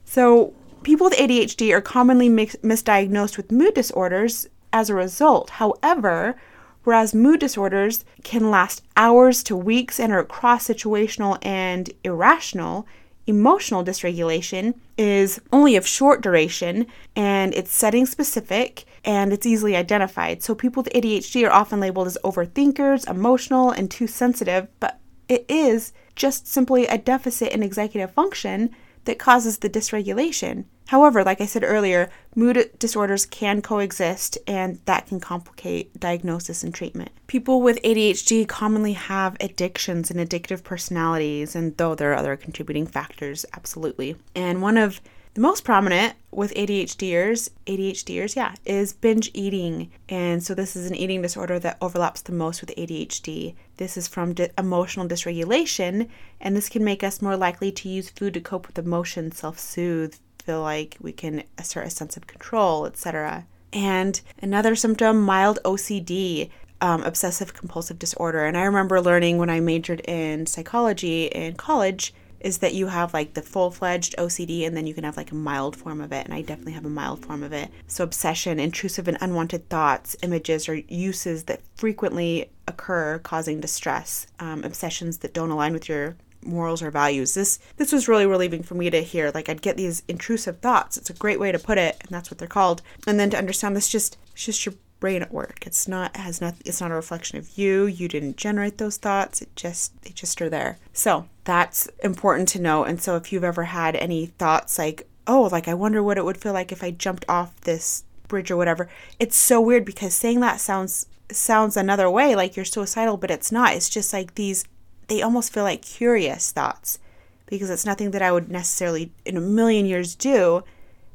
So, 0.05 0.53
people 0.82 1.05
with 1.05 1.18
ADHD 1.18 1.74
are 1.74 1.82
commonly 1.82 2.30
mis- 2.30 2.55
misdiagnosed 2.64 3.38
with 3.38 3.51
mood 3.51 3.76
disorders 3.76 4.47
as 4.74 4.89
a 4.89 4.95
result. 4.95 5.51
However, 5.51 6.36
whereas 6.84 7.14
mood 7.14 7.41
disorders 7.41 8.05
can 8.24 8.49
last 8.49 8.82
hours 8.97 9.43
to 9.43 9.55
weeks 9.55 9.99
and 9.99 10.12
are 10.12 10.24
cross 10.24 10.68
situational 10.68 11.38
and 11.45 11.91
irrational, 12.03 12.88
Emotional 13.28 13.84
dysregulation 13.84 14.74
is 14.98 15.40
only 15.52 15.76
of 15.76 15.86
short 15.86 16.22
duration 16.22 16.88
and 17.16 17.54
it's 17.54 17.72
setting 17.74 18.06
specific 18.06 18.86
and 19.06 19.32
it's 19.32 19.46
easily 19.46 19.76
identified. 19.76 20.44
So 20.44 20.56
people 20.56 20.84
with 20.84 20.94
ADHD 20.94 21.48
are 21.48 21.52
often 21.52 21.80
labeled 21.80 22.08
as 22.08 22.18
overthinkers, 22.24 23.10
emotional, 23.10 23.72
and 23.72 23.90
too 23.90 24.08
sensitive, 24.08 24.68
but 24.80 25.00
it 25.28 25.46
is 25.48 25.94
just 26.16 26.48
simply 26.48 26.88
a 26.88 26.98
deficit 26.98 27.52
in 27.54 27.64
executive 27.64 28.12
function 28.12 28.76
that 29.06 29.20
causes 29.20 29.58
the 29.58 29.70
dysregulation. 29.70 30.66
However, 30.88 31.24
like 31.24 31.39
I 31.39 31.45
said 31.45 31.64
earlier, 31.64 32.10
mood 32.36 32.72
disorders 32.78 33.26
can 33.26 33.62
coexist 33.62 34.38
and 34.45 34.80
that 34.86 35.08
can 35.08 35.20
complicate 35.22 35.97
diagnosis 35.99 36.64
and 36.64 36.74
treatment. 36.74 37.12
People 37.28 37.62
with 37.62 37.82
ADHD 37.82 38.47
commonly 38.47 38.93
have 38.93 39.38
addictions 39.39 40.12
and 40.12 40.20
addictive 40.20 40.64
personalities, 40.64 41.56
and 41.56 41.78
though 41.78 41.95
there 41.95 42.12
are 42.12 42.18
other 42.18 42.36
contributing 42.36 42.86
factors, 42.86 43.45
absolutely. 43.54 44.18
And 44.36 44.62
one 44.62 44.78
of 44.78 44.99
the 45.34 45.42
most 45.42 45.64
prominent 45.64 46.16
with 46.30 46.54
ADHDers, 46.56 47.50
ADHDers, 47.66 48.36
yeah, 48.36 48.54
is 48.66 48.92
binge 48.92 49.32
eating. 49.34 49.90
And 50.10 50.44
so 50.44 50.54
this 50.54 50.76
is 50.76 50.90
an 50.90 50.96
eating 50.96 51.22
disorder 51.22 51.58
that 51.60 51.78
overlaps 51.82 52.22
the 52.22 52.34
most 52.34 52.60
with 52.60 52.76
ADHD. 52.76 53.56
This 53.78 53.96
is 53.96 54.10
from 54.10 54.34
di- 54.34 54.50
emotional 54.58 55.08
dysregulation, 55.08 56.10
and 56.42 56.56
this 56.56 56.68
can 56.68 56.84
make 56.84 57.02
us 57.04 57.22
more 57.22 57.38
likely 57.38 57.72
to 57.72 57.90
use 57.90 58.10
food 58.10 58.34
to 58.34 58.42
cope 58.42 58.68
with 58.68 58.78
emotions, 58.78 59.38
self-soothe, 59.38 60.16
feel 60.44 60.62
like 60.62 60.98
we 61.00 61.14
can 61.14 61.44
assert 61.58 61.88
a 61.88 61.90
sense 61.90 62.18
of 62.18 62.28
control, 62.28 62.86
etc. 62.86 63.46
And 63.72 64.20
another 64.42 64.76
symptom, 64.76 65.22
mild 65.22 65.60
OCD. 65.64 66.50
Um, 66.84 67.04
obsessive 67.04 67.54
compulsive 67.54 68.00
disorder. 68.00 68.44
And 68.44 68.58
I 68.58 68.64
remember 68.64 69.00
learning 69.00 69.38
when 69.38 69.52
I 69.52 69.60
majored 69.60 70.00
in 70.00 70.48
psychology 70.48 71.26
in 71.26 71.54
college 71.54 72.12
is 72.44 72.60
that 72.60 72.74
you 72.74 72.88
have 72.88 73.14
like 73.14 73.34
the 73.34 73.42
full 73.42 73.72
fledged 73.72 74.16
OCD 74.18 74.66
and 74.66 74.76
then 74.76 74.88
you 74.88 74.94
can 74.94 75.04
have 75.04 75.18
like 75.18 75.32
a 75.32 75.36
mild 75.36 75.76
form 75.76 76.02
of 76.02 76.12
it. 76.12 76.26
And 76.26 76.34
I 76.34 76.42
definitely 76.42 76.74
have 76.74 76.86
a 76.86 76.89
mild 76.89 77.26
form 77.26 77.44
of 77.44 77.54
it. 77.54 77.70
So, 77.88 78.04
obsession, 78.04 78.60
intrusive 78.60 79.08
and 79.08 79.18
unwanted 79.22 79.70
thoughts, 79.70 80.16
images, 80.22 80.68
or 80.68 80.76
uses 80.76 81.46
that 81.46 81.62
frequently 81.76 82.50
occur 82.68 83.20
causing 83.20 83.60
distress, 83.60 84.28
um, 84.39 84.64
obsessions 84.64 85.20
that 85.20 85.34
don't 85.34 85.52
align 85.52 85.74
with 85.74 85.89
your 85.89 86.16
morals 86.44 86.82
or 86.82 86.92
values. 86.92 87.34
This 87.34 87.60
this 87.78 87.92
was 87.92 88.08
really 88.08 88.26
relieving 88.26 88.64
for 88.64 88.76
me 88.76 88.89
to 88.89 89.02
hear. 89.02 89.32
Like 89.34 89.50
I'd 89.50 89.62
get 89.62 89.78
these 89.78 90.04
intrusive 90.08 90.60
thoughts. 90.60 90.98
It's 90.98 91.10
a 91.10 91.14
great 91.14 91.39
way 91.39 91.52
to 91.52 91.60
put 91.60 91.78
it, 91.78 91.98
and 92.02 92.10
that's 92.10 92.32
what 92.32 92.38
they're 92.38 92.48
called. 92.48 92.82
And 93.08 93.20
then 93.20 93.30
to 93.32 93.38
understand 93.38 93.76
this 93.76 93.89
just 93.89 94.18
it's 94.34 94.46
just 94.46 94.66
your 94.66 94.76
brain 95.02 95.22
at 95.22 95.34
work. 95.34 95.68
It's 95.68 95.89
not 95.89 96.16
has 96.16 96.39
not 96.39 96.56
it's 96.64 96.80
not 96.80 96.91
a 96.91 96.95
reflection 96.95 97.38
of 97.38 97.58
you. 97.58 97.86
You 97.86 98.08
didn't 98.08 98.38
generate 98.38 98.78
those 98.78 98.95
thoughts. 98.95 99.41
It 99.41 99.54
just 99.58 100.02
they 100.04 100.12
just 100.12 100.41
are 100.41 100.49
there. 100.49 100.78
So 100.93 101.28
that's 101.43 101.88
important 102.02 102.47
to 102.49 102.62
know. 102.62 102.86
And 102.86 103.02
so 103.02 103.18
if 103.18 103.34
you've 103.34 103.43
ever 103.43 103.66
had 103.66 103.97
any 103.97 104.28
thoughts 104.28 104.80
like, 104.80 105.10
oh, 105.28 105.49
like 105.52 105.68
I 105.68 105.74
wonder 105.74 106.02
what 106.02 106.18
it 106.18 106.24
would 106.24 106.38
feel 106.38 106.54
like 106.54 106.72
if 106.72 106.84
I 106.84 106.91
jumped 106.91 107.26
off 107.28 107.60
this 107.62 108.06
bridge 108.30 108.49
or 108.49 108.56
whatever, 108.56 108.88
it's 109.20 109.36
so 109.36 109.60
weird 109.60 109.84
because 109.84 110.14
saying 110.14 110.39
that 110.39 110.62
sounds 110.62 111.08
sounds 111.32 111.76
another 111.76 112.10
way 112.10 112.36
like 112.36 112.56
you're 112.56 112.64
suicidal, 112.64 113.18
but 113.18 113.32
it's 113.32 113.52
not. 113.52 113.74
It's 113.74 113.89
just 113.89 114.14
like 114.14 114.36
these 114.36 114.64
they 115.08 115.22
almost 115.22 115.52
feel 115.52 115.64
like 115.64 115.82
curious 115.82 116.52
thoughts 116.52 116.99
because 117.47 117.70
it's 117.70 117.86
nothing 117.86 118.12
that 118.12 118.22
I 118.22 118.32
would 118.32 118.49
necessarily 118.49 119.12
in 119.26 119.36
a 119.36 119.41
million 119.41 119.86
years 119.86 120.16
do, 120.16 120.64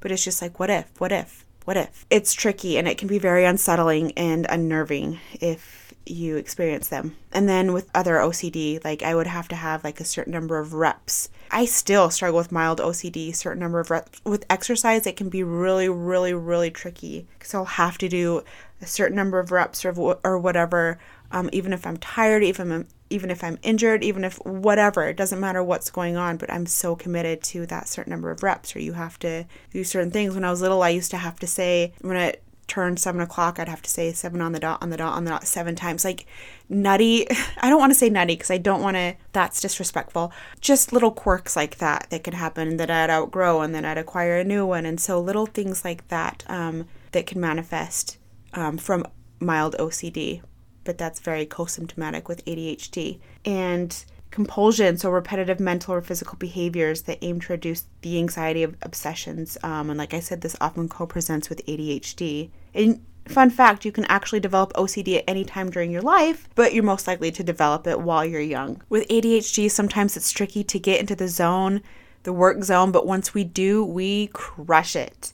but 0.00 0.10
it's 0.10 0.24
just 0.24 0.42
like 0.42 0.58
what 0.58 0.70
if, 0.70 0.90
what 1.00 1.12
if, 1.12 1.45
what 1.66 1.76
if? 1.76 2.06
It's 2.10 2.32
tricky 2.32 2.78
and 2.78 2.86
it 2.86 2.96
can 2.96 3.08
be 3.08 3.18
very 3.18 3.44
unsettling 3.44 4.12
and 4.12 4.46
unnerving 4.48 5.18
if 5.40 5.92
you 6.06 6.36
experience 6.36 6.88
them. 6.88 7.16
And 7.32 7.48
then 7.48 7.72
with 7.72 7.90
other 7.92 8.14
OCD, 8.14 8.82
like 8.84 9.02
I 9.02 9.16
would 9.16 9.26
have 9.26 9.48
to 9.48 9.56
have 9.56 9.82
like 9.82 9.98
a 9.98 10.04
certain 10.04 10.32
number 10.32 10.58
of 10.60 10.74
reps. 10.74 11.28
I 11.50 11.64
still 11.64 12.08
struggle 12.10 12.38
with 12.38 12.52
mild 12.52 12.78
OCD, 12.78 13.34
certain 13.34 13.58
number 13.58 13.80
of 13.80 13.90
reps. 13.90 14.20
With 14.24 14.46
exercise, 14.48 15.08
it 15.08 15.16
can 15.16 15.28
be 15.28 15.42
really, 15.42 15.88
really, 15.88 16.32
really 16.32 16.70
tricky 16.70 17.26
because 17.36 17.52
I'll 17.52 17.64
have 17.64 17.98
to 17.98 18.08
do 18.08 18.44
a 18.80 18.86
certain 18.86 19.16
number 19.16 19.40
of 19.40 19.50
reps 19.50 19.84
or, 19.84 20.18
or 20.22 20.38
whatever, 20.38 21.00
um, 21.36 21.50
even 21.52 21.74
if 21.74 21.86
I'm 21.86 21.98
tired, 21.98 22.42
even 22.42 22.72
if 22.72 22.72
I'm, 22.72 22.88
even 23.10 23.30
if 23.30 23.44
I'm 23.44 23.58
injured, 23.62 24.02
even 24.02 24.24
if 24.24 24.36
whatever, 24.46 25.04
it 25.04 25.18
doesn't 25.18 25.38
matter 25.38 25.62
what's 25.62 25.90
going 25.90 26.16
on, 26.16 26.38
but 26.38 26.50
I'm 26.50 26.64
so 26.64 26.96
committed 26.96 27.42
to 27.44 27.66
that 27.66 27.88
certain 27.88 28.10
number 28.10 28.30
of 28.30 28.42
reps, 28.42 28.74
or 28.74 28.78
you 28.78 28.94
have 28.94 29.18
to 29.18 29.44
do 29.70 29.84
certain 29.84 30.10
things. 30.10 30.34
When 30.34 30.44
I 30.44 30.50
was 30.50 30.62
little, 30.62 30.82
I 30.82 30.88
used 30.88 31.10
to 31.10 31.18
have 31.18 31.38
to 31.40 31.46
say, 31.46 31.92
when 32.00 32.16
it 32.16 32.42
turned 32.68 32.98
seven 32.98 33.20
o'clock, 33.20 33.58
I'd 33.58 33.68
have 33.68 33.82
to 33.82 33.90
say 33.90 34.12
seven 34.12 34.40
on 34.40 34.52
the 34.52 34.58
dot, 34.58 34.82
on 34.82 34.88
the 34.88 34.96
dot, 34.96 35.12
on 35.12 35.24
the 35.24 35.30
dot, 35.30 35.46
seven 35.46 35.76
times. 35.76 36.06
Like 36.06 36.24
nutty, 36.70 37.26
I 37.60 37.68
don't 37.68 37.80
want 37.80 37.92
to 37.92 37.98
say 37.98 38.08
nutty 38.08 38.34
because 38.34 38.50
I 38.50 38.58
don't 38.58 38.80
want 38.80 38.96
to, 38.96 39.16
that's 39.32 39.60
disrespectful. 39.60 40.32
Just 40.62 40.90
little 40.90 41.10
quirks 41.10 41.54
like 41.54 41.76
that 41.76 42.06
that 42.08 42.24
could 42.24 42.34
happen 42.34 42.78
that 42.78 42.90
I'd 42.90 43.10
outgrow 43.10 43.60
and 43.60 43.74
then 43.74 43.84
I'd 43.84 43.98
acquire 43.98 44.38
a 44.38 44.44
new 44.44 44.64
one. 44.64 44.86
And 44.86 44.98
so 44.98 45.20
little 45.20 45.44
things 45.44 45.84
like 45.84 46.08
that 46.08 46.44
um, 46.46 46.86
that 47.12 47.26
can 47.26 47.42
manifest 47.42 48.16
um, 48.54 48.78
from 48.78 49.06
mild 49.38 49.76
OCD 49.78 50.40
but 50.86 50.96
that's 50.96 51.20
very 51.20 51.44
co-symptomatic 51.44 52.28
with 52.28 52.44
ADHD. 52.46 53.18
And 53.44 54.04
compulsion, 54.30 54.96
so 54.96 55.10
repetitive 55.10 55.60
mental 55.60 55.94
or 55.94 56.00
physical 56.00 56.36
behaviors 56.38 57.02
that 57.02 57.18
aim 57.22 57.40
to 57.40 57.52
reduce 57.52 57.84
the 58.02 58.18
anxiety 58.18 58.62
of 58.62 58.76
obsessions. 58.82 59.58
Um, 59.62 59.90
and 59.90 59.98
like 59.98 60.14
I 60.14 60.20
said, 60.20 60.40
this 60.40 60.56
often 60.60 60.88
co-presents 60.88 61.48
with 61.48 61.64
ADHD. 61.66 62.50
And 62.74 63.04
fun 63.26 63.50
fact, 63.50 63.84
you 63.84 63.92
can 63.92 64.04
actually 64.06 64.40
develop 64.40 64.72
OCD 64.74 65.18
at 65.18 65.24
any 65.26 65.44
time 65.44 65.70
during 65.70 65.90
your 65.90 66.02
life, 66.02 66.48
but 66.54 66.74
you're 66.74 66.84
most 66.84 67.06
likely 67.06 67.30
to 67.32 67.42
develop 67.42 67.86
it 67.86 68.00
while 68.00 68.24
you're 68.24 68.40
young. 68.40 68.82
With 68.88 69.08
ADHD, 69.08 69.70
sometimes 69.70 70.16
it's 70.16 70.30
tricky 70.30 70.62
to 70.64 70.78
get 70.78 71.00
into 71.00 71.16
the 71.16 71.28
zone, 71.28 71.82
the 72.22 72.32
work 72.32 72.62
zone, 72.62 72.92
but 72.92 73.06
once 73.06 73.34
we 73.34 73.44
do, 73.44 73.84
we 73.84 74.28
crush 74.28 74.96
it. 74.96 75.32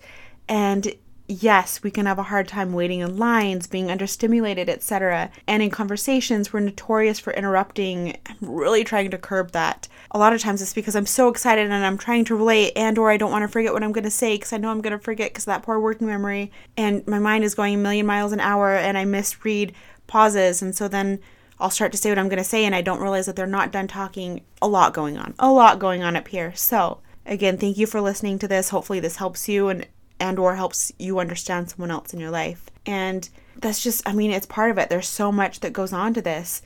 And 0.49 0.95
yes, 1.29 1.83
we 1.83 1.91
can 1.91 2.07
have 2.07 2.19
a 2.19 2.25
hard 2.25 2.49
time 2.49 2.73
waiting 2.73 3.01
in 3.01 3.17
lines, 3.17 3.67
being 3.67 3.87
understimulated, 3.87 4.69
etc. 4.69 5.31
And 5.47 5.63
in 5.63 5.71
conversations, 5.71 6.53
we're 6.53 6.61
notorious 6.61 7.19
for 7.19 7.33
interrupting. 7.33 8.19
I'm 8.27 8.37
really 8.41 8.85
trying 8.85 9.11
to 9.11 9.19
curb 9.19 9.53
that. 9.53 9.89
A 10.11 10.19
lot 10.19 10.33
of 10.33 10.41
times 10.41 10.61
it's 10.61 10.75
because 10.75 10.95
I'm 10.95 11.07
so 11.07 11.29
excited 11.29 11.71
and 11.71 11.87
I'm 11.87 11.99
trying 11.99 12.25
to 12.27 12.37
relate 12.37 12.73
and 12.77 12.99
or 12.99 13.11
I 13.11 13.17
don't 13.17 13.31
want 13.31 13.43
to 13.43 13.49
forget 13.49 13.73
what 13.73 13.83
I'm 13.83 13.93
going 13.93 14.05
to 14.05 14.11
say 14.11 14.35
because 14.35 14.53
I 14.53 14.59
know 14.59 14.71
I'm 14.71 14.81
going 14.81 14.97
to 14.97 15.03
forget 15.03 15.31
because 15.31 15.47
that 15.47 15.63
poor 15.63 15.81
working 15.81 16.07
memory 16.07 16.51
and 16.77 17.07
my 17.07 17.19
mind 17.19 17.45
is 17.45 17.55
going 17.55 17.75
a 17.75 17.79
million 17.79 18.07
miles 18.07 18.33
an 18.33 18.41
hour 18.41 18.75
and 18.75 18.99
I 18.99 19.05
misread 19.05 19.73
pauses 20.07 20.61
and 20.61 20.75
so 20.75 20.89
then 20.89 21.21
I'll 21.59 21.71
start 21.71 21.93
to 21.93 21.99
say 21.99 22.11
what 22.11 22.19
I'm 22.19 22.29
going 22.29 22.39
to 22.39 22.45
say 22.45 22.65
and 22.65 22.75
I 22.75 22.83
don't 22.83 23.01
realize 23.01 23.27
that 23.27 23.37
they're 23.37 23.47
not 23.47 23.71
done 23.71 23.87
talking. 23.87 24.43
A 24.61 24.67
lot 24.67 24.93
going 24.93 25.17
on. 25.17 25.35
A 25.39 25.51
lot 25.51 25.79
going 25.79 26.03
on 26.03 26.17
up 26.17 26.27
here. 26.29 26.53
So, 26.57 26.99
again, 27.25 27.57
thank 27.57 27.79
you 27.79 27.87
for 27.87 28.01
listening 28.01 28.41
to 28.41 28.49
this. 28.49 28.71
Hopefully 28.71 28.99
this 28.99 29.17
helps 29.17 29.49
you 29.49 29.69
and 29.69 29.87
and 30.23 30.39
or 30.39 30.55
helps 30.55 30.93
you 30.99 31.19
understand 31.19 31.69
someone 31.69 31.91
else 31.91 32.15
in 32.15 32.21
your 32.21 32.31
life. 32.31 32.71
And 32.87 33.29
that's 33.57 33.83
just 33.83 34.09
I 34.09 34.13
mean, 34.15 34.31
it's 34.31 34.47
part 34.47 34.71
of 34.71 34.79
it. 34.79 34.89
There's 34.89 35.09
so 35.09 35.33
much 35.33 35.61
that 35.61 35.73
goes 35.73 35.93
on 35.93 36.15
to 36.15 36.23
this. 36.23 36.63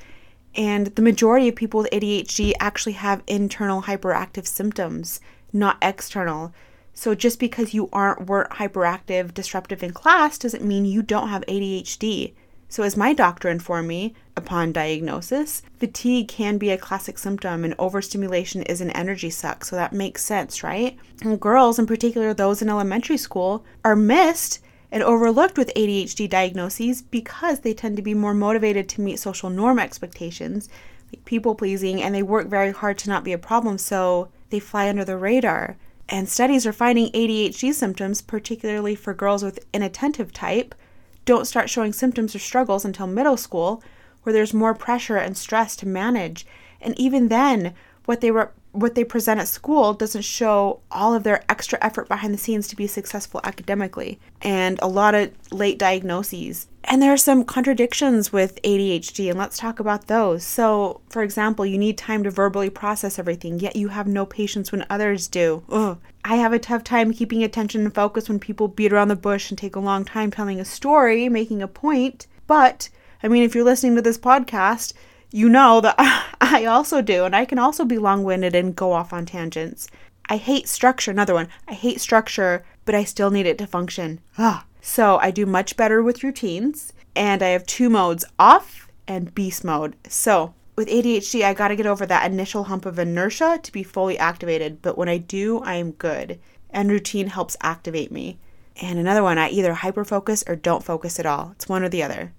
And 0.55 0.89
the 0.89 1.03
majority 1.03 1.49
of 1.49 1.57
people 1.57 1.81
with 1.81 1.91
ADHD 1.91 2.53
actually 2.61 2.93
have 2.93 3.23
internal 3.27 3.83
hyperactive 3.83 4.47
symptoms, 4.47 5.21
not 5.53 5.79
external. 5.83 6.55
So 6.95 7.15
just 7.15 7.39
because 7.41 7.75
you 7.75 7.89
aren't 7.93 8.27
weren't 8.27 8.51
hyperactive, 8.53 9.35
disruptive 9.35 9.83
in 9.83 9.93
class 9.93 10.39
doesn't 10.39 10.65
mean 10.65 10.85
you 10.85 11.03
don't 11.03 11.29
have 11.29 11.45
ADHD. 11.47 12.35
So, 12.69 12.83
as 12.83 12.97
my 12.97 13.13
doctor 13.13 13.49
informed 13.49 13.87
me 13.87 14.15
upon 14.37 14.73
diagnosis, 14.73 15.63
fatigue 15.79 16.27
can 16.27 16.59
be 16.59 16.71
a 16.71 16.77
classic 16.77 17.17
symptom 17.17 17.65
and 17.65 17.75
overstimulation 17.79 18.63
is 18.63 18.81
an 18.81 18.91
energy 18.91 19.31
suck. 19.31 19.65
So, 19.65 19.77
that 19.77 19.93
makes 19.93 20.25
sense, 20.25 20.65
right? 20.65 20.99
And 21.23 21.41
girls, 21.41 21.79
in 21.79 21.87
particular 21.87 22.35
those 22.35 22.63
in 22.63 22.69
elementary 22.69 23.19
school, 23.19 23.65
are 23.85 23.95
missed 23.95 24.59
and 24.91 25.03
overlooked 25.03 25.57
with 25.57 25.75
ADHD 25.77 26.29
diagnoses 26.29 27.03
because 27.03 27.61
they 27.61 27.73
tend 27.73 27.97
to 27.97 28.03
be 28.03 28.15
more 28.15 28.35
motivated 28.35 28.89
to 28.89 29.01
meet 29.01 29.21
social 29.21 29.49
norm 29.49 29.79
expectations, 29.79 30.69
like 31.13 31.25
people 31.25 31.55
pleasing, 31.55 32.03
and 32.03 32.15
they 32.15 32.23
work 32.23 32.49
very 32.49 32.73
hard 32.73 32.99
to 32.99 33.09
not 33.09 33.23
be 33.23 33.33
a 33.33 33.39
problem. 33.39 33.79
So, 33.79 34.29
they 34.51 34.59
fly 34.59 34.89
under 34.89 35.05
the 35.05 35.17
radar. 35.17 35.77
And 36.09 36.29
studies 36.29 36.67
are 36.67 36.73
finding 36.73 37.11
ADHD 37.13 37.73
symptoms, 37.73 38.23
particularly 38.23 38.97
for 38.97 39.15
girls 39.15 39.45
with 39.45 39.65
inattentive 39.73 40.33
type 40.33 40.75
don't 41.27 41.47
start 41.47 41.69
showing 41.69 41.93
symptoms 41.93 42.35
or 42.35 42.39
struggles 42.39 42.85
until 42.85 43.07
middle 43.07 43.37
school, 43.37 43.83
where 44.23 44.33
there's 44.33 44.55
more 44.55 44.75
pressure 44.75 45.19
and 45.19 45.37
stress 45.37 45.77
to 45.77 45.87
manage. 45.87 46.47
And 46.81 46.99
even 46.99 47.29
then, 47.29 47.75
what 48.07 48.23
they 48.23 48.31
what 48.73 48.95
they 48.95 49.05
present 49.05 49.41
at 49.41 49.49
school 49.49 49.95
doesn't 49.95 50.23
show 50.23 50.81
all 50.91 51.15
of 51.15 51.23
their 51.23 51.43
extra 51.49 51.79
effort 51.83 52.09
behind 52.09 52.33
the 52.35 52.39
scenes 52.39 52.69
to 52.69 52.77
be 52.77 52.87
successful 52.87 53.41
academically 53.43 54.19
and 54.43 54.79
a 54.83 54.89
lot 54.89 55.15
of 55.15 55.31
late 55.51 55.79
diagnoses. 55.79 56.67
And 56.89 57.03
there 57.03 57.13
are 57.13 57.17
some 57.17 57.45
contradictions 57.45 58.33
with 58.33 58.63
ADHD, 58.63 59.29
and 59.29 59.39
let's 59.39 59.59
talk 59.59 59.81
about 59.81 60.07
those. 60.07 60.45
So, 60.45 61.01
for 61.09 61.23
example, 61.25 61.67
you 61.67 61.79
need 61.79 61.99
time 61.99 62.23
to 62.23 62.31
verbally 62.31 62.71
process 62.71 63.19
everything, 63.19 63.59
yet 63.59 63.75
you 63.75 63.89
have 63.89 64.07
no 64.07 64.25
patience 64.25 64.71
when 64.71 64.87
others 64.89 65.27
do. 65.27 65.65
Ugh. 65.69 65.99
I 66.25 66.37
have 66.37 66.53
a 66.53 66.61
tough 66.61 66.85
time 66.85 67.13
keeping 67.13 67.43
attention 67.43 67.81
and 67.81 67.95
focus 67.95 68.29
when 68.29 68.39
people 68.39 68.69
beat 68.69 68.93
around 68.93 69.09
the 69.09 69.17
bush 69.17 69.51
and 69.51 69.59
take 69.59 69.75
a 69.75 69.81
long 69.81 70.05
time 70.05 70.31
telling 70.31 70.61
a 70.61 70.65
story, 70.65 71.29
making 71.29 71.61
a 71.61 71.69
point. 71.69 72.29
But, 72.47 72.89
I 73.21 73.27
mean, 73.27 73.43
if 73.43 73.57
you're 73.57 73.65
listening 73.65 73.97
to 73.97 74.03
this 74.03 74.19
podcast, 74.19 74.93
you 75.33 75.49
know 75.49 75.81
that 75.81 75.97
I 76.41 76.67
also 76.67 77.03
do, 77.03 77.25
and 77.25 77.35
I 77.35 77.47
can 77.47 77.59
also 77.59 77.85
be 77.85 77.99
long 77.99 78.23
winded 78.23 78.55
and 78.55 78.77
go 78.77 78.93
off 78.93 79.13
on 79.13 79.27
tangents. 79.27 79.89
I 80.29 80.37
hate 80.37 80.69
structure, 80.69 81.11
another 81.11 81.35
one. 81.35 81.49
I 81.67 81.75
hate 81.75 82.01
structure, 82.01 82.65
but 82.85 82.95
I 82.95 83.03
still 83.03 83.33
need 83.33 83.47
it 83.47 83.59
to 83.59 83.67
function. 83.67 84.21
Ah. 84.39 84.65
So 84.89 85.19
I 85.19 85.33
do 85.33 85.47
much 85.47 85.77
better 85.77 86.01
with 86.01 86.23
routines, 86.23 86.93
and 87.17 87.43
I 87.43 87.49
have 87.49 87.67
two 87.67 87.91
modes 87.91 88.25
off 88.39 88.89
and 89.09 89.35
beast 89.35 89.65
mode. 89.65 89.97
So 90.07 90.55
with 90.77 90.87
ADHD, 90.87 91.43
I 91.43 91.55
got 91.55 91.69
to 91.69 91.77
get 91.77 91.89
over 91.89 92.07
that 92.07 92.31
initial 92.31 92.65
hump 92.65 92.87
of 92.87 92.97
inertia 92.97 93.59
to 93.65 93.73
be 93.73 93.83
fully 93.83 94.17
activated, 94.17 94.81
but 94.83 94.97
when 94.97 95.09
I 95.09 95.19
do, 95.19 95.59
I 95.59 95.75
am 95.75 95.91
good. 95.91 96.39
And 96.71 96.89
routine 96.89 97.27
helps 97.27 97.57
activate 97.63 98.13
me. 98.13 98.39
And 98.81 99.01
another 99.01 99.25
one, 99.25 99.39
I 99.39 99.49
either 99.49 99.75
hyperfocus 99.75 100.49
or 100.49 100.55
don't 100.55 100.85
focus 100.85 101.19
at 101.19 101.27
all. 101.27 101.51
It's 101.57 101.69
one 101.69 101.83
or 101.83 101.89
the 101.89 102.05
other. 102.05 102.33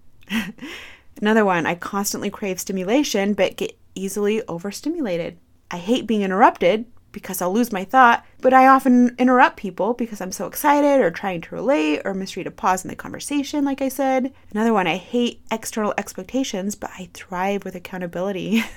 another 1.22 1.44
one, 1.44 1.66
I 1.66 1.76
constantly 1.76 2.30
crave 2.30 2.62
stimulation 2.62 3.34
but 3.34 3.58
get 3.58 3.78
easily 3.94 4.42
overstimulated. 4.48 5.38
I 5.70 5.80
hate 5.80 6.08
being 6.08 6.22
interrupted, 6.22 6.86
because 7.12 7.42
I'll 7.42 7.54
lose 7.54 7.72
my 7.72 7.84
thought, 7.84 8.26
but 8.42 8.54
I 8.54 8.68
often 8.68 9.16
interrupt 9.18 9.58
people 9.58 9.94
because 9.94 10.22
I'm 10.22 10.32
so 10.32 10.46
excited 10.46 11.02
or 11.02 11.12
trying 11.12 11.42
to 11.42 11.56
relate 11.56 12.02
or 12.06 12.14
misread 12.14 12.48
a 12.48 12.52
pause 12.52 12.84
in 12.84 12.90
the 12.90 12.96
conversation, 12.96 13.66
like 13.66 13.82
I 13.82 13.90
said. 13.90 14.34
Another 14.52 14.74
one, 14.74 14.88
I 14.88 14.98
hate 14.98 15.42
external 15.52 15.94
expectations, 15.98 16.76
but 16.76 16.92
I 16.98 17.10
thrive 17.14 17.66
with 17.66 17.76
accountability. 17.76 18.64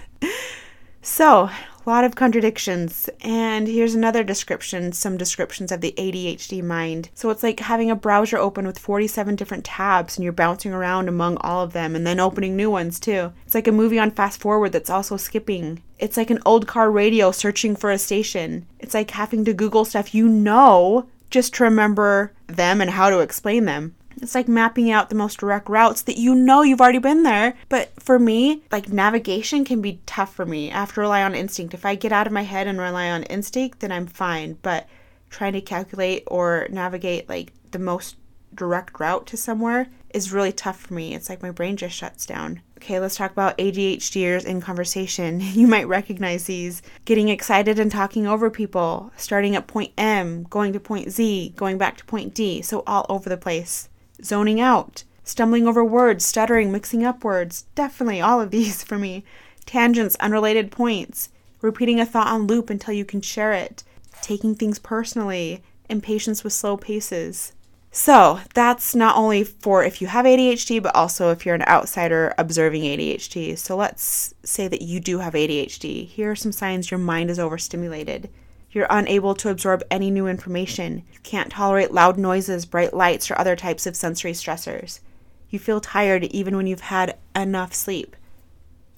So, 1.02 1.44
a 1.44 1.88
lot 1.90 2.04
of 2.04 2.14
contradictions. 2.14 3.08
And 3.22 3.66
here's 3.66 3.94
another 3.94 4.22
description 4.22 4.92
some 4.92 5.16
descriptions 5.16 5.72
of 5.72 5.80
the 5.80 5.94
ADHD 5.96 6.62
mind. 6.62 7.08
So, 7.14 7.30
it's 7.30 7.42
like 7.42 7.60
having 7.60 7.90
a 7.90 7.96
browser 7.96 8.36
open 8.36 8.66
with 8.66 8.78
47 8.78 9.34
different 9.34 9.64
tabs 9.64 10.16
and 10.16 10.24
you're 10.24 10.32
bouncing 10.32 10.74
around 10.74 11.08
among 11.08 11.38
all 11.38 11.62
of 11.62 11.72
them 11.72 11.96
and 11.96 12.06
then 12.06 12.20
opening 12.20 12.54
new 12.54 12.70
ones 12.70 13.00
too. 13.00 13.32
It's 13.46 13.54
like 13.54 13.66
a 13.66 13.72
movie 13.72 13.98
on 13.98 14.10
fast 14.10 14.40
forward 14.40 14.72
that's 14.72 14.90
also 14.90 15.16
skipping. 15.16 15.82
It's 16.01 16.16
like 16.16 16.30
an 16.30 16.40
old 16.46 16.66
car 16.66 16.90
radio 16.90 17.30
searching 17.30 17.76
for 17.76 17.90
a 17.90 17.98
station. 17.98 18.66
It's 18.78 18.94
like 18.94 19.11
having 19.11 19.44
to 19.44 19.53
Google 19.53 19.84
stuff 19.84 20.14
you 20.14 20.28
know 20.28 21.07
just 21.28 21.55
to 21.55 21.64
remember 21.64 22.32
them 22.46 22.80
and 22.80 22.90
how 22.90 23.11
to 23.11 23.20
explain 23.20 23.66
them. 23.66 23.94
It's 24.20 24.34
like 24.34 24.48
mapping 24.48 24.90
out 24.90 25.09
the 25.09 25.14
most 25.14 25.38
direct 25.38 25.68
routes 25.68 26.03
that 26.03 26.18
you 26.18 26.34
know 26.34 26.62
you've 26.62 26.80
already 26.80 26.98
been 26.98 27.22
there. 27.22 27.55
But 27.68 27.90
for 28.01 28.18
me, 28.18 28.62
like 28.72 28.88
navigation 28.88 29.64
can 29.64 29.82
be 29.82 30.01
tough 30.07 30.34
for 30.34 30.46
me. 30.46 30.72
I 30.72 30.80
have 30.80 30.94
to 30.94 31.01
rely 31.01 31.22
on 31.22 31.34
instinct. 31.34 31.74
If 31.74 31.84
I 31.84 31.94
get 31.94 32.12
out 32.12 32.26
of 32.26 32.32
my 32.32 32.42
head 32.42 32.66
and 32.66 32.78
rely 32.78 33.11
on 33.11 33.22
instinct, 33.24 33.80
then 33.80 33.92
I'm 33.92 34.07
fine. 34.07 34.59
But 34.62 34.88
trying 35.28 35.53
to 35.53 35.61
calculate 35.61 36.24
or 36.26 36.66
navigate 36.70 37.28
like 37.28 37.53
the 37.70 37.78
most 37.78 38.16
direct 38.55 38.98
route 38.98 39.26
to 39.28 39.36
somewhere 39.36 39.88
is 40.14 40.32
really 40.32 40.52
tough 40.52 40.80
for 40.80 40.94
me. 40.94 41.14
It's 41.14 41.28
like 41.28 41.42
my 41.42 41.50
brain 41.50 41.76
just 41.76 41.94
shuts 41.94 42.26
down. 42.26 42.61
Okay, 42.78 42.98
let's 42.98 43.16
talk 43.16 43.30
about 43.30 43.58
ADHDers 43.58 44.44
in 44.44 44.61
conversation. 44.61 45.40
You 45.61 45.66
might 45.66 45.88
recognize 45.88 46.44
these. 46.44 46.82
Getting 47.04 47.28
excited 47.28 47.78
and 47.78 47.90
talking 47.90 48.26
over 48.26 48.50
people, 48.50 49.12
starting 49.16 49.54
at 49.54 49.66
point 49.66 49.92
M, 49.98 50.44
going 50.44 50.72
to 50.72 50.80
point 50.80 51.11
Z, 51.11 51.54
going 51.56 51.78
back 51.78 51.96
to 51.98 52.04
point 52.04 52.34
D, 52.34 52.62
so 52.62 52.82
all 52.86 53.06
over 53.08 53.28
the 53.28 53.36
place 53.36 53.88
zoning 54.22 54.61
out, 54.61 55.04
stumbling 55.24 55.66
over 55.66 55.84
words, 55.84 56.24
stuttering, 56.24 56.72
mixing 56.72 57.04
up 57.04 57.24
words. 57.24 57.64
Definitely 57.74 58.20
all 58.20 58.40
of 58.40 58.50
these 58.50 58.82
for 58.84 58.98
me. 58.98 59.24
Tangents, 59.66 60.16
unrelated 60.16 60.70
points, 60.70 61.30
repeating 61.61 62.00
a 62.00 62.06
thought 62.06 62.26
on 62.26 62.46
loop 62.46 62.70
until 62.70 62.94
you 62.94 63.04
can 63.04 63.20
share 63.20 63.52
it, 63.52 63.84
taking 64.22 64.54
things 64.54 64.78
personally, 64.78 65.62
impatience 65.88 66.42
with 66.42 66.52
slow 66.52 66.76
paces. 66.76 67.52
So, 67.93 68.41
that's 68.55 68.95
not 68.95 69.16
only 69.16 69.43
for 69.43 69.82
if 69.82 70.01
you 70.01 70.07
have 70.07 70.24
ADHD, 70.24 70.80
but 70.80 70.95
also 70.95 71.32
if 71.32 71.45
you're 71.45 71.57
an 71.57 71.62
outsider 71.62 72.32
observing 72.38 72.82
ADHD. 72.82 73.59
So, 73.59 73.76
let's 73.76 74.32
say 74.45 74.68
that 74.68 74.82
you 74.82 75.01
do 75.01 75.18
have 75.18 75.34
ADHD. 75.34 76.07
Here 76.07 76.30
are 76.30 76.36
some 76.36 76.53
signs 76.53 76.91
your 76.91 76.99
mind 76.99 77.30
is 77.30 77.41
overstimulated. 77.41 78.30
You're 78.70 78.86
unable 78.88 79.34
to 79.34 79.49
absorb 79.49 79.82
any 79.91 80.09
new 80.09 80.28
information. 80.28 81.03
You 81.12 81.18
can't 81.24 81.51
tolerate 81.51 81.91
loud 81.91 82.16
noises, 82.16 82.64
bright 82.64 82.95
lights, 82.95 83.28
or 83.28 83.36
other 83.36 83.57
types 83.57 83.86
of 83.88 83.97
sensory 83.97 84.32
stressors. 84.32 85.01
You 85.49 85.59
feel 85.59 85.80
tired 85.80 86.24
even 86.24 86.57
when 86.57 86.68
you've 86.68 86.82
had 86.82 87.18
enough 87.34 87.74
sleep. 87.74 88.14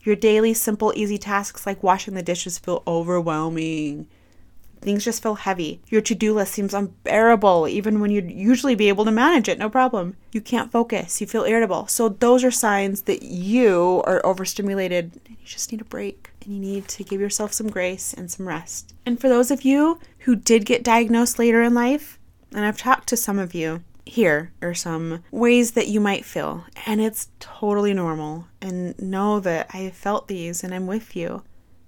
Your 0.03 0.17
daily, 0.17 0.53
simple, 0.53 0.93
easy 0.95 1.17
tasks 1.17 1.65
like 1.65 1.83
washing 1.83 2.13
the 2.13 2.23
dishes 2.23 2.59
feel 2.59 2.83
overwhelming. 2.87 4.09
Things 4.83 5.05
just 5.05 5.23
feel 5.23 5.37
heavy. 5.37 5.81
Your 5.89 6.01
to 6.03 6.15
do 6.15 6.35
list 6.35 6.53
seems 6.53 6.75
unbearable, 6.75 7.69
even 7.69 8.01
when 8.01 8.11
you'd 8.11 8.31
usually 8.31 8.75
be 8.75 8.89
able 8.89 9.05
to 9.05 9.11
manage 9.11 9.49
it, 9.49 9.59
no 9.59 9.71
problem. 9.71 10.17
You 10.33 10.41
can't 10.41 10.73
focus. 10.73 11.21
You 11.21 11.27
feel 11.27 11.45
irritable. 11.45 11.87
So, 11.87 12.09
those 12.09 12.45
are 12.45 12.51
signs 12.51 13.03
that 13.03 13.23
you 13.23 14.03
are 14.07 14.25
overstimulated 14.27 15.21
and 15.27 15.37
you 15.39 15.47
just 15.47 15.73
need 15.73 15.81
a 15.81 15.85
break 15.85 16.31
and 16.45 16.55
you 16.55 16.61
need 16.61 16.89
to 16.89 17.05
give 17.05 17.21
yourself 17.21 17.53
some 17.53 17.69
grace 17.69 18.13
and 18.13 18.31
some 18.31 18.49
rest. 18.49 18.95
And 19.07 19.21
for 19.21 19.29
those 19.29 19.51
of 19.51 19.63
you 19.63 20.01
who 20.21 20.37
did 20.37 20.65
get 20.65 20.85
diagnosed 20.85 21.39
later 21.39 21.63
in 21.63 21.75
life, 21.75 22.19
and 22.53 22.65
I've 22.65 22.79
talked 22.79 23.09
to 23.09 23.17
some 23.17 23.39
of 23.39 23.55
you, 23.55 23.83
here 24.05 24.53
are 24.61 24.75
some 24.75 25.23
ways 25.31 25.73
that 25.73 25.89
you 25.89 26.01
might 26.01 26.25
feel. 26.25 26.65
And 26.87 27.01
it's 27.01 27.29
totally 27.41 27.95
normal. 27.95 28.47
And 28.61 28.99
know 29.01 29.41
that 29.41 29.69
I 29.73 29.91
felt 29.91 30.29
these 30.29 30.63
and 30.63 30.75
I'm 30.75 30.87
with 30.87 31.17
you. 31.17 31.43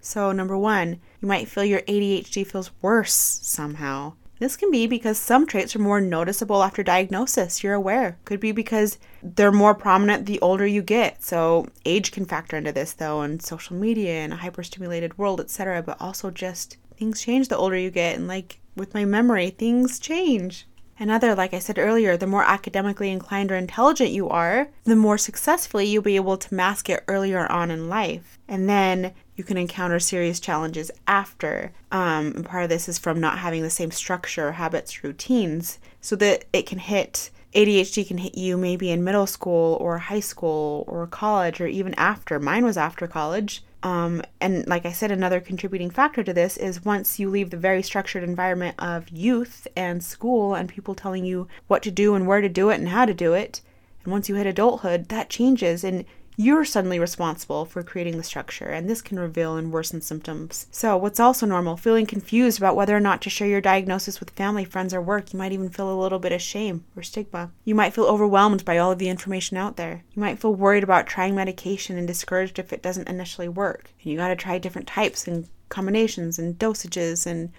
So, 0.05 0.33
number 0.33 0.57
one, 0.59 1.01
you 1.23 1.29
might 1.29 1.49
feel 1.49 1.65
your 1.65 1.81
ADHD 1.81 2.47
feels 2.47 2.71
worse 2.83 3.15
somehow. 3.15 4.13
This 4.39 4.55
can 4.55 4.71
be 4.71 4.87
because 4.87 5.17
some 5.17 5.47
traits 5.47 5.75
are 5.75 5.79
more 5.79 6.01
noticeable 6.01 6.63
after 6.63 6.83
diagnosis. 6.83 7.63
You're 7.63 7.73
aware. 7.73 8.19
Could 8.27 8.39
be 8.39 8.53
because 8.53 8.99
they're 9.23 9.51
more 9.51 9.75
prominent 9.75 10.27
the 10.27 10.39
older 10.41 10.67
you 10.67 10.83
get. 10.83 11.23
So 11.23 11.69
age 11.87 12.13
can 12.13 12.27
factor 12.27 12.59
into 12.59 12.71
this 12.71 12.93
though, 12.93 13.23
and 13.23 13.41
social 13.41 13.77
media 13.77 14.13
and 14.17 14.35
a 14.35 14.37
hyperstimulated 14.37 15.17
world, 15.17 15.41
etc. 15.41 15.83
But 15.83 15.99
also 16.01 16.31
just 16.31 16.77
things 16.99 17.23
change 17.23 17.49
the 17.49 17.57
older 17.57 17.79
you 17.79 17.91
get, 17.91 18.17
and 18.17 18.29
like 18.29 18.61
with 18.77 18.93
my 18.93 19.07
memory, 19.07 19.49
things 19.49 19.99
change. 19.99 20.67
Another, 20.99 21.35
like 21.35 21.53
I 21.53 21.59
said 21.59 21.79
earlier, 21.79 22.17
the 22.17 22.27
more 22.27 22.45
academically 22.45 23.11
inclined 23.11 23.51
or 23.51 23.57
intelligent 23.57 24.11
you 24.11 24.29
are, 24.29 24.69
the 24.85 24.95
more 24.95 25.19
successfully 25.19 25.87
you'll 25.87 26.03
be 26.03 26.17
able 26.17 26.37
to 26.37 26.55
mask 26.55 26.89
it 26.89 27.03
earlier 27.09 27.51
on 27.51 27.71
in 27.71 27.89
life. 27.89 28.39
And 28.47 28.69
then 28.69 29.13
you 29.37 29.45
can 29.45 29.57
encounter 29.57 29.99
serious 29.99 30.41
challenges 30.41 30.91
after. 31.07 31.73
Um, 31.91 32.33
and 32.37 32.47
part 32.47 32.65
of 32.65 32.69
this 32.69 32.89
is 32.89 32.99
from 32.99 33.21
not 33.21 33.39
having 33.39 33.63
the 33.63 33.71
same 33.71 33.91
structure, 33.91 34.53
habits, 34.53 35.03
routines, 35.03 35.79
so 36.01 36.17
that 36.17 36.45
it 36.53 36.67
can 36.67 36.79
hit 36.79 37.31
ADHD 37.55 38.07
can 38.07 38.19
hit 38.19 38.37
you 38.37 38.57
maybe 38.57 38.91
in 38.91 39.05
middle 39.05 39.29
school 39.29 39.79
or 39.81 39.99
high 39.99 40.21
school 40.21 40.85
or 40.89 41.07
college 41.07 41.61
or 41.61 41.69
even 41.69 41.95
after. 41.95 42.41
Mine 42.41 42.65
was 42.65 42.77
after 42.77 43.07
college. 43.07 43.63
Um, 43.85 44.23
and 44.41 44.67
like 44.67 44.85
I 44.85 44.93
said, 44.93 45.13
another 45.13 45.41
contributing 45.41 45.91
factor 45.91 46.25
to 46.25 46.33
this 46.33 46.57
is 46.57 46.85
once 46.85 47.21
you 47.21 47.31
leave 47.31 47.51
the 47.51 47.57
very 47.57 47.83
structured 47.83 48.25
environment 48.25 48.75
of 48.79 49.09
youth 49.11 49.69
and 49.77 50.03
school 50.03 50.55
and 50.55 50.69
people 50.69 50.95
telling 50.95 51.25
you 51.25 51.47
what 51.69 51.83
to 51.85 51.93
do 51.93 52.15
and 52.15 52.27
where 52.27 52.41
to 52.41 52.49
do 52.49 52.71
it 52.71 52.81
and 52.81 52.89
how 52.89 53.05
to 53.05 53.15
do 53.15 53.35
it, 53.35 53.61
and 54.03 54.13
once 54.13 54.29
you 54.29 54.35
hit 54.35 54.47
adulthood, 54.47 55.09
that 55.11 55.31
changes 55.31 55.85
and 55.85 56.05
you're 56.37 56.65
suddenly 56.65 56.99
responsible 56.99 57.65
for 57.65 57.83
creating 57.83 58.17
the 58.17 58.23
structure, 58.23 58.67
and 58.67 58.89
this 58.89 59.03
can 59.03 59.19
reveal 59.19 59.57
and 59.57 59.73
worsen 59.73 60.01
symptoms. 60.01 60.67
So, 60.71 60.97
what's 60.97 61.21
also 61.21 61.47
normal? 61.47 61.77
Feeling 61.77 62.07
confused 62.07 62.59
about 62.59 62.77
whether 62.77 62.97
or 62.97 63.01
not 63.01 63.23
to 63.23 63.31
share 63.31 63.49
your 63.49 63.61
diagnosis 63.61 64.21
with 64.21 64.31
family, 64.31 64.65
friends, 64.65 64.93
or 64.93 65.01
work. 65.01 65.33
You 65.33 65.39
might 65.39 65.53
even 65.53 65.71
feel 65.71 65.93
a 65.93 66.01
little 66.01 66.19
bit 66.19 66.33
of 66.33 66.43
shame 66.43 66.85
or 66.97 67.03
stigma. 67.03 67.51
You 67.65 67.75
might 67.75 67.95
feel 67.95 68.05
overwhelmed 68.05 68.65
by 68.65 68.79
all 68.79 68.91
of 68.91 68.99
the 68.99 69.09
information 69.09 69.57
out 69.57 69.77
there. 69.77 70.05
You 70.13 70.21
might 70.21 70.39
feel 70.41 70.55
worried 70.55 70.85
about 70.85 71.07
trying 71.07 71.35
medication 71.35 71.97
and 71.97 72.07
discouraged 72.07 72.59
if 72.59 72.73
it 72.73 72.83
doesn't 72.83 73.09
initially 73.09 73.49
work. 73.49 73.91
And 74.03 74.13
you 74.13 74.19
got 74.19 74.29
to 74.29 74.37
try 74.37 74.59
different 74.59 74.89
types 74.89 75.27
and 75.27 75.49
combinations 75.69 76.39
and 76.39 76.59
dosages 76.59 77.27
and 77.27 77.51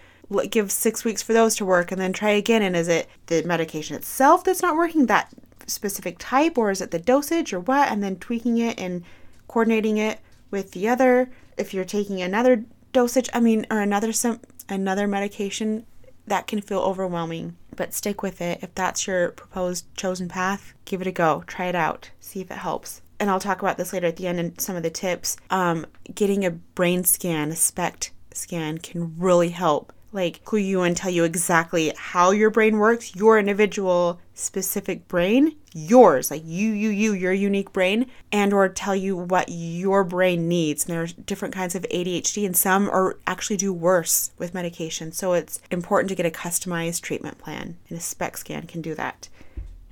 give 0.50 0.72
six 0.72 1.04
weeks 1.04 1.22
for 1.22 1.34
those 1.34 1.56
to 1.56 1.66
work 1.66 1.92
and 1.92 2.02
then 2.02 2.14
try 2.14 2.32
again. 2.32 2.62
And 2.62 2.76
is 2.76 2.88
it 2.88 3.08
the 3.28 3.44
medication 3.44 3.96
itself 3.96 4.44
that's 4.44 4.62
not 4.62 4.76
working? 4.76 5.06
That 5.06 5.32
specific 5.68 6.18
type 6.20 6.58
or 6.58 6.72
is 6.72 6.82
it 6.82 6.92
the 6.92 7.00
dosage 7.00 7.54
or 7.54 7.60
what? 7.60 7.90
And 7.90 8.04
then 8.04 8.18
tweaking 8.18 8.58
it 8.58 8.80
and 8.80 9.04
coordinating 9.48 9.98
it 9.98 10.20
with 10.52 10.72
the 10.72 10.88
other 10.88 11.30
if 11.58 11.74
you're 11.74 11.86
taking 11.86 12.22
another 12.22 12.64
dosage 12.94 13.30
i 13.34 13.40
mean 13.40 13.66
or 13.70 13.82
another 13.82 14.14
some 14.14 14.40
another 14.70 15.08
medication 15.08 15.86
that 16.28 16.48
can 16.48 16.62
feel 16.62 16.80
overwhelming. 16.80 17.56
But 17.76 17.94
stick 17.94 18.24
with 18.24 18.42
it. 18.42 18.60
If 18.62 18.74
that's 18.74 19.06
your 19.06 19.30
proposed 19.30 19.86
chosen 19.96 20.28
path 20.28 20.74
give 20.86 21.02
it 21.02 21.08
a 21.08 21.12
go. 21.12 21.44
Try 21.48 21.66
it 21.66 21.76
out. 21.76 22.12
See 22.20 22.42
if 22.42 22.52
it 22.52 22.58
helps. 22.58 23.02
And 23.20 23.30
i'll 23.30 23.40
talk 23.40 23.62
about 23.62 23.78
this 23.78 23.94
later 23.94 24.08
at 24.08 24.18
the 24.18 24.28
end 24.28 24.40
and 24.40 24.60
some 24.60 24.76
of 24.76 24.84
the 24.84 24.90
tips. 24.90 25.38
Um, 25.50 25.86
getting 26.14 26.46
a 26.46 26.52
brain 26.52 27.04
scan 27.04 27.52
a 27.52 27.56
SPECT 27.56 28.12
scan 28.34 28.78
can 28.78 29.18
really 29.18 29.50
help 29.50 29.94
like 30.16 30.44
clue 30.46 30.60
you 30.60 30.82
and 30.82 30.96
tell 30.96 31.12
you 31.12 31.26
exactly 31.26 31.94
how 31.98 32.32
your 32.32 32.50
brain 32.50 32.78
works, 32.78 33.16
your 33.16 33.38
individual 33.38 34.20
specific 34.34 35.08
brain, 35.08 35.56
yours, 35.74 36.32
like 36.32 36.42
you, 36.46 36.72
you, 36.72 36.90
you, 36.90 37.14
your 37.14 37.34
unique 37.34 37.74
brain, 37.74 38.10
and 38.32 38.54
or 38.54 38.68
tell 38.70 38.96
you 38.96 39.16
what 39.16 39.50
your 39.50 40.04
brain 40.04 40.48
needs. 40.48 40.86
And 40.86 40.96
there's 40.96 41.14
different 41.14 41.54
kinds 41.54 41.76
of 41.76 41.84
ADHD, 41.84 42.46
and 42.46 42.56
some 42.56 42.90
are 42.90 43.18
actually 43.28 43.58
do 43.58 43.74
worse 43.74 44.32
with 44.38 44.54
medication. 44.54 45.12
So 45.12 45.34
it's 45.34 45.60
important 45.70 46.10
to 46.10 46.16
get 46.16 46.26
a 46.26 46.32
customized 46.32 47.02
treatment 47.02 47.38
plan, 47.38 47.78
and 47.90 47.98
a 47.98 48.02
SPECT 48.02 48.40
scan 48.40 48.68
can 48.68 48.82
do 48.82 48.96
that. 48.96 49.28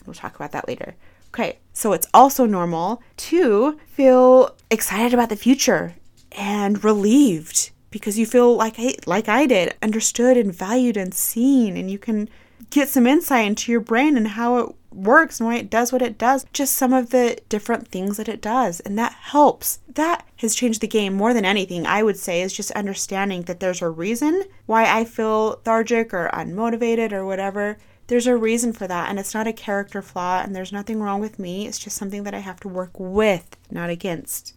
We'll 0.06 0.14
talk 0.14 0.36
about 0.36 0.54
that 0.54 0.68
later. 0.68 0.96
Okay, 1.34 1.60
so 1.74 1.94
it's 1.94 2.08
also 2.14 2.46
normal 2.46 3.02
to 3.18 3.80
feel 3.88 4.56
excited 4.70 5.14
about 5.14 5.30
the 5.30 5.36
future 5.36 5.96
and 6.32 6.84
relieved 6.84 7.72
because 7.94 8.18
you 8.18 8.26
feel 8.26 8.56
like 8.56 8.74
I, 8.80 8.96
like 9.06 9.30
I 9.30 9.46
did, 9.46 9.76
understood 9.84 10.36
and 10.36 10.52
valued 10.52 10.98
and 10.98 11.14
seen, 11.14 11.78
and 11.78 11.92
you 11.92 12.00
can 12.00 12.28
get 12.72 12.90
some 12.90 13.06
insight 13.06 13.46
into 13.46 13.72
your 13.72 13.82
brain 13.82 14.18
and 14.18 14.30
how 14.30 14.58
it 14.58 14.76
works 14.92 15.40
and 15.40 15.48
why 15.48 15.58
it 15.58 15.70
does 15.70 15.92
what 15.92 16.02
it 16.02 16.18
does, 16.18 16.44
just 16.54 16.76
some 16.76 16.92
of 16.92 17.12
the 17.12 17.38
different 17.50 17.88
things 17.88 18.18
that 18.18 18.28
it 18.28 18.42
does. 18.42 18.80
And 18.80 18.98
that 18.98 19.14
helps. 19.14 19.78
That 19.88 20.26
has 20.38 20.56
changed 20.56 20.82
the 20.82 20.88
game 20.88 21.14
more 21.14 21.36
than 21.36 21.46
anything, 21.46 21.86
I 21.86 22.02
would 22.02 22.18
say, 22.18 22.42
is 22.42 22.52
just 22.52 22.72
understanding 22.72 23.44
that 23.44 23.60
there's 23.60 23.84
a 23.84 23.90
reason 23.90 24.44
why 24.66 24.92
I 24.92 25.06
feel 25.06 25.50
lethargic 25.50 26.16
or 26.16 26.32
unmotivated 26.34 27.12
or 27.12 27.24
whatever. 27.28 27.78
There's 28.08 28.26
a 28.26 28.36
reason 28.36 28.74
for 28.74 28.88
that, 28.88 29.12
and 29.12 29.20
it's 29.20 29.36
not 29.36 29.46
a 29.46 29.54
character 29.54 30.02
flaw, 30.02 30.42
and 30.42 30.56
there's 30.56 30.74
nothing 30.74 31.00
wrong 31.00 31.22
with 31.22 31.38
me. 31.38 31.68
It's 31.68 31.78
just 31.78 31.96
something 31.96 32.24
that 32.24 32.34
I 32.34 32.40
have 32.40 32.60
to 32.62 32.68
work 32.68 33.00
with, 33.00 33.56
not 33.70 33.92
against. 33.92 34.56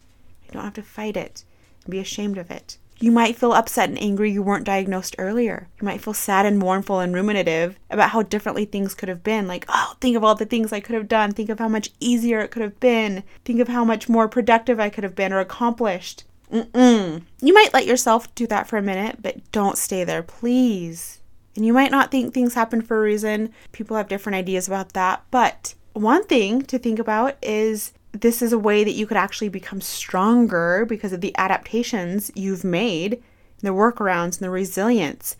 I 0.48 0.54
don't 0.54 0.64
have 0.64 0.72
to 0.74 0.82
fight 0.82 1.18
it 1.18 1.44
and 1.84 1.90
be 1.90 1.98
ashamed 1.98 2.38
of 2.38 2.50
it. 2.50 2.78
You 2.98 3.12
might 3.12 3.36
feel 3.36 3.52
upset 3.52 3.88
and 3.88 4.00
angry 4.00 4.30
you 4.30 4.42
weren't 4.42 4.64
diagnosed 4.64 5.16
earlier. 5.18 5.68
You 5.80 5.84
might 5.84 6.02
feel 6.02 6.14
sad 6.14 6.46
and 6.46 6.58
mournful 6.58 7.00
and 7.00 7.14
ruminative 7.14 7.78
about 7.90 8.10
how 8.10 8.22
differently 8.22 8.64
things 8.64 8.94
could 8.94 9.08
have 9.08 9.22
been. 9.22 9.46
Like, 9.46 9.66
oh, 9.68 9.94
think 10.00 10.16
of 10.16 10.24
all 10.24 10.34
the 10.34 10.46
things 10.46 10.72
I 10.72 10.80
could 10.80 10.94
have 10.94 11.08
done. 11.08 11.32
Think 11.32 11.50
of 11.50 11.58
how 11.58 11.68
much 11.68 11.90
easier 12.00 12.40
it 12.40 12.50
could 12.50 12.62
have 12.62 12.80
been. 12.80 13.22
Think 13.44 13.60
of 13.60 13.68
how 13.68 13.84
much 13.84 14.08
more 14.08 14.28
productive 14.28 14.80
I 14.80 14.88
could 14.88 15.04
have 15.04 15.14
been 15.14 15.32
or 15.32 15.40
accomplished. 15.40 16.24
Mm-mm. 16.50 17.22
You 17.40 17.54
might 17.54 17.74
let 17.74 17.86
yourself 17.86 18.34
do 18.34 18.46
that 18.46 18.66
for 18.66 18.76
a 18.76 18.82
minute, 18.82 19.16
but 19.20 19.50
don't 19.52 19.76
stay 19.76 20.04
there, 20.04 20.22
please. 20.22 21.20
And 21.54 21.66
you 21.66 21.72
might 21.72 21.90
not 21.90 22.10
think 22.10 22.32
things 22.32 22.54
happen 22.54 22.82
for 22.82 22.98
a 22.98 23.02
reason. 23.02 23.52
People 23.72 23.96
have 23.96 24.08
different 24.08 24.36
ideas 24.36 24.68
about 24.68 24.92
that. 24.92 25.24
But 25.30 25.74
one 25.92 26.24
thing 26.24 26.62
to 26.62 26.78
think 26.78 26.98
about 26.98 27.36
is 27.42 27.92
this 28.20 28.42
is 28.42 28.52
a 28.52 28.58
way 28.58 28.84
that 28.84 28.92
you 28.92 29.06
could 29.06 29.16
actually 29.16 29.48
become 29.48 29.80
stronger 29.80 30.84
because 30.88 31.12
of 31.12 31.20
the 31.20 31.36
adaptations 31.36 32.30
you've 32.34 32.64
made, 32.64 33.22
the 33.60 33.70
workarounds, 33.70 34.38
and 34.38 34.40
the 34.40 34.50
resilience. 34.50 35.36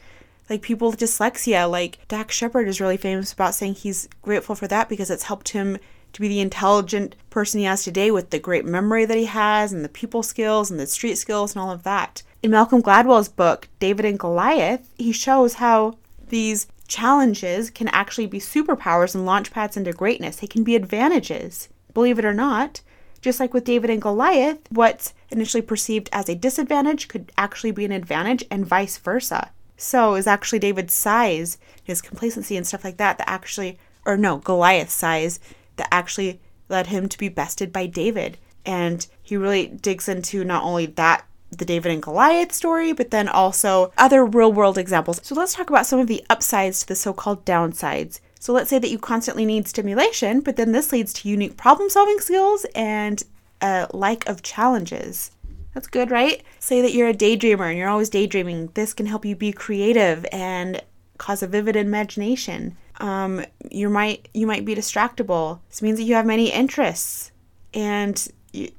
Like 0.49 0.63
people 0.63 0.91
with 0.91 1.01
dyslexia, 1.01 1.71
like 1.71 2.07
Dax 2.09 2.35
Shepard 2.35 2.69
is 2.69 2.81
really 2.81 2.97
famous 2.97 3.33
about 3.33 3.55
saying 3.55 3.75
he's 3.75 4.09
grateful 4.23 4.55
for 4.55 4.69
that 4.69 4.89
because 4.89 5.11
it's 5.11 5.25
helped 5.25 5.51
him 5.51 5.79
to 6.13 6.21
be 6.21 6.29
the 6.29 6.41
intelligent 6.41 7.17
person 7.31 7.59
he 7.59 7.67
has 7.67 7.83
today 7.83 8.11
with 8.11 8.31
the 8.31 8.39
great 8.39 8.65
memory 8.65 9.05
that 9.05 9.19
he 9.19 9.27
has 9.27 9.73
and 9.73 9.85
the 9.85 9.89
people 9.89 10.23
skills 10.23 10.71
and 10.71 10.79
the 10.79 10.87
street 10.87 11.17
skills 11.17 11.55
and 11.55 11.63
all 11.63 11.71
of 11.71 11.83
that. 11.83 12.23
In 12.43 12.53
Malcolm 12.53 12.81
Gladwell's 12.81 13.29
book, 13.29 13.69
David 13.81 14.05
and 14.05 14.19
Goliath, 14.19 14.89
he 14.97 15.13
shows 15.13 15.55
how 15.55 15.99
these 16.29 16.69
challenges 16.87 17.71
can 17.71 17.89
actually 17.89 18.27
be 18.27 18.39
superpowers 18.39 19.15
and 19.15 19.27
launch 19.27 19.51
pads 19.51 19.77
into 19.77 19.93
greatness. 19.93 20.37
They 20.37 20.47
can 20.47 20.63
be 20.63 20.77
advantages 20.77 21.69
believe 21.97 22.19
it 22.19 22.27
or 22.27 22.35
not, 22.35 22.83
just 23.23 23.41
like 23.41 23.55
with 23.55 23.65
David 23.65 23.89
and 23.89 24.03
Goliath, 24.03 24.59
what's 24.69 25.15
initially 25.31 25.63
perceived 25.63 26.11
as 26.13 26.29
a 26.29 26.35
disadvantage 26.35 27.09
could 27.09 27.33
actually 27.39 27.71
be 27.71 27.87
an 27.87 27.91
advantage, 27.91 28.45
and 28.51 28.67
vice 28.67 28.99
versa. 28.99 29.51
So, 29.79 30.15
is 30.15 30.27
actually 30.27 30.59
David's 30.59 30.93
size, 30.93 31.57
his 31.83 32.03
complacency, 32.03 32.55
and 32.55 32.67
stuff 32.67 32.85
like 32.85 32.99
that, 32.99 33.17
that 33.17 33.31
actually, 33.31 33.79
or 34.05 34.19
no, 34.19 34.37
Goliath's 34.37 34.93
size, 34.93 35.41
that 35.77 35.89
actually 35.91 36.39
led 36.69 36.89
him 36.89 37.09
to 37.09 37.17
be 37.17 37.31
bested 37.31 37.73
by 37.73 37.87
David. 37.87 38.37
And 38.67 39.07
he 39.23 39.39
really 39.39 39.69
digs 39.69 40.07
into 40.07 40.45
not 40.45 40.65
only 40.65 40.85
that 40.85 41.25
the 41.51 41.65
David 41.65 41.93
and 41.93 42.03
Goliath 42.03 42.53
story, 42.53 42.93
but 42.93 43.11
then 43.11 43.27
also 43.27 43.91
other 43.97 44.23
real 44.27 44.53
world 44.53 44.77
examples. 44.77 45.23
So 45.23 45.35
let's 45.35 45.55
talk 45.55 45.71
about 45.71 45.87
some 45.87 45.99
of 45.99 46.09
the 46.09 46.23
upsides 46.29 46.81
to 46.81 46.89
the 46.89 46.95
so 46.95 47.15
called 47.15 47.47
downsides. 47.47 48.21
So 48.39 48.53
let's 48.53 48.71
say 48.71 48.79
that 48.79 48.91
you 48.91 48.99
constantly 48.99 49.45
need 49.45 49.67
stimulation, 49.67 50.41
but 50.41 50.57
then 50.57 50.73
this 50.73 50.93
leads 50.93 51.13
to 51.15 51.29
unique 51.29 51.57
problem 51.57 51.91
solving 51.91 52.21
skills 52.21 52.67
and 52.75 53.23
a 53.61 53.89
like 53.93 54.29
of 54.29 54.43
challenges. 54.43 55.31
That's 55.75 55.89
good, 55.89 56.11
right? 56.11 56.43
Say 56.59 56.81
that 56.81 56.95
you're 56.95 57.09
a 57.09 57.15
daydreamer 57.15 57.69
and 57.69 57.79
you're 57.79 57.89
always 57.89 58.09
daydreaming. 58.09 58.71
This 58.75 58.95
can 58.95 59.07
help 59.07 59.25
you 59.25 59.37
be 59.37 59.53
creative 59.53 60.25
and 60.33 60.83
cause 61.19 61.43
a 61.43 61.47
vivid 61.47 61.77
imagination. 61.77 62.77
Um, 62.99 63.45
you 63.71 63.91
might 63.91 64.29
you 64.33 64.47
might 64.47 64.65
be 64.65 64.75
distractible. 64.75 65.61
This 65.69 65.83
means 65.83 65.99
that 65.99 66.05
you 66.05 66.15
have 66.15 66.25
many 66.27 66.51
interests 66.51 67.31
and 67.75 68.27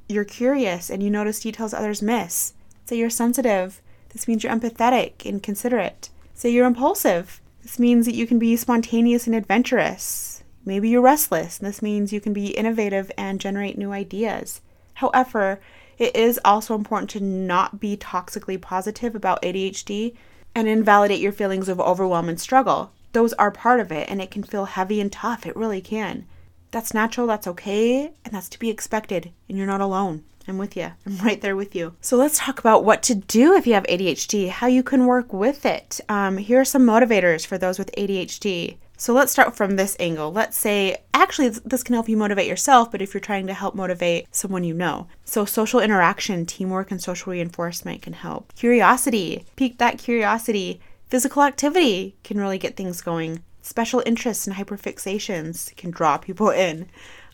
you're 0.09 0.25
curious 0.25 0.89
and 0.89 1.03
you 1.03 1.09
notice 1.09 1.39
details 1.39 1.73
others 1.73 2.01
miss. 2.01 2.53
Say 2.85 2.97
you're 2.97 3.09
sensitive. 3.09 3.81
This 4.09 4.27
means 4.27 4.43
you're 4.43 4.53
empathetic 4.53 5.23
and 5.23 5.43
considerate. 5.43 6.09
Say 6.33 6.49
you're 6.49 6.65
impulsive. 6.65 7.41
This 7.67 7.79
means 7.79 8.05
that 8.05 8.15
you 8.15 8.25
can 8.25 8.39
be 8.39 8.55
spontaneous 8.55 9.27
and 9.27 9.35
adventurous. 9.35 10.41
Maybe 10.63 10.87
you're 10.87 11.01
restless, 11.01 11.59
and 11.59 11.67
this 11.67 11.81
means 11.81 12.13
you 12.13 12.21
can 12.21 12.31
be 12.31 12.51
innovative 12.51 13.11
and 13.17 13.41
generate 13.41 13.77
new 13.77 13.91
ideas. 13.91 14.61
However, 14.93 15.59
it 15.97 16.15
is 16.15 16.39
also 16.45 16.75
important 16.75 17.09
to 17.09 17.19
not 17.19 17.81
be 17.81 17.97
toxically 17.97 18.59
positive 18.59 19.15
about 19.15 19.41
ADHD 19.41 20.15
and 20.55 20.69
invalidate 20.69 21.19
your 21.19 21.33
feelings 21.33 21.67
of 21.67 21.81
overwhelm 21.81 22.29
and 22.29 22.39
struggle. 22.39 22.93
Those 23.11 23.33
are 23.33 23.51
part 23.51 23.81
of 23.81 23.91
it, 23.91 24.09
and 24.09 24.21
it 24.21 24.31
can 24.31 24.43
feel 24.43 24.63
heavy 24.63 25.01
and 25.01 25.11
tough. 25.11 25.45
It 25.45 25.57
really 25.57 25.81
can. 25.81 26.25
That's 26.71 26.93
natural, 26.93 27.27
that's 27.27 27.47
okay, 27.47 28.13
and 28.23 28.33
that's 28.33 28.47
to 28.47 28.59
be 28.59 28.69
expected, 28.69 29.33
and 29.49 29.57
you're 29.57 29.67
not 29.67 29.81
alone. 29.81 30.23
I'm 30.47 30.57
with 30.57 30.77
you. 30.77 30.91
I'm 31.05 31.17
right 31.23 31.41
there 31.41 31.55
with 31.55 31.75
you. 31.75 31.95
So 32.01 32.17
let's 32.17 32.39
talk 32.39 32.59
about 32.59 32.85
what 32.85 33.03
to 33.03 33.15
do 33.15 33.53
if 33.53 33.67
you 33.67 33.73
have 33.73 33.83
ADHD, 33.83 34.49
how 34.49 34.67
you 34.67 34.83
can 34.83 35.05
work 35.05 35.33
with 35.33 35.65
it. 35.65 35.99
Um, 36.07 36.37
here 36.37 36.61
are 36.61 36.65
some 36.65 36.85
motivators 36.85 37.45
for 37.45 37.57
those 37.57 37.77
with 37.77 37.91
ADHD. 37.97 38.77
So 38.99 39.13
let's 39.13 39.31
start 39.31 39.55
from 39.55 39.75
this 39.75 39.95
angle. 39.99 40.31
Let's 40.31 40.57
say, 40.57 40.97
actually, 41.13 41.49
this 41.49 41.83
can 41.83 41.93
help 41.93 42.09
you 42.09 42.17
motivate 42.17 42.47
yourself, 42.47 42.91
but 42.91 43.01
if 43.01 43.13
you're 43.13 43.21
trying 43.21 43.45
to 43.45 43.53
help 43.53 43.75
motivate 43.75 44.33
someone 44.33 44.63
you 44.63 44.73
know. 44.73 45.07
So, 45.23 45.45
social 45.45 45.79
interaction, 45.79 46.47
teamwork, 46.47 46.89
and 46.89 46.99
social 46.99 47.31
reinforcement 47.31 48.01
can 48.01 48.13
help. 48.13 48.55
Curiosity, 48.55 49.45
pique 49.55 49.77
that 49.77 49.99
curiosity. 49.99 50.81
Physical 51.09 51.43
activity 51.43 52.15
can 52.23 52.39
really 52.39 52.57
get 52.57 52.75
things 52.75 53.01
going. 53.01 53.43
Special 53.61 54.01
interests 54.05 54.47
and 54.47 54.55
hyperfixations 54.55 55.75
can 55.75 55.91
draw 55.91 56.17
people 56.17 56.49
in 56.49 56.87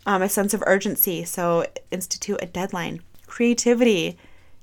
um, 0.05 0.21
a 0.21 0.29
sense 0.29 0.53
of 0.53 0.63
urgency. 0.65 1.23
So, 1.23 1.65
institute 1.91 2.39
a 2.41 2.45
deadline. 2.45 3.01
Creativity, 3.27 4.17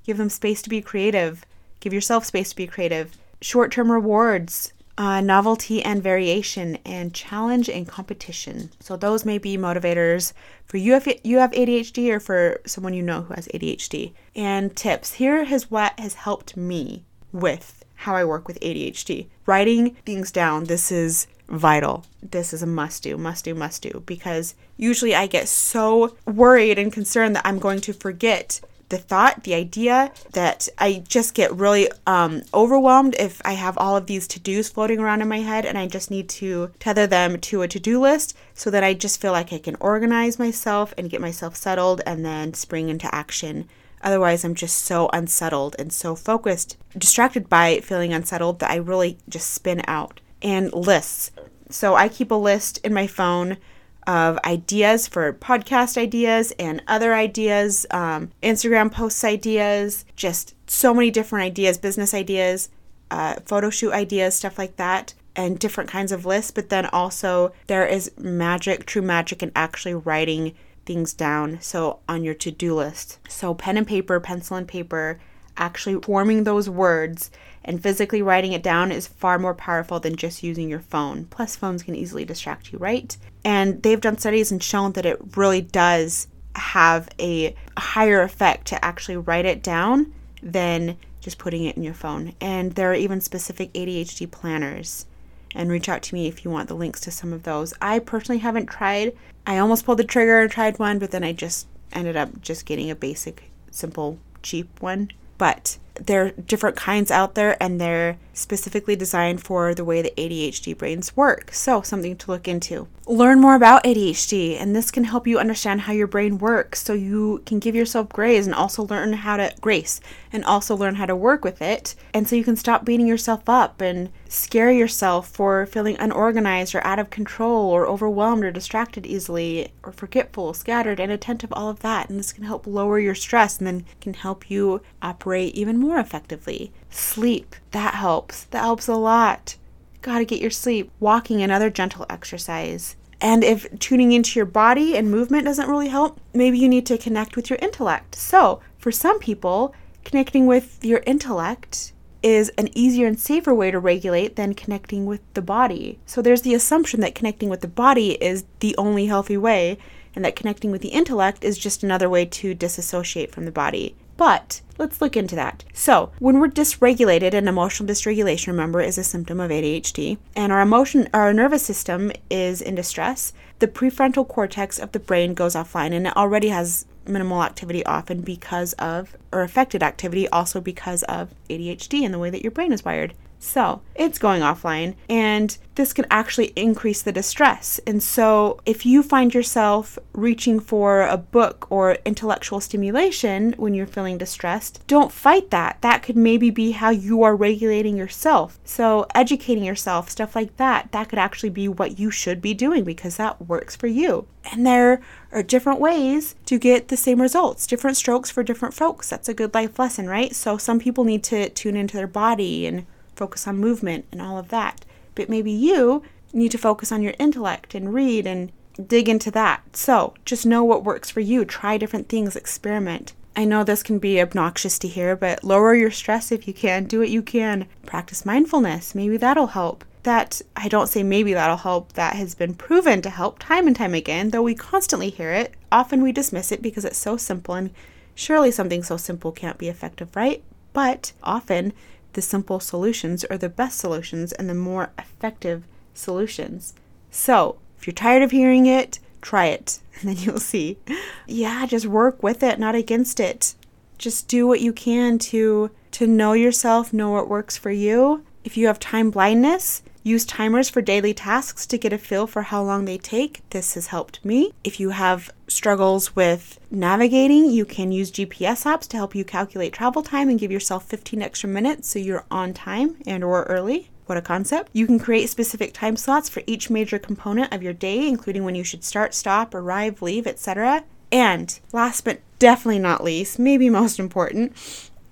give 0.04 0.16
them 0.16 0.30
space 0.30 0.62
to 0.62 0.70
be 0.70 0.80
creative. 0.80 1.44
Give 1.80 1.92
yourself 1.92 2.24
space 2.24 2.50
to 2.50 2.56
be 2.56 2.66
creative. 2.66 3.16
Short 3.40 3.72
term 3.72 3.90
rewards, 3.90 4.72
uh, 4.98 5.20
novelty 5.20 5.82
and 5.82 6.02
variation, 6.02 6.76
and 6.84 7.14
challenge 7.14 7.70
and 7.70 7.88
competition. 7.88 8.70
So, 8.80 8.96
those 8.96 9.24
may 9.24 9.38
be 9.38 9.56
motivators 9.56 10.32
for 10.66 10.76
you 10.76 10.94
if 10.94 11.08
you 11.24 11.38
have 11.38 11.52
ADHD 11.52 12.10
or 12.10 12.20
for 12.20 12.60
someone 12.66 12.94
you 12.94 13.02
know 13.02 13.22
who 13.22 13.34
has 13.34 13.48
ADHD. 13.48 14.12
And 14.36 14.76
tips 14.76 15.14
here 15.14 15.42
is 15.42 15.70
what 15.70 15.98
has 15.98 16.14
helped 16.14 16.56
me 16.56 17.04
with 17.32 17.84
how 18.00 18.14
I 18.14 18.24
work 18.24 18.48
with 18.48 18.58
ADHD. 18.60 19.26
Writing 19.46 19.96
things 20.06 20.32
down. 20.32 20.64
This 20.64 20.90
is 20.90 21.26
vital. 21.50 22.04
This 22.22 22.52
is 22.52 22.62
a 22.62 22.66
must 22.66 23.02
do, 23.02 23.16
must 23.16 23.44
do, 23.44 23.54
must 23.54 23.82
do, 23.82 24.02
because 24.06 24.54
usually 24.76 25.14
I 25.14 25.26
get 25.26 25.48
so 25.48 26.16
worried 26.26 26.78
and 26.78 26.92
concerned 26.92 27.36
that 27.36 27.46
I'm 27.46 27.58
going 27.58 27.80
to 27.82 27.92
forget 27.92 28.60
the 28.90 28.98
thought, 28.98 29.44
the 29.44 29.54
idea 29.54 30.12
that 30.32 30.68
I 30.76 31.04
just 31.06 31.34
get 31.34 31.54
really 31.54 31.88
um, 32.06 32.42
overwhelmed 32.52 33.14
if 33.18 33.40
I 33.44 33.52
have 33.52 33.78
all 33.78 33.96
of 33.96 34.06
these 34.06 34.26
to 34.28 34.40
dos 34.40 34.68
floating 34.68 34.98
around 34.98 35.22
in 35.22 35.28
my 35.28 35.40
head 35.40 35.64
and 35.64 35.78
I 35.78 35.86
just 35.86 36.10
need 36.10 36.28
to 36.30 36.72
tether 36.80 37.06
them 37.06 37.38
to 37.40 37.62
a 37.62 37.68
to 37.68 37.78
do 37.78 38.00
list 38.00 38.36
so 38.52 38.68
that 38.70 38.82
I 38.84 38.94
just 38.94 39.20
feel 39.20 39.32
like 39.32 39.52
I 39.52 39.58
can 39.58 39.76
organize 39.80 40.40
myself 40.40 40.92
and 40.98 41.08
get 41.08 41.20
myself 41.20 41.56
settled 41.56 42.02
and 42.04 42.24
then 42.24 42.52
spring 42.54 42.88
into 42.88 43.12
action. 43.14 43.68
Otherwise, 44.02 44.44
I'm 44.44 44.54
just 44.54 44.78
so 44.78 45.08
unsettled 45.12 45.76
and 45.78 45.92
so 45.92 46.16
focused, 46.16 46.76
distracted 46.96 47.48
by 47.48 47.80
feeling 47.80 48.12
unsettled 48.12 48.58
that 48.58 48.70
I 48.70 48.76
really 48.76 49.18
just 49.28 49.52
spin 49.52 49.82
out 49.86 50.20
and 50.42 50.72
lists. 50.72 51.30
So 51.70 51.94
I 51.94 52.08
keep 52.08 52.30
a 52.30 52.34
list 52.34 52.78
in 52.78 52.92
my 52.92 53.06
phone 53.06 53.58
of 54.06 54.38
ideas 54.44 55.06
for 55.06 55.32
podcast 55.32 55.96
ideas 55.96 56.52
and 56.58 56.82
other 56.88 57.14
ideas, 57.14 57.86
um, 57.90 58.30
Instagram 58.42 58.90
posts 58.90 59.22
ideas, 59.24 60.04
just 60.16 60.54
so 60.66 60.94
many 60.94 61.10
different 61.10 61.44
ideas, 61.44 61.78
business 61.78 62.14
ideas, 62.14 62.70
uh, 63.10 63.36
photo 63.44 63.70
shoot 63.70 63.92
ideas, 63.92 64.34
stuff 64.34 64.58
like 64.58 64.76
that, 64.76 65.14
and 65.36 65.58
different 65.58 65.90
kinds 65.90 66.12
of 66.12 66.26
lists. 66.26 66.50
But 66.50 66.70
then 66.70 66.86
also, 66.86 67.52
there 67.66 67.86
is 67.86 68.10
magic, 68.18 68.86
true 68.86 69.02
magic, 69.02 69.42
in 69.42 69.52
actually 69.54 69.94
writing 69.94 70.54
things 70.86 71.12
down. 71.12 71.58
So, 71.60 72.00
on 72.08 72.24
your 72.24 72.34
to 72.34 72.50
do 72.50 72.74
list. 72.74 73.18
So, 73.28 73.54
pen 73.54 73.76
and 73.76 73.86
paper, 73.86 74.18
pencil 74.18 74.56
and 74.56 74.66
paper, 74.66 75.20
actually 75.56 76.00
forming 76.02 76.44
those 76.44 76.70
words 76.70 77.30
and 77.64 77.82
physically 77.82 78.22
writing 78.22 78.52
it 78.52 78.62
down 78.62 78.90
is 78.90 79.06
far 79.06 79.38
more 79.38 79.54
powerful 79.54 80.00
than 80.00 80.16
just 80.16 80.42
using 80.42 80.68
your 80.68 80.80
phone. 80.80 81.26
Plus, 81.26 81.56
phones 81.56 81.82
can 81.82 81.94
easily 81.94 82.24
distract 82.24 82.72
you, 82.72 82.78
right? 82.78 83.16
And 83.44 83.82
they've 83.82 84.00
done 84.00 84.18
studies 84.18 84.50
and 84.50 84.62
shown 84.62 84.92
that 84.92 85.06
it 85.06 85.36
really 85.36 85.60
does 85.60 86.26
have 86.56 87.08
a 87.20 87.54
higher 87.78 88.22
effect 88.22 88.66
to 88.68 88.84
actually 88.84 89.16
write 89.16 89.44
it 89.44 89.62
down 89.62 90.12
than 90.42 90.96
just 91.20 91.38
putting 91.38 91.64
it 91.64 91.76
in 91.76 91.82
your 91.82 91.94
phone. 91.94 92.34
And 92.40 92.72
there 92.72 92.90
are 92.90 92.94
even 92.94 93.20
specific 93.20 93.72
ADHD 93.72 94.30
planners. 94.30 95.06
And 95.54 95.70
reach 95.70 95.88
out 95.88 96.02
to 96.02 96.14
me 96.14 96.28
if 96.28 96.44
you 96.44 96.50
want 96.50 96.68
the 96.68 96.74
links 96.74 97.00
to 97.00 97.10
some 97.10 97.32
of 97.32 97.42
those. 97.42 97.74
I 97.82 97.98
personally 97.98 98.38
haven't 98.38 98.66
tried. 98.66 99.16
I 99.46 99.58
almost 99.58 99.84
pulled 99.84 99.98
the 99.98 100.04
trigger 100.04 100.40
and 100.40 100.50
tried 100.50 100.78
one, 100.78 101.00
but 101.00 101.10
then 101.10 101.24
I 101.24 101.32
just 101.32 101.66
ended 101.92 102.16
up 102.16 102.40
just 102.40 102.66
getting 102.66 102.88
a 102.88 102.94
basic, 102.94 103.50
simple, 103.72 104.18
cheap 104.42 104.80
one 104.80 105.10
but 105.40 105.78
there 106.06 106.26
are 106.26 106.30
different 106.30 106.76
kinds 106.76 107.10
out 107.10 107.34
there 107.34 107.60
and 107.62 107.80
they're 107.80 108.16
specifically 108.40 108.96
designed 108.96 109.42
for 109.42 109.74
the 109.74 109.84
way 109.84 110.02
the 110.02 110.12
ADHD 110.16 110.76
brains 110.76 111.16
work. 111.16 111.52
So, 111.52 111.82
something 111.82 112.16
to 112.16 112.30
look 112.30 112.48
into. 112.48 112.88
Learn 113.06 113.40
more 113.40 113.54
about 113.54 113.84
ADHD, 113.84 114.60
and 114.60 114.74
this 114.74 114.90
can 114.90 115.04
help 115.04 115.26
you 115.26 115.38
understand 115.38 115.82
how 115.82 115.92
your 115.92 116.06
brain 116.06 116.38
works 116.38 116.82
so 116.82 116.92
you 116.92 117.42
can 117.44 117.58
give 117.58 117.74
yourself 117.74 118.08
grace 118.08 118.46
and 118.46 118.54
also 118.54 118.84
learn 118.84 119.12
how 119.12 119.36
to 119.36 119.52
grace 119.60 120.00
and 120.32 120.44
also 120.44 120.76
learn 120.76 120.94
how 120.94 121.06
to 121.06 121.16
work 121.16 121.44
with 121.44 121.60
it. 121.60 121.94
And 122.14 122.28
so 122.28 122.36
you 122.36 122.44
can 122.44 122.56
stop 122.56 122.84
beating 122.84 123.06
yourself 123.06 123.48
up 123.48 123.80
and 123.80 124.10
scare 124.28 124.70
yourself 124.70 125.28
for 125.28 125.66
feeling 125.66 125.96
unorganized 125.98 126.74
or 126.74 126.86
out 126.86 127.00
of 127.00 127.10
control 127.10 127.70
or 127.70 127.86
overwhelmed 127.86 128.44
or 128.44 128.52
distracted 128.52 129.06
easily 129.06 129.72
or 129.82 129.92
forgetful, 129.92 130.54
scattered, 130.54 131.00
and 131.00 131.10
attentive, 131.10 131.52
all 131.52 131.68
of 131.68 131.80
that. 131.80 132.08
And 132.08 132.18
this 132.18 132.32
can 132.32 132.44
help 132.44 132.66
lower 132.66 132.98
your 133.00 133.14
stress 133.14 133.58
and 133.58 133.66
then 133.66 133.86
can 134.00 134.14
help 134.14 134.50
you 134.50 134.82
operate 135.02 135.54
even 135.54 135.78
more 135.78 135.98
effectively. 135.98 136.72
Sleep, 136.90 137.56
that 137.70 137.94
helps. 137.94 138.44
That 138.44 138.62
helps 138.62 138.88
a 138.88 138.96
lot. 138.96 139.56
Gotta 140.02 140.24
get 140.24 140.40
your 140.40 140.50
sleep. 140.50 140.90
Walking, 140.98 141.42
another 141.42 141.70
gentle 141.70 142.06
exercise. 142.10 142.96
And 143.20 143.44
if 143.44 143.66
tuning 143.78 144.12
into 144.12 144.38
your 144.38 144.46
body 144.46 144.96
and 144.96 145.10
movement 145.10 145.44
doesn't 145.44 145.68
really 145.68 145.88
help, 145.88 146.18
maybe 146.32 146.58
you 146.58 146.68
need 146.68 146.86
to 146.86 146.98
connect 146.98 147.36
with 147.36 147.50
your 147.50 147.58
intellect. 147.60 148.14
So, 148.14 148.60
for 148.78 148.90
some 148.90 149.18
people, 149.18 149.74
connecting 150.04 150.46
with 150.46 150.82
your 150.82 151.02
intellect 151.06 151.92
is 152.22 152.50
an 152.58 152.68
easier 152.76 153.06
and 153.06 153.18
safer 153.18 153.54
way 153.54 153.70
to 153.70 153.78
regulate 153.78 154.36
than 154.36 154.54
connecting 154.54 155.06
with 155.06 155.20
the 155.34 155.42
body. 155.42 155.98
So 156.06 156.20
there's 156.20 156.42
the 156.42 156.54
assumption 156.54 157.00
that 157.00 157.14
connecting 157.14 157.48
with 157.48 157.60
the 157.60 157.68
body 157.68 158.12
is 158.22 158.44
the 158.60 158.74
only 158.76 159.06
healthy 159.06 159.36
way, 159.36 159.78
and 160.14 160.24
that 160.24 160.36
connecting 160.36 160.70
with 160.70 160.82
the 160.82 160.88
intellect 160.88 161.44
is 161.44 161.58
just 161.58 161.82
another 161.82 162.10
way 162.10 162.24
to 162.26 162.54
disassociate 162.54 163.32
from 163.32 163.44
the 163.44 163.52
body. 163.52 163.94
But 164.16 164.60
let's 164.80 165.00
look 165.00 165.16
into 165.16 165.36
that. 165.36 165.62
So, 165.72 166.10
when 166.18 166.40
we're 166.40 166.48
dysregulated, 166.48 167.34
and 167.34 167.48
emotional 167.48 167.88
dysregulation, 167.88 168.48
remember, 168.48 168.80
is 168.80 168.98
a 168.98 169.04
symptom 169.04 169.38
of 169.38 169.50
ADHD, 169.50 170.18
and 170.34 170.50
our 170.50 170.62
emotion, 170.62 171.08
our 171.12 171.32
nervous 171.32 171.62
system 171.62 172.10
is 172.30 172.60
in 172.62 172.74
distress, 172.74 173.32
the 173.58 173.68
prefrontal 173.68 174.26
cortex 174.26 174.78
of 174.78 174.92
the 174.92 174.98
brain 174.98 175.34
goes 175.34 175.54
offline, 175.54 175.92
and 175.92 176.06
it 176.06 176.16
already 176.16 176.48
has 176.48 176.86
minimal 177.06 177.42
activity 177.42 177.84
often 177.84 178.22
because 178.22 178.72
of, 178.74 179.16
or 179.32 179.42
affected 179.42 179.82
activity 179.82 180.26
also 180.28 180.60
because 180.60 181.02
of 181.04 181.34
ADHD 181.50 182.02
and 182.02 182.14
the 182.14 182.18
way 182.18 182.30
that 182.30 182.42
your 182.42 182.50
brain 182.50 182.72
is 182.72 182.84
wired. 182.84 183.14
So 183.42 183.80
it's 183.94 184.18
going 184.18 184.42
offline, 184.42 184.96
and 185.08 185.56
this 185.74 185.94
can 185.94 186.04
actually 186.10 186.52
increase 186.56 187.00
the 187.00 187.10
distress. 187.10 187.80
And 187.86 188.02
so, 188.02 188.60
if 188.66 188.84
you 188.84 189.02
find 189.02 189.32
yourself 189.32 189.98
reaching 190.12 190.60
for 190.60 191.00
a 191.00 191.16
book 191.16 191.66
or 191.70 191.96
intellectual 192.04 192.60
stimulation 192.60 193.54
when 193.56 193.72
you're 193.72 193.86
feeling 193.86 194.18
distressed, 194.18 194.86
don't 194.86 195.10
fight 195.10 195.50
that. 195.50 195.78
That 195.80 196.02
could 196.02 196.18
maybe 196.18 196.50
be 196.50 196.72
how 196.72 196.90
you 196.90 197.22
are 197.22 197.34
regulating 197.34 197.96
yourself. 197.96 198.58
So, 198.62 199.06
educating 199.14 199.64
yourself, 199.64 200.10
stuff 200.10 200.36
like 200.36 200.58
that, 200.58 200.92
that 200.92 201.08
could 201.08 201.18
actually 201.18 201.50
be 201.50 201.66
what 201.66 201.98
you 201.98 202.10
should 202.10 202.42
be 202.42 202.52
doing 202.52 202.84
because 202.84 203.16
that 203.16 203.48
works 203.48 203.74
for 203.74 203.86
you. 203.86 204.26
And 204.52 204.66
there 204.66 205.00
are 205.32 205.42
different 205.42 205.80
ways 205.80 206.34
to 206.44 206.58
get 206.58 206.88
the 206.88 206.96
same 206.96 207.22
results, 207.22 207.66
different 207.66 207.96
strokes 207.96 208.30
for 208.30 208.42
different 208.42 208.74
folks. 208.74 209.08
That's 209.08 209.30
a 209.30 209.34
good 209.34 209.54
life 209.54 209.78
lesson, 209.78 210.06
right? 210.08 210.36
So, 210.36 210.58
some 210.58 210.78
people 210.78 211.04
need 211.04 211.24
to 211.24 211.48
tune 211.48 211.76
into 211.76 211.96
their 211.96 212.06
body 212.06 212.66
and 212.66 212.84
focus 213.20 213.46
on 213.46 213.58
movement 213.58 214.06
and 214.10 214.22
all 214.22 214.38
of 214.38 214.48
that. 214.48 214.84
But 215.14 215.28
maybe 215.28 215.52
you 215.52 216.02
need 216.32 216.50
to 216.52 216.58
focus 216.58 216.90
on 216.90 217.02
your 217.02 217.14
intellect 217.18 217.74
and 217.74 217.92
read 217.92 218.26
and 218.26 218.50
dig 218.86 219.08
into 219.08 219.30
that. 219.32 219.76
So 219.76 220.14
just 220.24 220.46
know 220.46 220.64
what 220.64 220.84
works 220.84 221.10
for 221.10 221.20
you. 221.20 221.44
Try 221.44 221.76
different 221.76 222.08
things, 222.08 222.34
experiment. 222.34 223.12
I 223.36 223.44
know 223.44 223.62
this 223.62 223.82
can 223.82 223.98
be 223.98 224.20
obnoxious 224.20 224.78
to 224.80 224.88
hear, 224.88 225.14
but 225.16 225.44
lower 225.44 225.74
your 225.74 225.90
stress 225.90 226.32
if 226.32 226.48
you 226.48 226.54
can. 226.54 226.84
Do 226.84 227.00
what 227.00 227.10
you 227.10 227.22
can. 227.22 227.66
Practice 227.84 228.24
mindfulness. 228.24 228.94
Maybe 228.94 229.16
that'll 229.16 229.48
help. 229.48 229.84
That, 230.02 230.40
I 230.56 230.68
don't 230.68 230.88
say 230.88 231.02
maybe 231.02 231.34
that'll 231.34 231.58
help, 231.58 231.92
that 231.92 232.16
has 232.16 232.34
been 232.34 232.54
proven 232.54 233.02
to 233.02 233.10
help 233.10 233.38
time 233.38 233.66
and 233.66 233.76
time 233.76 233.92
again, 233.92 234.30
though 234.30 234.42
we 234.42 234.54
constantly 234.54 235.10
hear 235.10 235.30
it. 235.30 235.52
Often 235.70 236.02
we 236.02 236.10
dismiss 236.10 236.50
it 236.50 236.62
because 236.62 236.86
it's 236.86 236.96
so 236.96 237.18
simple, 237.18 237.54
and 237.54 237.70
surely 238.14 238.50
something 238.50 238.82
so 238.82 238.96
simple 238.96 239.30
can't 239.30 239.58
be 239.58 239.68
effective, 239.68 240.16
right? 240.16 240.42
But 240.72 241.12
often 241.22 241.74
the 242.12 242.22
simple 242.22 242.60
solutions 242.60 243.24
are 243.24 243.38
the 243.38 243.48
best 243.48 243.78
solutions 243.78 244.32
and 244.32 244.48
the 244.48 244.54
more 244.54 244.90
effective 244.98 245.64
solutions. 245.94 246.74
So, 247.10 247.58
if 247.78 247.86
you're 247.86 247.94
tired 247.94 248.22
of 248.22 248.30
hearing 248.30 248.66
it, 248.66 248.98
try 249.20 249.46
it 249.46 249.80
and 250.00 250.10
then 250.10 250.16
you'll 250.16 250.40
see. 250.40 250.78
Yeah, 251.26 251.66
just 251.66 251.86
work 251.86 252.22
with 252.22 252.42
it, 252.42 252.58
not 252.58 252.74
against 252.74 253.20
it. 253.20 253.54
Just 253.98 254.28
do 254.28 254.46
what 254.46 254.60
you 254.60 254.72
can 254.72 255.18
to 255.18 255.70
to 255.92 256.06
know 256.06 256.32
yourself, 256.32 256.92
know 256.92 257.10
what 257.10 257.28
works 257.28 257.56
for 257.56 257.70
you. 257.70 258.24
If 258.44 258.56
you 258.56 258.68
have 258.68 258.78
time 258.78 259.10
blindness, 259.10 259.82
Use 260.02 260.24
timers 260.24 260.70
for 260.70 260.80
daily 260.80 261.12
tasks 261.12 261.66
to 261.66 261.76
get 261.76 261.92
a 261.92 261.98
feel 261.98 262.26
for 262.26 262.42
how 262.42 262.62
long 262.62 262.86
they 262.86 262.96
take. 262.96 263.42
This 263.50 263.74
has 263.74 263.88
helped 263.88 264.24
me. 264.24 264.52
If 264.64 264.80
you 264.80 264.90
have 264.90 265.30
struggles 265.46 266.16
with 266.16 266.58
navigating, 266.70 267.50
you 267.50 267.66
can 267.66 267.92
use 267.92 268.10
GPS 268.10 268.64
apps 268.64 268.88
to 268.88 268.96
help 268.96 269.14
you 269.14 269.24
calculate 269.24 269.74
travel 269.74 270.02
time 270.02 270.30
and 270.30 270.40
give 270.40 270.50
yourself 270.50 270.86
15 270.86 271.20
extra 271.20 271.50
minutes 271.50 271.88
so 271.88 271.98
you're 271.98 272.24
on 272.30 272.54
time 272.54 272.96
and 273.06 273.22
or 273.22 273.42
early. 273.42 273.90
What 274.06 274.16
a 274.16 274.22
concept. 274.22 274.70
You 274.72 274.86
can 274.86 274.98
create 274.98 275.28
specific 275.28 275.74
time 275.74 275.96
slots 275.96 276.30
for 276.30 276.42
each 276.46 276.70
major 276.70 276.98
component 276.98 277.52
of 277.52 277.62
your 277.62 277.74
day, 277.74 278.08
including 278.08 278.42
when 278.42 278.54
you 278.54 278.64
should 278.64 278.82
start, 278.82 279.14
stop, 279.14 279.54
arrive, 279.54 280.00
leave, 280.00 280.26
etc. 280.26 280.82
And 281.12 281.60
last 281.72 282.06
but 282.06 282.20
definitely 282.38 282.78
not 282.78 283.04
least, 283.04 283.38
maybe 283.38 283.68
most 283.68 283.98
important, 283.98 284.56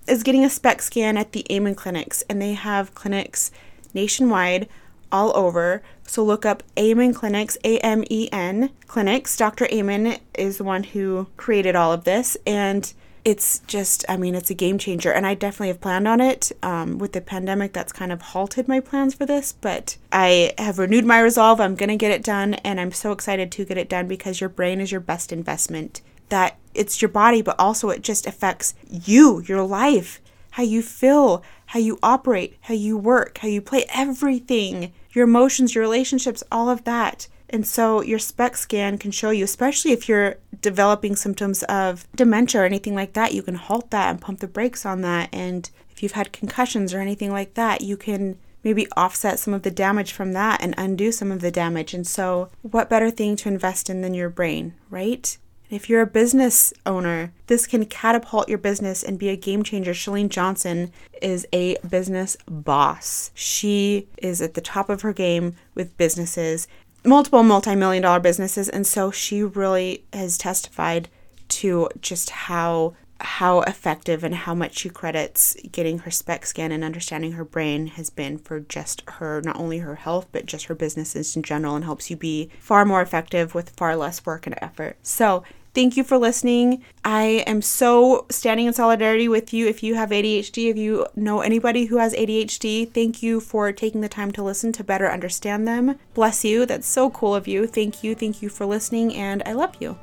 is 0.08 0.22
getting 0.22 0.44
a 0.44 0.50
SPECT 0.50 0.80
scan 0.80 1.16
at 1.18 1.32
the 1.32 1.44
Amen 1.52 1.74
clinics. 1.74 2.22
And 2.28 2.40
they 2.40 2.54
have 2.54 2.94
clinics 2.94 3.50
nationwide, 3.94 4.68
all 5.10 5.36
over. 5.36 5.82
So 6.04 6.24
look 6.24 6.44
up 6.46 6.62
Amen 6.78 7.14
Clinics, 7.14 7.56
A 7.64 7.78
M 7.78 8.04
E 8.10 8.28
N 8.32 8.70
Clinics. 8.86 9.36
Dr. 9.36 9.66
Amen 9.72 10.18
is 10.34 10.58
the 10.58 10.64
one 10.64 10.84
who 10.84 11.28
created 11.36 11.76
all 11.76 11.92
of 11.92 12.04
this, 12.04 12.36
and 12.46 12.92
it's 13.24 13.58
just, 13.66 14.06
I 14.08 14.16
mean, 14.16 14.34
it's 14.34 14.48
a 14.48 14.54
game 14.54 14.78
changer. 14.78 15.12
And 15.12 15.26
I 15.26 15.34
definitely 15.34 15.68
have 15.68 15.80
planned 15.80 16.08
on 16.08 16.20
it. 16.20 16.50
Um, 16.62 16.98
with 16.98 17.12
the 17.12 17.20
pandemic, 17.20 17.72
that's 17.72 17.92
kind 17.92 18.10
of 18.10 18.22
halted 18.22 18.68
my 18.68 18.80
plans 18.80 19.14
for 19.14 19.26
this, 19.26 19.52
but 19.52 19.96
I 20.10 20.54
have 20.56 20.78
renewed 20.78 21.04
my 21.04 21.20
resolve. 21.20 21.60
I'm 21.60 21.74
going 21.74 21.90
to 21.90 21.96
get 21.96 22.10
it 22.10 22.22
done, 22.22 22.54
and 22.54 22.80
I'm 22.80 22.92
so 22.92 23.12
excited 23.12 23.52
to 23.52 23.64
get 23.64 23.76
it 23.76 23.88
done 23.88 24.08
because 24.08 24.40
your 24.40 24.48
brain 24.48 24.80
is 24.80 24.90
your 24.90 25.00
best 25.00 25.32
investment. 25.32 26.00
That 26.30 26.58
it's 26.74 27.02
your 27.02 27.08
body, 27.10 27.42
but 27.42 27.58
also 27.58 27.90
it 27.90 28.02
just 28.02 28.26
affects 28.26 28.74
you, 28.88 29.42
your 29.46 29.62
life, 29.62 30.20
how 30.52 30.62
you 30.62 30.82
feel, 30.82 31.42
how 31.68 31.80
you 31.80 31.98
operate, 32.02 32.56
how 32.62 32.74
you 32.74 32.96
work, 32.96 33.38
how 33.38 33.48
you 33.48 33.60
play, 33.60 33.84
everything, 33.94 34.92
your 35.12 35.24
emotions, 35.24 35.74
your 35.74 35.82
relationships, 35.82 36.42
all 36.50 36.68
of 36.70 36.84
that. 36.84 37.28
And 37.50 37.66
so 37.66 38.02
your 38.02 38.18
SPECT 38.18 38.58
scan 38.58 38.98
can 38.98 39.10
show 39.10 39.30
you, 39.30 39.44
especially 39.44 39.92
if 39.92 40.08
you're 40.08 40.36
developing 40.60 41.14
symptoms 41.14 41.62
of 41.64 42.06
dementia 42.14 42.62
or 42.62 42.64
anything 42.64 42.94
like 42.94 43.12
that, 43.14 43.34
you 43.34 43.42
can 43.42 43.54
halt 43.54 43.90
that 43.90 44.10
and 44.10 44.20
pump 44.20 44.40
the 44.40 44.46
brakes 44.46 44.86
on 44.86 45.02
that. 45.02 45.28
And 45.32 45.68
if 45.90 46.02
you've 46.02 46.12
had 46.12 46.32
concussions 46.32 46.94
or 46.94 47.00
anything 47.00 47.30
like 47.30 47.54
that, 47.54 47.82
you 47.82 47.96
can 47.96 48.38
maybe 48.64 48.86
offset 48.96 49.38
some 49.38 49.54
of 49.54 49.62
the 49.62 49.70
damage 49.70 50.12
from 50.12 50.32
that 50.32 50.62
and 50.62 50.74
undo 50.78 51.12
some 51.12 51.30
of 51.30 51.40
the 51.40 51.50
damage. 51.50 51.92
And 51.92 52.06
so, 52.06 52.50
what 52.62 52.90
better 52.90 53.10
thing 53.10 53.36
to 53.36 53.48
invest 53.48 53.88
in 53.88 54.00
than 54.00 54.14
your 54.14 54.30
brain, 54.30 54.74
right? 54.90 55.36
If 55.70 55.88
you're 55.88 56.02
a 56.02 56.06
business 56.06 56.72
owner, 56.86 57.32
this 57.46 57.66
can 57.66 57.84
catapult 57.84 58.48
your 58.48 58.58
business 58.58 59.02
and 59.02 59.18
be 59.18 59.28
a 59.28 59.36
game 59.36 59.62
changer. 59.62 59.92
Chalene 59.92 60.28
Johnson 60.28 60.92
is 61.20 61.46
a 61.52 61.76
business 61.88 62.36
boss. 62.46 63.30
She 63.34 64.08
is 64.18 64.40
at 64.40 64.54
the 64.54 64.60
top 64.60 64.88
of 64.88 65.02
her 65.02 65.12
game 65.12 65.56
with 65.74 65.96
businesses, 65.96 66.68
multiple 67.04 67.42
multi 67.42 67.74
million 67.74 68.02
dollar 68.02 68.20
businesses. 68.20 68.68
And 68.68 68.86
so 68.86 69.10
she 69.10 69.42
really 69.42 70.04
has 70.12 70.38
testified 70.38 71.08
to 71.48 71.88
just 72.00 72.30
how 72.30 72.94
how 73.20 73.60
effective 73.62 74.22
and 74.22 74.34
how 74.34 74.54
much 74.54 74.78
she 74.78 74.88
credits 74.88 75.56
getting 75.72 76.00
her 76.00 76.10
SPECT 76.10 76.46
scan 76.46 76.72
and 76.72 76.84
understanding 76.84 77.32
her 77.32 77.44
brain 77.44 77.88
has 77.88 78.10
been 78.10 78.38
for 78.38 78.60
just 78.60 79.02
her 79.08 79.40
not 79.44 79.56
only 79.56 79.78
her 79.78 79.96
health 79.96 80.28
but 80.32 80.46
just 80.46 80.66
her 80.66 80.74
businesses 80.74 81.34
in 81.34 81.42
general 81.42 81.74
and 81.74 81.84
helps 81.84 82.10
you 82.10 82.16
be 82.16 82.50
far 82.60 82.84
more 82.84 83.02
effective 83.02 83.54
with 83.54 83.70
far 83.70 83.96
less 83.96 84.24
work 84.24 84.46
and 84.46 84.56
effort. 84.60 84.96
So 85.02 85.42
Thank 85.74 85.96
you 85.96 86.02
for 86.02 86.18
listening. 86.18 86.82
I 87.04 87.44
am 87.46 87.62
so 87.62 88.26
standing 88.30 88.66
in 88.66 88.72
solidarity 88.72 89.28
with 89.28 89.52
you. 89.52 89.68
If 89.68 89.82
you 89.82 89.94
have 89.94 90.10
ADHD, 90.10 90.70
if 90.70 90.76
you 90.76 91.06
know 91.14 91.40
anybody 91.40 91.84
who 91.84 91.98
has 91.98 92.14
ADHD, 92.14 92.92
thank 92.92 93.22
you 93.22 93.38
for 93.38 93.70
taking 93.70 94.00
the 94.00 94.08
time 94.08 94.32
to 94.32 94.42
listen 94.42 94.72
to 94.72 94.82
better 94.82 95.08
understand 95.08 95.68
them. 95.68 95.96
Bless 96.14 96.44
you. 96.44 96.66
That's 96.66 96.88
so 96.88 97.10
cool 97.10 97.32
of 97.32 97.46
you. 97.46 97.68
Thank 97.68 98.02
you. 98.02 98.16
Thank 98.16 98.42
you 98.42 98.48
for 98.48 98.66
listening, 98.66 99.14
and 99.14 99.40
I 99.46 99.52
love 99.52 99.76
you. 99.78 99.96